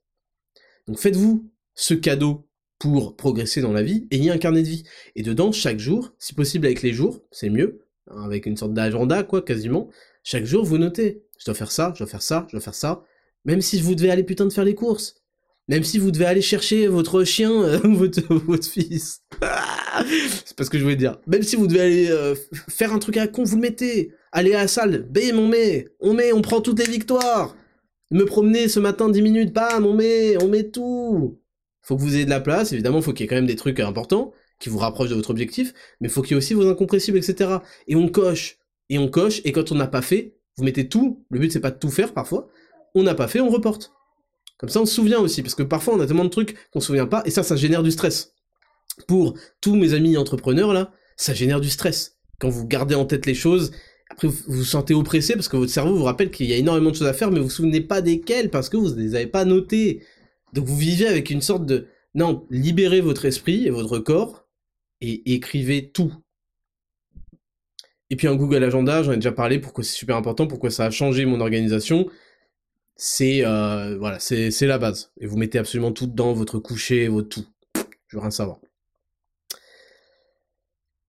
[0.87, 2.49] Donc faites-vous ce cadeau
[2.79, 4.85] pour progresser dans la vie, et il y a un carnet de vie.
[5.17, 7.81] Et dedans, chaque jour, si possible avec les jours, c'est mieux,
[8.11, 9.91] hein, avec une sorte d'agenda, quoi, quasiment,
[10.23, 12.75] chaque jour vous notez, je dois faire ça, je dois faire ça, je dois faire
[12.75, 13.05] ça,
[13.45, 15.15] même si vous devez aller putain de faire les courses,
[15.69, 19.23] même si vous devez aller chercher votre chien euh, votre, fils.
[20.45, 21.19] c'est pas ce que je voulais dire.
[21.27, 22.35] Même si vous devez aller euh,
[22.69, 24.13] faire un truc à con, vous mettez.
[24.33, 25.89] Aller à la salle, bam, on met.
[26.01, 27.57] On met, on prend toutes les victoires.
[28.11, 31.39] Me promener ce matin 10 minutes, bam, on met, on met tout.
[31.85, 33.57] Faut que vous ayez de la place, évidemment, faut qu'il y ait quand même des
[33.57, 36.69] trucs importants qui vous rapprochent de votre objectif, mais faut qu'il y ait aussi vos
[36.69, 37.59] incompressibles, etc.
[37.87, 38.59] Et on coche,
[38.89, 41.61] et on coche, et quand on n'a pas fait, vous mettez tout, le but c'est
[41.61, 42.49] pas de tout faire parfois,
[42.95, 43.93] on n'a pas fait, on reporte.
[44.59, 46.81] Comme ça, on se souvient aussi, parce que parfois, on a tellement de trucs qu'on
[46.81, 48.33] se souvient pas, et ça, ça génère du stress.
[49.07, 52.17] Pour tous mes amis entrepreneurs, là, ça génère du stress.
[52.39, 53.73] Quand vous gardez en tête les choses,
[54.11, 56.91] après, vous vous sentez oppressé parce que votre cerveau vous rappelle qu'il y a énormément
[56.91, 59.15] de choses à faire, mais vous vous souvenez pas desquelles parce que vous ne les
[59.15, 60.03] avez pas notées.
[60.55, 61.89] Donc, vous vivez avec une sorte de...
[62.15, 64.47] Non, libérez votre esprit et votre corps,
[65.01, 66.15] et écrivez tout.
[68.11, 70.87] Et puis un Google Agenda, j'en ai déjà parlé, pourquoi c'est super important, pourquoi ça
[70.87, 72.09] a changé mon organisation
[72.97, 75.13] c'est euh, voilà, c'est la base.
[75.21, 77.47] Et vous mettez absolument tout dedans, votre coucher, votre tout.
[78.09, 78.59] Je veux rien savoir.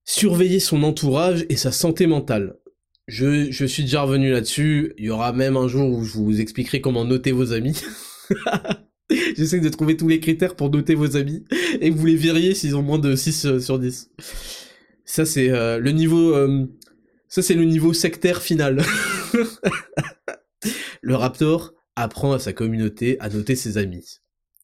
[0.04, 2.58] surveiller son entourage et sa santé mentale.
[3.06, 4.94] Je, je suis déjà revenu là-dessus.
[4.98, 7.80] Il y aura même un jour où je vous expliquerai comment noter vos amis.
[9.36, 11.44] J'essaie de trouver tous les critères pour noter vos amis
[11.80, 14.10] et vous les verriez s'ils ont moins de 6 euh, sur 10.
[15.04, 16.66] Ça c'est euh, le niveau euh,
[17.28, 18.82] ça c'est le niveau sectaire final.
[21.02, 24.18] le raptor apprend à sa communauté à noter ses amis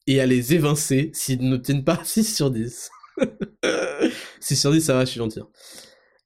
[0.07, 2.89] et à les évincer s'ils ne tiennent pas 6 sur 10.
[4.41, 5.39] 6 sur 10 ça va, je suis gentil.
[5.39, 5.47] Hein.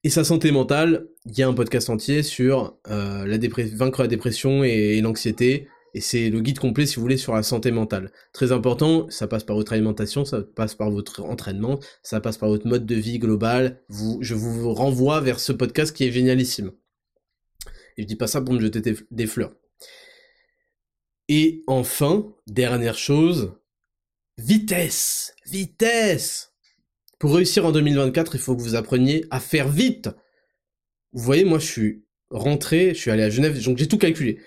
[0.04, 3.38] Et sa santé mentale, il y a un podcast entier sur la
[3.76, 5.68] vaincre la dépression et l'anxiété
[5.98, 8.12] et c'est le guide complet, si vous voulez, sur la santé mentale.
[8.32, 12.50] Très important, ça passe par votre alimentation, ça passe par votre entraînement, ça passe par
[12.50, 13.82] votre mode de vie global.
[13.90, 16.72] Je vous renvoie vers ce podcast qui est génialissime.
[17.98, 19.56] Et je dis pas ça pour me jeter des fleurs.
[21.30, 23.54] Et enfin, dernière chose,
[24.38, 26.54] vitesse, vitesse.
[27.18, 30.12] Pour réussir en 2024, il faut que vous appreniez à faire vite.
[31.12, 34.40] Vous voyez, moi, je suis rentré, je suis allé à Genève, donc j'ai tout calculé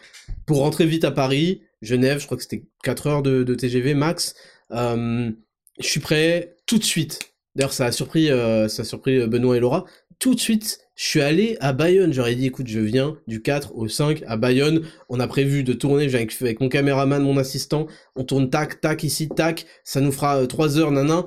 [0.47, 4.35] pour rentrer vite à Paris, Genève, je crois que c'était 4 heures de, TGV max.
[4.73, 5.31] Euh,
[5.79, 7.19] je suis prêt tout de suite.
[7.55, 9.85] D'ailleurs, ça a surpris, euh, ça a surpris euh, Benoît et Laura.
[10.19, 12.13] Tout de suite, je suis allé à Bayonne.
[12.13, 14.87] J'aurais dit, écoute, je viens du 4 au 5 à Bayonne.
[15.09, 17.87] On a prévu de tourner, avec mon caméraman, mon assistant.
[18.17, 19.67] On tourne tac, tac, ici, tac.
[19.83, 21.27] Ça nous fera 3 heures, nanan.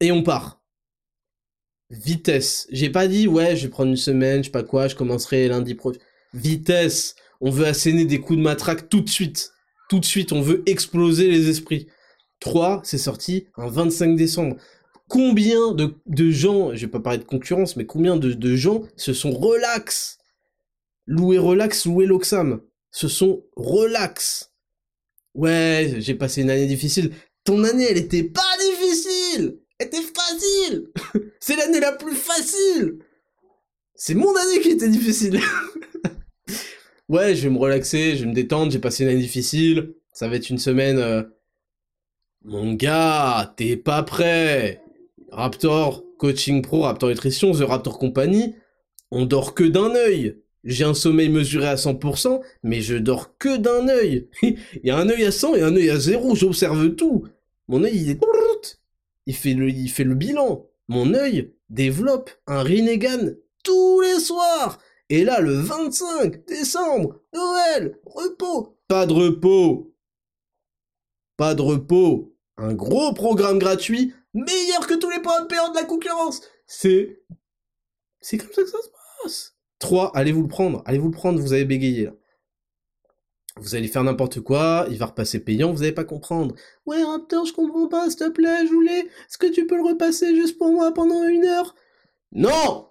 [0.00, 0.60] Et on part.
[1.90, 2.68] Vitesse.
[2.70, 5.48] J'ai pas dit, ouais, je vais prendre une semaine, je sais pas quoi, je commencerai
[5.48, 5.98] lundi prochain.
[6.32, 9.52] Vitesse on veut asséner des coups de matraque tout de suite.
[9.88, 11.88] Tout de suite, on veut exploser les esprits.
[12.40, 14.56] 3, c'est sorti un 25 décembre.
[15.08, 19.32] Combien de, gens, je vais pas parler de concurrence, mais combien de, gens se sont
[19.32, 20.18] relax?
[21.06, 22.60] Louer relax, louer l'Oxam.
[22.92, 24.52] Se sont relax.
[25.34, 27.12] Ouais, j'ai passé une année difficile.
[27.44, 30.90] Ton année, elle était pas difficile Elle était facile
[31.40, 32.98] C'est l'année la plus facile
[33.94, 35.40] C'est mon année qui était difficile
[37.10, 40.28] ouais, je vais me relaxer, je vais me détendre, j'ai passé une année difficile, ça
[40.28, 40.98] va être une semaine...
[40.98, 41.22] Euh,
[42.42, 44.82] mon gars, t'es pas prêt
[45.30, 48.54] Raptor Coaching Pro, Raptor Nutrition, The Raptor Company,
[49.10, 50.38] on dort que d'un œil.
[50.64, 54.28] J'ai un sommeil mesuré à 100%, mais je dors que d'un œil.
[54.42, 57.26] il y a un œil à 100 et un œil à 0, j'observe tout.
[57.68, 58.20] Mon œil, il est...
[59.26, 60.66] Il fait le, il fait le bilan.
[60.88, 64.78] Mon œil développe un Rinnegan tous les soirs.
[65.10, 68.78] Et là, le 25 décembre, Noël, repos.
[68.86, 69.92] Pas de repos.
[71.36, 72.36] Pas de repos.
[72.56, 76.42] Un gros programme gratuit, meilleur que tous les programmes payants de la concurrence.
[76.66, 77.24] C'est...
[78.20, 78.88] C'est comme ça que ça se
[79.22, 79.56] passe.
[79.80, 80.80] 3, allez vous le prendre.
[80.86, 82.12] Allez vous le prendre, vous avez bégayé là.
[83.56, 86.54] Vous allez faire n'importe quoi, il va repasser payant, vous allez pas comprendre.
[86.86, 89.00] Ouais, Raptor, je comprends pas, s'il te plaît, je voulais.
[89.00, 91.74] Est-ce que tu peux le repasser juste pour moi pendant une heure?
[92.30, 92.88] Non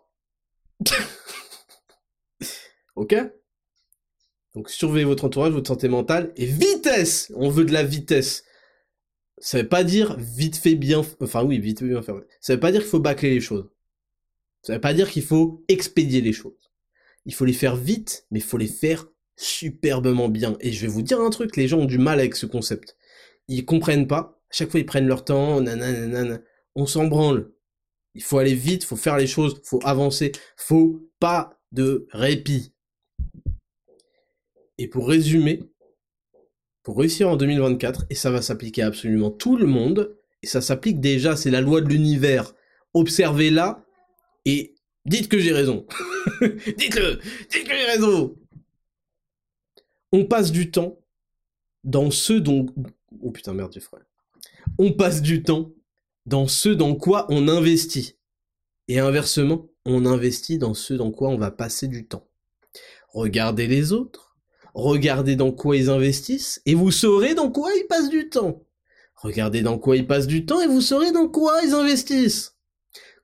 [2.99, 3.15] Ok?
[4.53, 8.43] Donc surveillez votre entourage, votre santé mentale, et vitesse On veut de la vitesse
[9.37, 11.01] Ça veut pas dire vite fait bien...
[11.21, 12.19] Enfin oui, vite fait bien faire.
[12.41, 13.69] Ça veut pas dire qu'il faut bâcler les choses.
[14.63, 16.71] Ça veut pas dire qu'il faut expédier les choses.
[17.25, 19.07] Il faut les faire vite, mais il faut les faire
[19.37, 20.57] superbement bien.
[20.59, 22.97] Et je vais vous dire un truc, les gens ont du mal avec ce concept.
[23.47, 24.41] Ils comprennent pas.
[24.51, 25.63] À chaque fois, ils prennent leur temps.
[26.75, 27.49] On s'en branle.
[28.13, 32.73] Il faut aller vite, faut faire les choses, faut avancer, faut pas de répit.
[34.79, 35.61] Et pour résumer,
[36.83, 40.61] pour réussir en 2024, et ça va s'appliquer à absolument tout le monde, et ça
[40.61, 42.55] s'applique déjà, c'est la loi de l'univers.
[42.93, 43.85] Observez-la
[44.45, 44.73] et
[45.03, 45.85] dites que j'ai raison.
[46.41, 47.19] Dites-le,
[47.51, 48.37] dites que j'ai raison.
[50.13, 50.97] On passe du temps
[51.83, 52.67] dans ce dont...
[53.21, 53.99] Oh putain, merde, j'ai froid.
[54.77, 55.73] On passe du temps
[56.25, 58.15] dans ce dans quoi on investit.
[58.87, 62.29] Et inversement, on investit dans ce dans quoi on va passer du temps.
[63.09, 64.28] Regardez les autres,
[64.73, 68.63] regardez dans quoi ils investissent, et vous saurez dans quoi ils passent du temps.
[69.15, 72.55] Regardez dans quoi ils passent du temps, et vous saurez dans quoi ils investissent.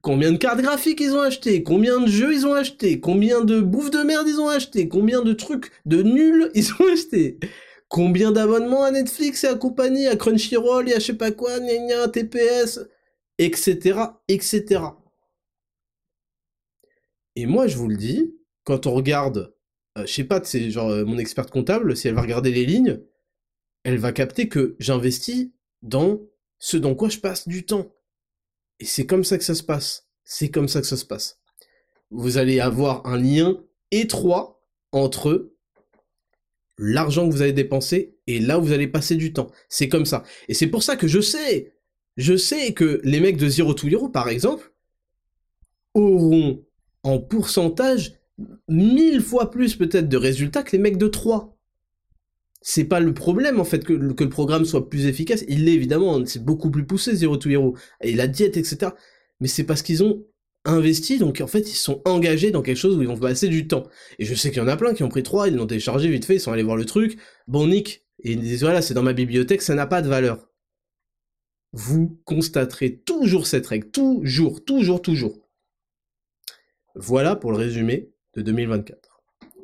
[0.06, 3.60] Combien de cartes graphiques ils ont acheté, combien de jeux ils ont acheté, combien de
[3.60, 7.40] bouffe de merde ils ont acheté, combien de trucs de nuls ils ont acheté,
[7.88, 11.60] combien d'abonnements à Netflix et à compagnie, à Crunchyroll et à je sais pas quoi,
[11.60, 12.82] gna TPS,
[13.40, 14.84] etc., etc.
[17.36, 19.55] Et moi je vous le dis, quand on regarde
[19.98, 23.00] je sais pas, c'est genre euh, mon experte comptable, si elle va regarder les lignes,
[23.84, 25.52] elle va capter que j'investis
[25.82, 26.22] dans
[26.60, 27.94] ce dans quoi je passe du temps.
[28.80, 30.08] Et c'est comme ça que ça se passe.
[30.24, 31.40] C'est comme ça que ça se passe.
[32.10, 34.62] Vous allez avoir un lien étroit
[34.92, 35.54] entre
[36.78, 39.52] l'argent que vous allez dépenser et là où vous allez passer du temps.
[39.70, 40.24] C'est comme ça.
[40.48, 41.74] Et c'est pour ça que je sais,
[42.18, 44.74] je sais que les mecs de Zero to Hero, par exemple,
[45.94, 46.66] auront
[47.04, 48.14] en pourcentage
[48.68, 51.58] mille fois plus peut-être de résultats que les mecs de 3.
[52.62, 56.26] C'est pas le problème en fait que, le programme soit plus efficace, il l'est évidemment,
[56.26, 58.92] c'est beaucoup plus poussé Zero to Hero, et la diète, etc.
[59.40, 60.26] Mais c'est parce qu'ils ont
[60.66, 63.68] investi, donc en fait ils sont engagés dans quelque chose où ils vont passer du
[63.68, 63.84] temps.
[64.18, 66.10] Et je sais qu'il y en a plein qui ont pris 3, ils l'ont téléchargé
[66.10, 68.96] vite fait, ils sont allés voir le truc, bon Nick, et ils disent voilà c'est
[68.96, 70.50] dans ma bibliothèque, ça n'a pas de valeur.
[71.72, 75.50] Vous constaterez toujours cette règle, toujours, toujours, toujours.
[76.96, 79.22] Voilà pour le résumé de 2024.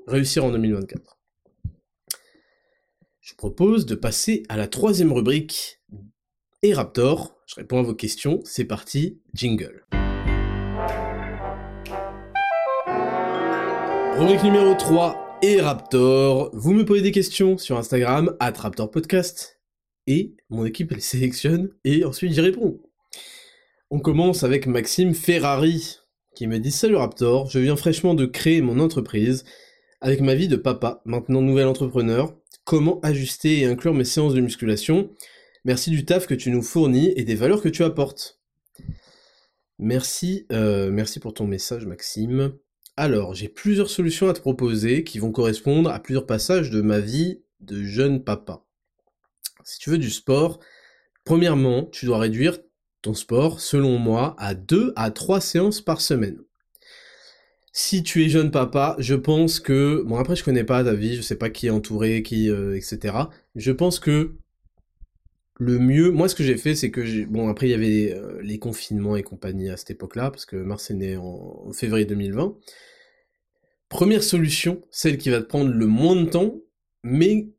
[0.07, 1.17] Réussir en 2024.
[3.21, 5.81] Je propose de passer à la troisième rubrique
[6.63, 7.37] et Raptor.
[7.45, 8.41] Je réponds à vos questions.
[8.43, 9.85] C'est parti, jingle.
[14.17, 16.49] Rubrique numéro 3 et Raptor.
[16.53, 19.59] Vous me posez des questions sur Instagram, at Raptor Podcast.
[20.07, 22.81] Et mon équipe les sélectionne et ensuite j'y réponds.
[23.89, 26.00] On commence avec Maxime Ferrari
[26.35, 29.43] qui me dit Salut Raptor, je viens fraîchement de créer mon entreprise.
[29.99, 34.41] Avec ma vie de papa, maintenant nouvel entrepreneur, comment ajuster et inclure mes séances de
[34.41, 35.09] musculation?
[35.63, 38.39] Merci du taf que tu nous fournis et des valeurs que tu apportes.
[39.77, 42.53] Merci, euh, merci pour ton message Maxime.
[42.97, 46.99] Alors, j'ai plusieurs solutions à te proposer qui vont correspondre à plusieurs passages de ma
[46.99, 48.65] vie de jeune papa.
[49.63, 50.59] Si tu veux du sport,
[51.23, 52.57] premièrement, tu dois réduire
[53.01, 56.37] ton sport, selon moi, à 2 à 3 séances par semaine.
[57.73, 61.15] Si tu es jeune papa, je pense que, bon après je connais pas ta vie,
[61.15, 63.15] je sais pas qui est entouré, qui, euh, etc.
[63.55, 64.35] Je pense que
[65.57, 68.13] le mieux, moi ce que j'ai fait, c'est que j'ai, bon après il y avait
[68.13, 72.05] euh, les confinements et compagnie à cette époque-là, parce que Mars est né en, février
[72.05, 72.57] 2020.
[73.87, 76.55] Première solution, celle qui va te prendre le moins de temps,
[77.03, 77.49] mais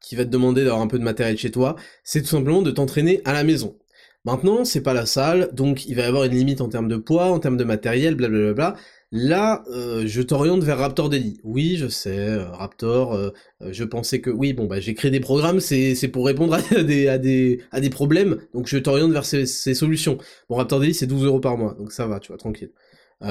[0.00, 2.70] qui va te demander d'avoir un peu de matériel chez toi, c'est tout simplement de
[2.70, 3.78] t'entraîner à la maison.
[4.24, 6.96] Maintenant, c'est pas la salle, donc il va y avoir une limite en termes de
[6.96, 8.76] poids, en termes de matériel, blablabla.
[9.10, 11.38] Là, euh, je t'oriente vers Raptor Daily.
[11.42, 13.30] Oui, je sais, euh, Raptor, euh,
[13.60, 14.30] je pensais que...
[14.30, 17.80] Oui, bon, bah j'ai créé des programmes, c'est pour répondre à des, à, des, à
[17.80, 20.18] des problèmes, donc je t'oriente vers ces, ces, solutions.
[20.48, 22.70] Bon, Raptor Daily, c'est 12 euros par mois, donc ça va, tu vois, tranquille.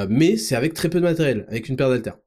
[0.10, 2.18] mais c'est avec très peu de matériel, avec une paire d'haltères.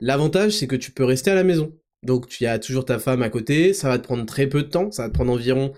[0.00, 1.72] L'avantage, c'est que tu peux rester à la maison.
[2.02, 4.68] Donc tu as toujours ta femme à côté, ça va te prendre très peu de
[4.68, 5.72] temps, ça va te prendre environ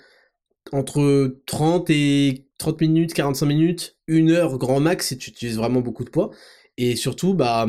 [0.73, 5.81] entre 30 et 30 minutes, 45 minutes, une heure grand max si tu utilises vraiment
[5.81, 6.31] beaucoup de poids.
[6.77, 7.67] Et surtout, bah,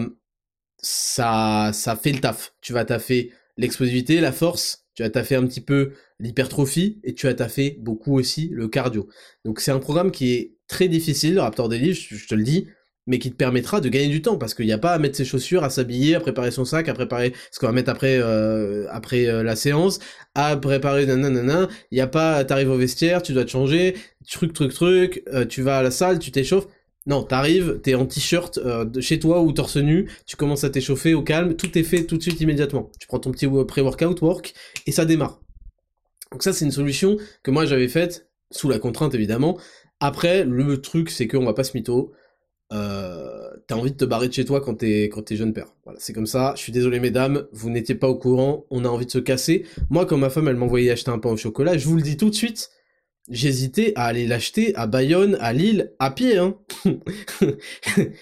[0.77, 2.55] ça, ça fait le taf.
[2.61, 7.27] Tu vas taffer l'explosivité, la force, tu vas taffer un petit peu l'hypertrophie et tu
[7.27, 9.07] vas taffer beaucoup aussi le cardio.
[9.45, 12.67] Donc c'est un programme qui est très difficile, le Raptor Daily, je te le dis,
[13.07, 15.15] mais qui te permettra de gagner du temps parce qu'il n'y a pas à mettre
[15.15, 18.17] ses chaussures, à s'habiller, à préparer son sac, à préparer ce qu'on va mettre après
[18.19, 19.99] euh, après euh, la séance,
[20.35, 23.95] à préparer nanana, il n'y a pas t'arrives au vestiaire, tu dois te changer,
[24.29, 26.67] truc truc truc, euh, tu vas à la salle, tu t'échauffes.
[27.07, 28.59] Non, t'arrives, t'es en t-shirt
[28.99, 32.15] chez toi ou torse nu, tu commences à t'échauffer au calme, tout est fait tout
[32.15, 32.91] de suite immédiatement.
[32.99, 34.53] Tu prends ton petit pré-workout work
[34.85, 35.41] et ça démarre.
[36.31, 39.57] Donc ça c'est une solution que moi j'avais faite sous la contrainte évidemment.
[39.99, 42.13] Après le truc c'est qu'on va pas se mytho,
[42.71, 45.67] euh, t'as envie de te barrer de chez toi quand t'es quand t'es jeune père.
[45.83, 46.53] Voilà, c'est comme ça.
[46.55, 48.65] Je suis désolé mesdames, vous n'étiez pas au courant.
[48.69, 49.65] On a envie de se casser.
[49.89, 52.17] Moi, quand ma femme elle m'envoyait acheter un pain au chocolat, je vous le dis
[52.17, 52.69] tout de suite,
[53.29, 56.37] j'hésitais à aller l'acheter à Bayonne, à Lille, à pied.
[56.37, 56.55] Hein.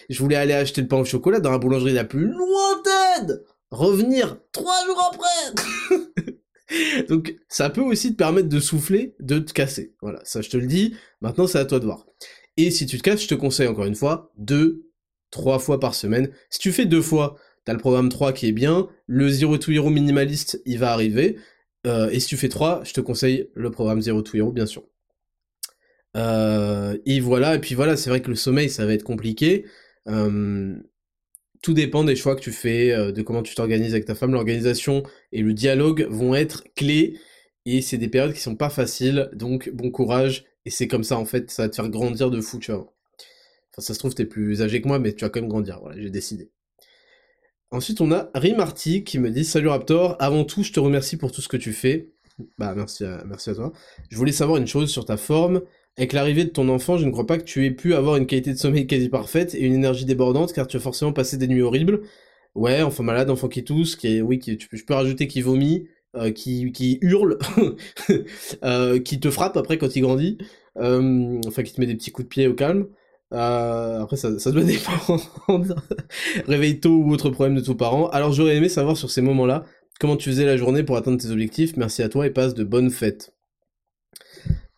[0.10, 3.42] je voulais aller acheter le pain au chocolat dans la boulangerie la plus lointaine.
[3.72, 6.30] Revenir trois jours après.
[7.08, 9.96] Donc ça peut aussi te permettre de souffler, de te casser.
[10.02, 10.96] Voilà, ça je te le dis.
[11.22, 12.06] Maintenant c'est à toi de voir.
[12.62, 14.92] Et si tu te casses, je te conseille encore une fois, deux,
[15.32, 16.30] trois fois par semaine.
[16.50, 19.72] Si tu fais deux fois, t'as le programme 3 qui est bien, le Zero to
[19.72, 21.38] Hero minimaliste, il va arriver.
[21.88, 24.66] Euh, et si tu fais 3, je te conseille le programme Zero to Hero, bien
[24.66, 24.84] sûr.
[26.18, 29.66] Euh, et voilà, et puis voilà, c'est vrai que le sommeil, ça va être compliqué.
[30.10, 30.76] Euh,
[31.62, 34.34] tout dépend des choix que tu fais, de comment tu t'organises avec ta femme.
[34.34, 37.18] L'organisation et le dialogue vont être clés.
[37.66, 41.18] Et c'est des périodes qui sont pas faciles, donc bon courage et c'est comme ça,
[41.18, 42.94] en fait, ça va te faire grandir de fou, tu vois.
[43.72, 45.80] Enfin, ça se trouve, t'es plus âgé que moi, mais tu vas quand même grandir.
[45.82, 46.52] Voilà, j'ai décidé.
[47.72, 51.32] Ensuite, on a Rimarty qui me dit Salut Raptor, avant tout, je te remercie pour
[51.32, 52.12] tout ce que tu fais.
[52.60, 53.74] Bah, merci à, à toi.
[54.12, 55.64] Je voulais savoir une chose sur ta forme.
[55.98, 58.28] Avec l'arrivée de ton enfant, je ne crois pas que tu aies pu avoir une
[58.28, 61.48] qualité de sommeil quasi parfaite et une énergie débordante, car tu as forcément passé des
[61.48, 62.02] nuits horribles.
[62.54, 66.32] Ouais, enfant malade, enfant qui tousse, oui, qui, tu, je peux rajouter qui vomit, euh,
[66.32, 67.38] qui, qui hurle,
[68.64, 70.40] euh, qui te frappe après quand il grandit,
[70.78, 72.88] euh, enfin qui te met des petits coups de pied au calme.
[73.32, 75.76] après ça, ça doit dépendre.
[76.48, 78.10] Réveil tôt ou autre problème de tous parents.
[78.10, 79.66] Alors j'aurais aimé savoir sur ces moments-là
[80.00, 81.78] comment tu faisais la journée pour atteindre tes objectifs.
[81.78, 83.36] Merci à toi et passe de bonnes fêtes.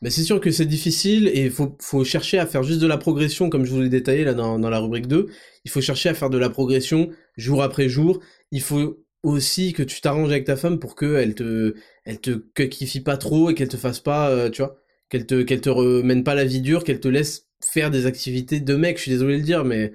[0.01, 2.87] Mais c'est sûr que c'est difficile et il faut, faut, chercher à faire juste de
[2.87, 5.27] la progression, comme je vous l'ai détaillé là dans, dans, la rubrique 2.
[5.63, 8.19] Il faut chercher à faire de la progression jour après jour.
[8.51, 11.75] Il faut aussi que tu t'arranges avec ta femme pour qu'elle te,
[12.05, 14.77] elle te cuckifie pas trop et qu'elle te fasse pas, euh, tu vois,
[15.09, 18.59] qu'elle te, qu'elle te remène pas la vie dure, qu'elle te laisse faire des activités
[18.59, 18.97] de mec.
[18.97, 19.93] Je suis désolé de le dire, mais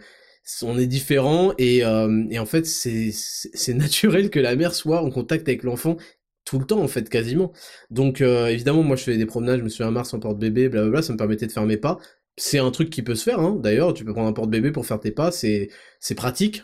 [0.63, 5.03] on est différents et, euh, et en fait c'est, c'est naturel que la mère soit
[5.03, 5.97] en contact avec l'enfant
[6.45, 7.53] tout le temps en fait quasiment.
[7.91, 10.69] Donc euh, évidemment moi je fais des promenades, je me suis un mars en porte-bébé,
[10.69, 11.99] blablabla, ça me permettait de faire mes pas.
[12.39, 13.59] C'est un truc qui peut se faire, hein.
[13.59, 15.71] d'ailleurs, tu peux prendre un porte-bébé pour faire tes pas, c'est
[16.01, 16.63] c'est pratique.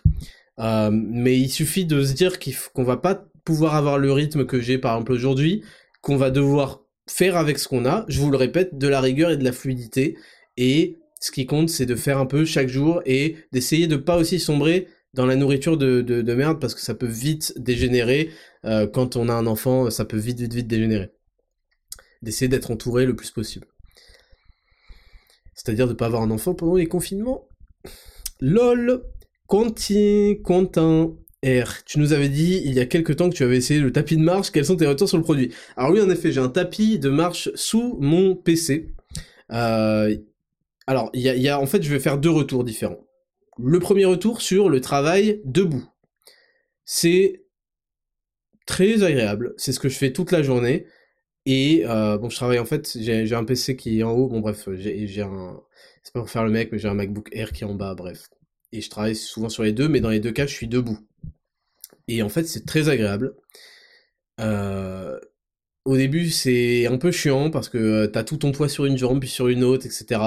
[0.59, 2.39] Euh, mais il suffit de se dire
[2.73, 5.63] qu'on va pas pouvoir avoir le rythme que j'ai par exemple aujourd'hui,
[6.01, 9.31] qu'on va devoir faire avec ce qu'on a, je vous le répète, de la rigueur
[9.31, 10.17] et de la fluidité.
[10.57, 14.17] Et ce qui compte, c'est de faire un peu chaque jour et d'essayer de pas
[14.17, 18.31] aussi sombrer dans la nourriture de, de, merde parce que ça peut vite dégénérer.
[18.65, 21.11] Euh, quand on a un enfant, ça peut vite, vite, vite dégénérer.
[22.23, 23.67] D'essayer d'être entouré le plus possible.
[25.55, 27.49] C'est-à-dire de pas avoir un enfant pendant les confinements.
[28.41, 29.05] LOL
[29.53, 31.15] Conti, Quentin
[31.45, 33.93] R, tu nous avais dit il y a quelques temps que tu avais essayé le
[33.93, 35.53] tapis de marche, quels sont tes retours sur le produit?
[35.77, 38.95] Alors oui, en effet, j'ai un tapis de marche sous mon PC.
[39.53, 40.17] Euh,
[40.87, 43.07] alors, il en fait, je vais faire deux retours différents.
[43.59, 45.85] Le premier retour sur le travail debout.
[46.87, 47.45] C'est
[48.65, 50.87] très agréable, c'est ce que je fais toute la journée.
[51.45, 54.41] Et euh, bon, je travaille en fait, j'ai un PC qui est en haut, bon
[54.41, 55.61] bref, j'ai un...
[56.05, 57.95] C'est pas pour faire le mec, mais j'ai un MacBook Air qui est en bas,
[57.95, 58.31] bref
[58.73, 60.99] et je travaille souvent sur les deux, mais dans les deux cas, je suis debout.
[62.09, 63.35] Et en fait, c'est très agréable.
[64.41, 65.19] Euh,
[65.85, 68.99] au début, c'est un peu chiant parce que euh, t'as tout ton poids sur une
[68.99, 70.21] jambe, puis sur une autre, etc.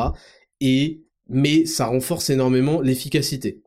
[0.61, 3.63] Et mais ça renforce énormément l'efficacité.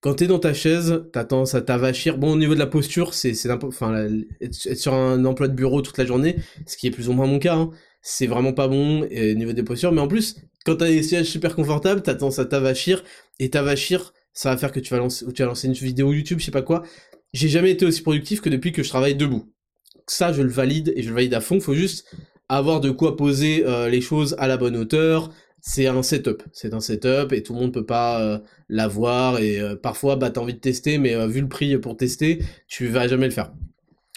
[0.00, 2.18] Quand t'es dans ta chaise, t'as tendance à t'avachir.
[2.18, 4.08] Bon, au niveau de la posture, c'est, enfin,
[4.40, 6.36] être sur un emploi de bureau toute la journée,
[6.66, 9.52] ce qui est plus ou moins mon cas, hein, c'est vraiment pas bon au niveau
[9.52, 9.92] des postures.
[9.92, 13.04] Mais en plus, quand t'as des sièges super confortables, t'as tendance à t'avachir,
[13.38, 16.38] et t'avachir, ça va faire que tu vas lancer, tu vas lancer une vidéo YouTube,
[16.38, 16.82] je sais pas quoi.
[17.32, 19.52] J'ai jamais été aussi productif que depuis que je travaille debout.
[20.06, 21.60] Ça, je le valide et je le valide à fond.
[21.60, 22.06] Faut juste
[22.48, 25.32] avoir de quoi poser euh, les choses à la bonne hauteur.
[25.60, 28.38] C'est un setup, c'est un setup et tout le monde peut pas euh,
[28.68, 32.40] l'avoir et euh, parfois bah t'as envie de tester mais vu le prix pour tester,
[32.66, 33.52] tu vas jamais le faire.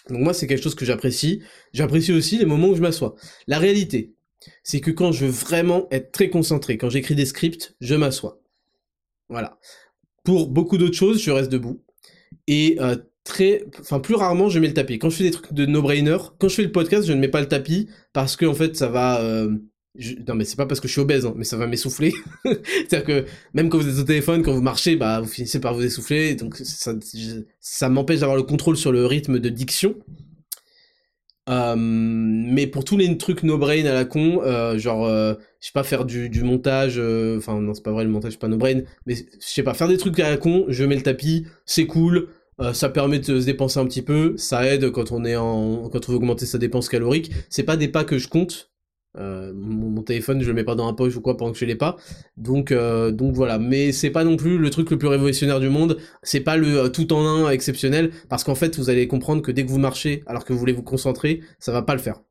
[0.09, 1.43] Donc moi c'est quelque chose que j'apprécie.
[1.71, 3.15] J'apprécie aussi les moments où je m'assois.
[3.47, 4.15] La réalité,
[4.63, 8.41] c'est que quand je veux vraiment être très concentré, quand j'écris des scripts, je m'assois.
[9.29, 9.59] Voilà.
[10.25, 11.81] Pour beaucoup d'autres choses, je reste debout.
[12.47, 14.99] Et euh, très, enfin plus rarement, je mets le tapis.
[14.99, 17.27] Quand je fais des trucs de no-brainer, quand je fais le podcast, je ne mets
[17.27, 19.21] pas le tapis parce que en fait, ça va.
[19.21, 19.49] Euh,
[20.27, 22.11] non mais c'est pas parce que je suis obèse, hein, mais ça va m'essouffler.
[22.43, 25.73] C'est-à-dire que même quand vous êtes au téléphone, quand vous marchez, bah vous finissez par
[25.73, 26.93] vous essouffler, donc ça,
[27.61, 29.95] ça m'empêche d'avoir le contrôle sur le rythme de diction.
[31.47, 35.73] Euh, mais pour tous les trucs no-brain à la con, euh, genre, euh, je sais
[35.73, 38.47] pas, faire du, du montage, euh, enfin non c'est pas vrai le montage c'est pas
[38.47, 41.45] no-brain, mais je sais pas, faire des trucs à la con, je mets le tapis,
[41.65, 42.29] c'est cool,
[42.73, 46.07] ça permet de se dépenser un petit peu, ça aide quand on est en, quand
[46.09, 48.71] on veut augmenter sa dépense calorique, c'est pas des pas que je compte,
[49.17, 51.65] euh, mon, téléphone, je le mets pas dans un poche ou quoi pendant que je
[51.65, 51.97] l'ai pas.
[52.37, 53.57] Donc, euh, donc voilà.
[53.59, 55.97] Mais c'est pas non plus le truc le plus révolutionnaire du monde.
[56.23, 59.51] C'est pas le euh, tout en un exceptionnel parce qu'en fait, vous allez comprendre que
[59.51, 62.21] dès que vous marchez, alors que vous voulez vous concentrer, ça va pas le faire.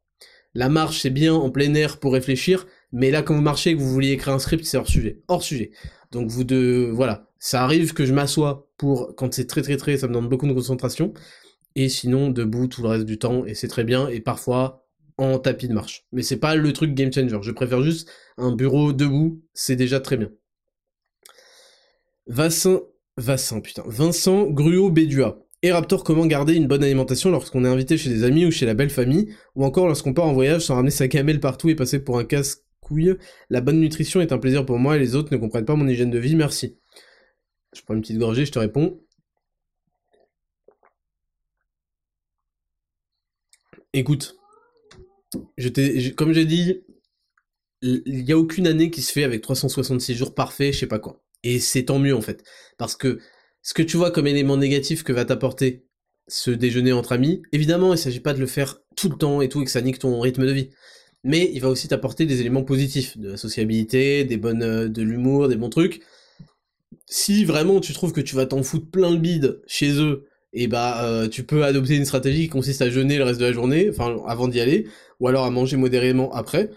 [0.54, 3.74] La marche, c'est bien en plein air pour réfléchir, mais là, quand vous marchez et
[3.76, 5.20] que vous vouliez écrire un script, c'est hors sujet.
[5.26, 5.72] Hors sujet.
[6.12, 7.28] Donc vous de, voilà.
[7.40, 10.46] Ça arrive que je m'assois pour, quand c'est très très très, ça me demande beaucoup
[10.46, 11.12] de concentration.
[11.74, 14.08] Et sinon, debout tout le reste du temps, et c'est très bien.
[14.08, 14.83] Et parfois,
[15.18, 16.06] en tapis de marche.
[16.12, 17.38] Mais c'est pas le truc game changer.
[17.42, 20.30] Je préfère juste un bureau debout, c'est déjà très bien.
[22.26, 22.82] Vincent,
[23.16, 23.84] Vincent, putain.
[23.86, 25.40] Vincent Gruot Bédua.
[25.62, 28.66] Et Raptor, comment garder une bonne alimentation lorsqu'on est invité chez des amis ou chez
[28.66, 31.74] la belle famille, ou encore lorsqu'on part en voyage sans ramener sa camelle partout et
[31.74, 33.16] passer pour un casse-couille?
[33.48, 35.88] La bonne nutrition est un plaisir pour moi et les autres ne comprennent pas mon
[35.88, 36.78] hygiène de vie, merci.
[37.74, 39.00] Je prends une petite gorgée, je te réponds.
[43.94, 44.36] Écoute,
[45.56, 46.82] je comme j'ai dit,
[47.82, 50.98] il n'y a aucune année qui se fait avec 366 jours parfaits, je sais pas
[50.98, 51.22] quoi.
[51.42, 52.42] Et c'est tant mieux en fait.
[52.78, 53.18] Parce que
[53.62, 55.86] ce que tu vois comme élément négatif que va t'apporter
[56.28, 59.48] ce déjeuner entre amis, évidemment, il s'agit pas de le faire tout le temps et
[59.48, 60.70] tout, et que ça nique ton rythme de vie.
[61.22, 65.02] Mais il va aussi t'apporter des éléments positifs, de la sociabilité, des bonnes, euh, de
[65.02, 66.02] l'humour, des bons trucs.
[67.06, 70.68] Si vraiment tu trouves que tu vas t'en foutre plein le bide chez eux, et
[70.68, 73.52] bah euh, tu peux adopter une stratégie qui consiste à jeûner le reste de la
[73.52, 74.86] journée, enfin avant d'y aller,
[75.20, 76.70] ou alors à manger modérément après.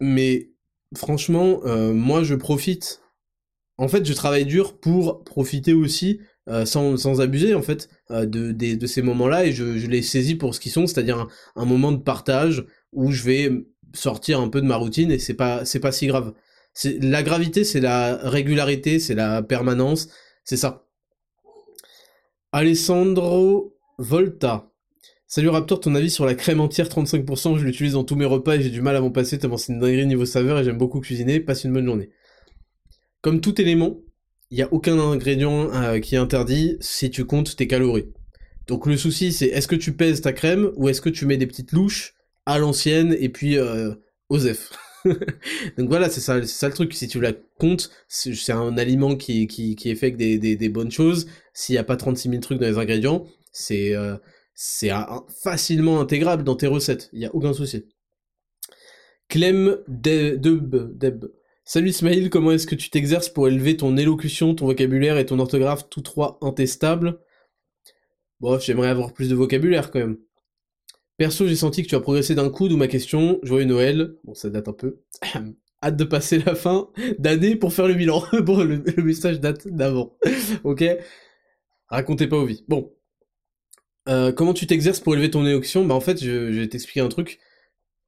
[0.00, 0.50] Mais
[0.96, 3.02] franchement, euh, moi je profite.
[3.78, 8.52] En fait, je travaille dur pour profiter aussi, euh, sans, sans, abuser en fait, de,
[8.52, 11.26] de, ces moments-là, et je, je, les saisis pour ce qu'ils sont, c'est-à-dire
[11.56, 13.50] un, moment de partage où je vais
[13.94, 16.34] sortir un peu de ma routine et c'est pas c'est pas si grave.
[16.84, 20.08] La gravité, c'est la régularité, c'est la permanence,
[20.44, 20.86] c'est ça.
[22.52, 24.72] Alessandro Volta.
[25.28, 28.56] Salut Raptor, ton avis sur la crème entière 35%, je l'utilise dans tous mes repas
[28.56, 30.76] et j'ai du mal à m'en passer tellement c'est une dinguerie niveau saveur et j'aime
[30.76, 32.10] beaucoup cuisiner, passe une bonne journée.
[33.20, 34.00] Comme tout élément,
[34.50, 38.08] il n'y a aucun ingrédient euh, qui est interdit si tu comptes tes calories.
[38.66, 41.36] Donc le souci c'est est-ce que tu pèses ta crème ou est-ce que tu mets
[41.36, 42.14] des petites louches
[42.46, 43.94] à l'ancienne et puis euh,
[44.28, 44.72] Osef.
[45.78, 46.94] Donc voilà, c'est ça, le truc.
[46.94, 51.26] Si tu la comptes, c'est un aliment qui, qui, est fait avec des, bonnes choses.
[51.54, 54.16] S'il n'y a pas 36 000 trucs dans les ingrédients, c'est euh,
[55.42, 57.10] facilement intégrable dans tes recettes.
[57.12, 57.86] Il n'y a aucun souci.
[59.28, 61.26] Clem Deb.
[61.64, 65.38] Salut Ismail, comment est-ce que tu t'exerces pour élever ton élocution, ton vocabulaire et ton
[65.38, 67.20] orthographe, tous trois intestables?
[68.40, 70.18] Bon, j'aimerais avoir plus de vocabulaire quand même.
[71.20, 73.40] Perso, j'ai senti que tu as progressé d'un coup, d'où ma question.
[73.42, 74.14] Joyeux Noël.
[74.24, 75.02] Bon, ça date un peu.
[75.82, 76.88] Hâte de passer la fin
[77.18, 78.24] d'année pour faire le bilan.
[78.40, 80.16] bon, le, message date d'avant.
[80.64, 80.82] ok
[81.88, 82.64] Racontez pas aux vies.
[82.68, 82.94] Bon.
[84.08, 87.08] Euh, comment tu t'exerces pour élever ton élocution Bah en fait, je, vais t'expliquer un
[87.08, 87.38] truc.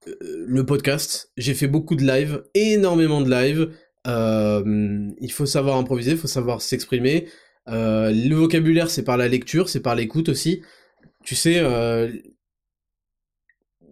[0.08, 0.14] Euh,
[0.48, 3.74] le podcast, j'ai fait beaucoup de live, énormément de live.
[4.06, 7.28] Euh, il faut savoir improviser, il faut savoir s'exprimer.
[7.66, 10.62] le vocabulaire, c'est par la lecture, c'est par l'écoute aussi.
[11.24, 11.60] Tu sais,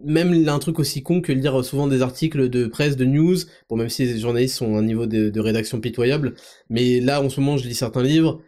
[0.05, 3.37] même un truc aussi con que lire souvent des articles de presse, de news,
[3.69, 6.35] bon même si les journalistes sont à un niveau de, rédaction pitoyable,
[6.69, 8.41] mais là en ce moment je lis certains livres,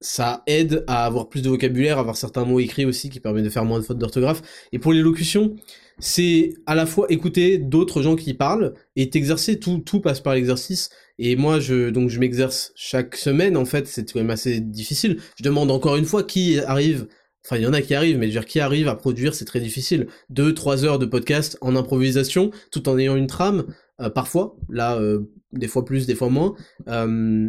[0.00, 3.42] ça aide à avoir plus de vocabulaire, à avoir certains mots écrits aussi qui permet
[3.42, 4.42] de faire moins de fautes d'orthographe.
[4.72, 5.56] Et pour l'élocution,
[5.98, 10.34] c'est à la fois écouter d'autres gens qui parlent et t'exercer, tout, tout passe par
[10.34, 10.90] l'exercice.
[11.18, 15.18] Et moi, je, donc je m'exerce chaque semaine, en fait, c'est quand même assez difficile.
[15.36, 17.08] Je demande encore une fois qui arrive
[17.48, 19.34] Enfin, il y en a qui arrivent, mais je veux dire, qui arrive à produire,
[19.34, 20.08] c'est très difficile.
[20.28, 23.64] Deux, trois heures de podcast en improvisation, tout en ayant une trame,
[24.02, 25.20] euh, parfois, là, euh,
[25.52, 26.56] des fois plus, des fois moins.
[26.88, 27.48] Euh,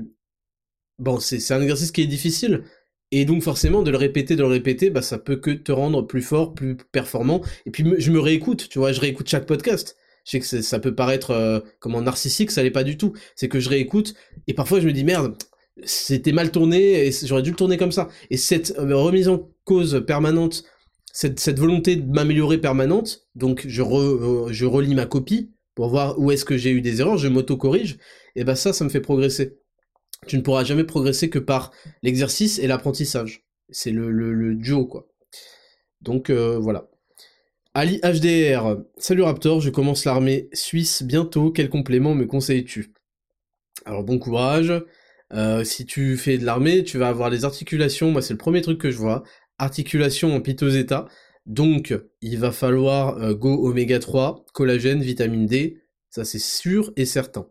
[0.99, 2.63] bon, c'est un exercice qui est difficile.
[3.11, 6.03] Et donc forcément, de le répéter, de le répéter, bah, ça peut que te rendre
[6.03, 7.41] plus fort, plus performant.
[7.65, 9.97] Et puis je me réécoute, tu vois, je réécoute chaque podcast.
[10.23, 11.33] Je sais que ça peut paraître
[11.79, 13.13] comme comment narcissique, ça l'est pas du tout.
[13.35, 14.13] C'est que je réécoute,
[14.47, 15.35] et parfois je me dis, merde,
[15.83, 18.09] c'était mal tourné et j'aurais dû le tourner comme ça.
[18.29, 20.63] Et cette euh, remise en cause permanente,
[21.11, 26.31] cette, volonté de m'améliorer permanente, donc je, euh, je relis ma copie pour voir où
[26.31, 27.97] est-ce que j'ai eu des erreurs, je m'auto-corrige,
[28.35, 29.57] et ben ça, ça me fait progresser.
[30.27, 31.71] Tu ne pourras jamais progresser que par
[32.03, 33.45] l'exercice et l'apprentissage.
[33.69, 35.07] C'est le, le, duo, quoi.
[36.01, 36.89] Donc euh, voilà.
[37.73, 42.93] Ali HDR, salut Raptor, je commence l'armée suisse bientôt, quel complément me conseilles-tu?
[43.85, 44.73] Alors bon courage,
[45.33, 48.61] euh, si tu fais de l'armée, tu vas avoir les articulations, moi c'est le premier
[48.61, 49.23] truc que je vois,
[49.59, 51.07] articulation en piteux état,
[51.45, 57.05] donc il va falloir euh, go oméga 3, collagène, vitamine D, ça c'est sûr et
[57.05, 57.47] certain.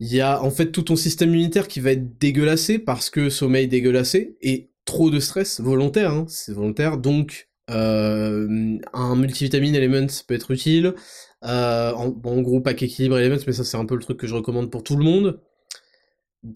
[0.00, 3.30] Il y a en fait tout ton système immunitaire qui va être dégueulassé parce que
[3.30, 10.06] sommeil dégueulassé et trop de stress volontaire, hein, c'est volontaire, donc euh, un multivitamine element
[10.26, 10.94] peut être utile.
[11.42, 14.34] en, en, gros, pack équilibre element, mais ça c'est un peu le truc que je
[14.34, 15.40] recommande pour tout le monde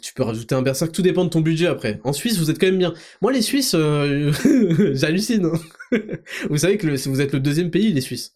[0.03, 2.01] tu peux rajouter un berserk, tout dépend de ton budget après.
[2.05, 2.95] En Suisse, vous êtes quand même bien.
[3.23, 4.33] Moi, les Suisses, euh,
[4.95, 5.47] j'hallucine.
[5.47, 5.99] Hein.
[6.49, 8.35] vous savez que vous êtes le deuxième pays, les Suisses.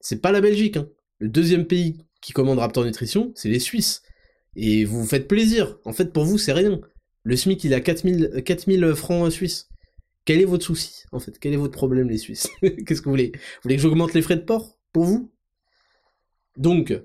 [0.00, 0.76] C'est pas la Belgique.
[0.76, 0.88] Hein.
[1.18, 4.02] Le deuxième pays qui commande Raptor Nutrition, c'est les Suisses.
[4.56, 5.78] Et vous vous faites plaisir.
[5.84, 6.80] En fait, pour vous, c'est rien.
[7.24, 9.68] Le SMIC, il à 4000, 4000 francs suisses.
[10.24, 11.38] Quel est votre souci, en fait?
[11.38, 12.48] Quel est votre problème, les Suisses?
[12.62, 13.32] Qu'est-ce que vous voulez?
[13.34, 15.30] Vous voulez que j'augmente les frais de port Pour vous?
[16.56, 16.98] Donc,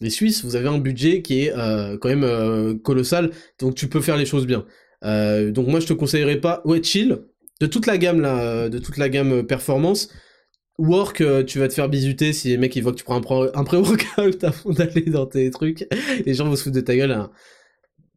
[0.00, 3.88] les Suisses, vous avez un budget qui est euh, quand même euh, colossal, donc tu
[3.88, 4.64] peux faire les choses bien.
[5.04, 7.18] Euh, donc moi je te conseillerais pas, ouais chill,
[7.60, 10.08] de toute la gamme là, de toute la gamme performance.
[10.78, 13.64] Work, tu vas te faire bisuter si les mecs ils voient que tu prends un,
[13.64, 15.86] pré-workout avant d'aller dans tes trucs.
[16.26, 17.12] Les gens vont se foutre de ta gueule.
[17.12, 17.30] Hein.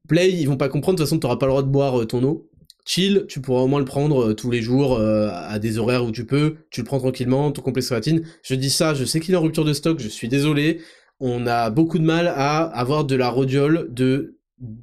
[0.07, 2.23] Play, ils vont pas comprendre, de toute façon t'auras pas le droit de boire ton
[2.23, 2.49] eau.
[2.83, 6.25] Chill, tu pourras au moins le prendre tous les jours à des horaires où tu
[6.25, 8.23] peux, tu le prends tranquillement, ton complexe créatine.
[8.41, 10.79] Je dis ça, je sais qu'il est en rupture de stock, je suis désolé
[11.19, 14.37] on a beaucoup de mal à avoir de la rhodiole de,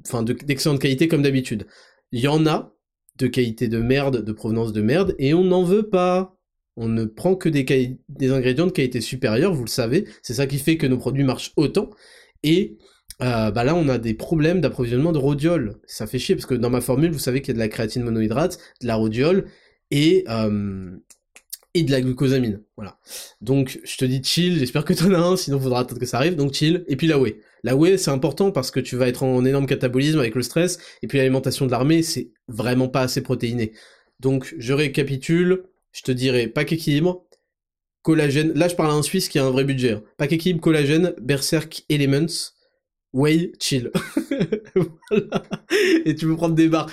[0.05, 1.65] enfin, d'excellente qualité comme d'habitude.
[2.11, 2.73] Il y en a
[3.17, 6.37] de qualité de merde, de provenance de merde, et on n'en veut pas.
[6.77, 7.97] On ne prend que des,
[8.31, 10.05] ingrédients de qualité supérieure, vous le savez.
[10.21, 11.89] C'est ça qui fait que nos produits marchent autant.
[12.43, 12.77] Et
[13.21, 15.79] euh, bah là, on a des problèmes d'approvisionnement de rhodiol.
[15.85, 17.69] Ça fait chier parce que dans ma formule, vous savez qu'il y a de la
[17.69, 19.45] créatine monohydrate, de la rhodiol
[19.89, 20.91] et euh,
[21.75, 22.61] et de la glucosamine.
[22.77, 22.97] Voilà.
[23.41, 26.17] Donc je te dis chill, j'espère que t'en as un, sinon faudra attendre que ça
[26.17, 26.83] arrive, donc chill.
[26.87, 27.39] Et puis la whey.
[27.63, 30.79] La whey c'est important parce que tu vas être en énorme catabolisme avec le stress,
[31.03, 33.73] et puis l'alimentation de l'armée c'est vraiment pas assez protéiné.
[34.19, 37.25] Donc je récapitule, je te dirais pack équilibre,
[38.05, 38.53] collagène.
[38.53, 39.93] Là, je parle à un Suisse qui a un vrai budget.
[39.93, 40.03] Hein.
[40.17, 42.53] Pack équilibre, collagène, berserk, elements,
[43.13, 43.91] way, chill.
[46.05, 46.89] Et tu peux prendre des barres.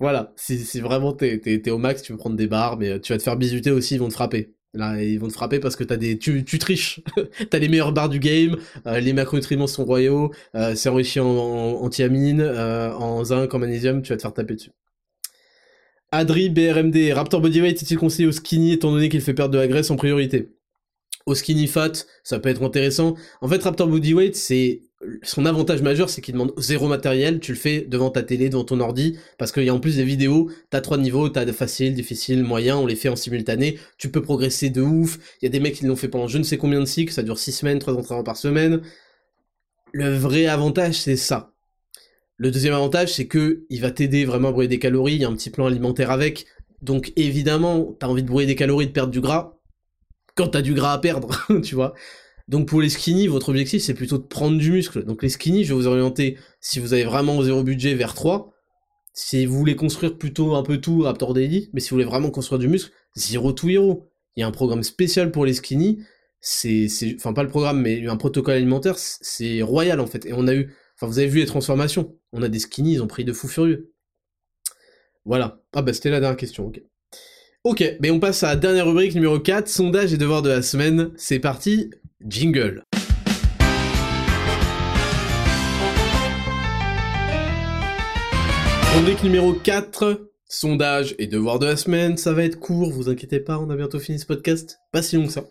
[0.00, 3.22] Voilà, si, vraiment t'es, au max, tu peux prendre des barres, mais tu vas te
[3.22, 4.54] faire bisuter aussi, ils vont te frapper.
[4.74, 7.00] Là, ils vont te frapper parce que t'as des, tu, tu triches.
[7.50, 8.56] t'as les meilleures barres du game,
[8.86, 14.02] euh, les macronutriments sont royaux, euh, c'est enrichi en, en, euh, en zinc, en magnésium,
[14.02, 14.72] tu vas te faire taper dessus.
[16.10, 19.66] Adri BRMD, Raptor Bodyweight est-il conseillé au skinny étant donné qu'il fait perdre de la
[19.66, 20.48] graisse en priorité?
[21.26, 21.92] Au skinny fat,
[22.22, 23.14] ça peut être intéressant.
[23.40, 24.82] En fait, Raptor Bodyweight, c'est
[25.22, 28.64] son avantage majeur, c'est qu'il demande zéro matériel, tu le fais devant ta télé, devant
[28.64, 31.94] ton ordi, parce qu'il y a en plus des vidéos, t'as trois niveaux, t'as facile,
[31.94, 35.50] difficile, moyen, on les fait en simultané, tu peux progresser de ouf, il y a
[35.50, 37.52] des mecs qui l'ont fait pendant je ne sais combien de cycles, ça dure six
[37.52, 38.82] semaines, trois entraînements par semaine.
[39.92, 41.52] Le vrai avantage, c'est ça.
[42.36, 45.24] Le deuxième avantage, c'est que il va t'aider vraiment à brûler des calories, il y
[45.24, 46.46] a un petit plan alimentaire avec,
[46.82, 49.54] donc évidemment, t'as envie de brûler des calories, de perdre du gras,
[50.34, 51.94] quand t'as du gras à perdre, tu vois.
[52.48, 55.04] Donc pour les skinny, votre objectif c'est plutôt de prendre du muscle.
[55.04, 58.52] Donc les skinny, je vais vous orienter, si vous avez vraiment zéro budget, vers 3.
[59.14, 62.30] Si vous voulez construire plutôt un peu tout, Raptor Daily, mais si vous voulez vraiment
[62.30, 64.10] construire du muscle, Zero to Hero.
[64.36, 66.04] Il y a un programme spécial pour les skinny,
[66.40, 70.26] c'est, enfin pas le programme, mais un protocole alimentaire, c'est royal en fait.
[70.26, 73.02] Et on a eu, enfin vous avez vu les transformations, on a des skinny, ils
[73.02, 73.92] ont pris de fou furieux.
[75.24, 75.62] Voilà.
[75.72, 76.82] Ah bah c'était la dernière question, ok.
[77.66, 80.60] Ok, mais on passe à la dernière rubrique numéro 4, sondage et devoir de la
[80.60, 81.12] semaine.
[81.16, 81.88] C'est parti,
[82.20, 82.82] Jingle.
[88.94, 93.40] Rubrique numéro 4, sondage et devoir de la semaine, ça va être court, vous inquiétez
[93.40, 95.46] pas, on a bientôt fini ce podcast, pas si long que ça.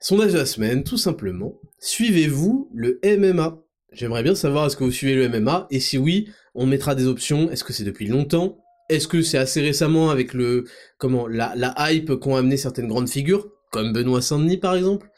[0.00, 3.62] Sondage de la semaine, tout simplement, suivez-vous le MMA
[3.92, 7.06] J'aimerais bien savoir est-ce que vous suivez le MMA, et si oui, on mettra des
[7.06, 8.61] options, est-ce que c'est depuis longtemps?
[8.92, 10.64] Est-ce que c'est assez récemment avec le
[10.98, 15.08] comment la, hype qu'ont amené certaines grandes figures, comme Benoît Saint-Denis par exemple?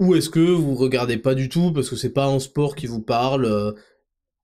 [0.00, 2.88] Ou est-ce que vous regardez pas du tout parce que c'est pas un sport qui
[2.88, 3.70] vous parle euh,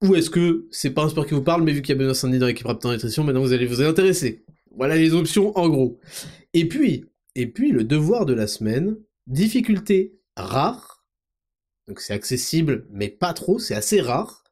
[0.04, 1.98] Ou est-ce que c'est pas un sport qui vous parle, mais vu qu'il y a
[1.98, 4.44] Benoît Saint-Denis dans l'équipe Raptor Nutrition, maintenant vous allez vous intéresser.
[4.76, 5.98] Voilà les options en gros.
[6.54, 8.96] Et puis, et puis le devoir de la semaine,
[9.26, 11.04] difficulté rare,
[11.88, 14.44] donc c'est accessible mais pas trop, c'est assez rare,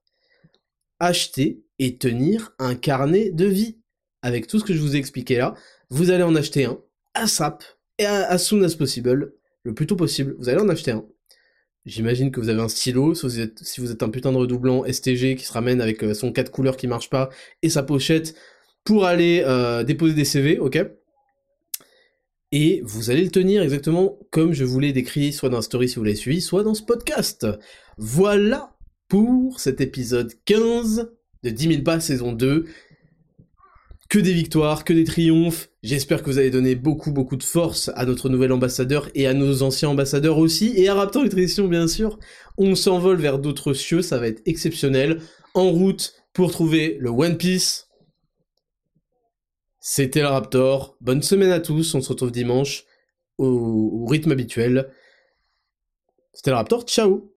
[0.98, 3.78] acheter et tenir un carnet de vie.
[4.26, 5.54] Avec tout ce que je vous ai expliqué là,
[5.88, 6.80] vous allez en acheter un,
[7.14, 7.62] ASAP,
[7.96, 10.34] et as soon as possible, le plus tôt possible.
[10.40, 11.04] Vous allez en acheter un.
[11.84, 15.44] J'imagine que vous avez un stylo, si vous, êtes, un putain de redoublant STG qui
[15.44, 17.30] se ramène avec euh, son 4 couleurs qui marche pas
[17.62, 18.34] et sa pochette
[18.82, 20.84] pour aller euh, déposer des CV, ok?
[22.50, 25.88] Et vous allez le tenir exactement comme je vous l'ai décrit, soit dans la story
[25.88, 27.46] si vous l'avez suivi, soit dans ce podcast.
[27.96, 28.76] Voilà
[29.06, 31.12] pour cet épisode 15
[31.44, 32.66] de 10 000 pas saison 2
[34.08, 35.68] que des victoires, que des triomphes.
[35.82, 39.34] J'espère que vous avez donné beaucoup beaucoup de force à notre nouvel ambassadeur et à
[39.34, 42.18] nos anciens ambassadeurs aussi, et à Raptor Nutrition bien sûr.
[42.58, 45.20] On s'envole vers d'autres cieux, ça va être exceptionnel.
[45.54, 47.88] En route pour trouver le One Piece.
[49.80, 50.96] C'était le Raptor.
[51.00, 52.84] Bonne semaine à tous, on se retrouve dimanche
[53.38, 54.90] au, au rythme habituel.
[56.34, 57.32] C'était le Raptor, ciao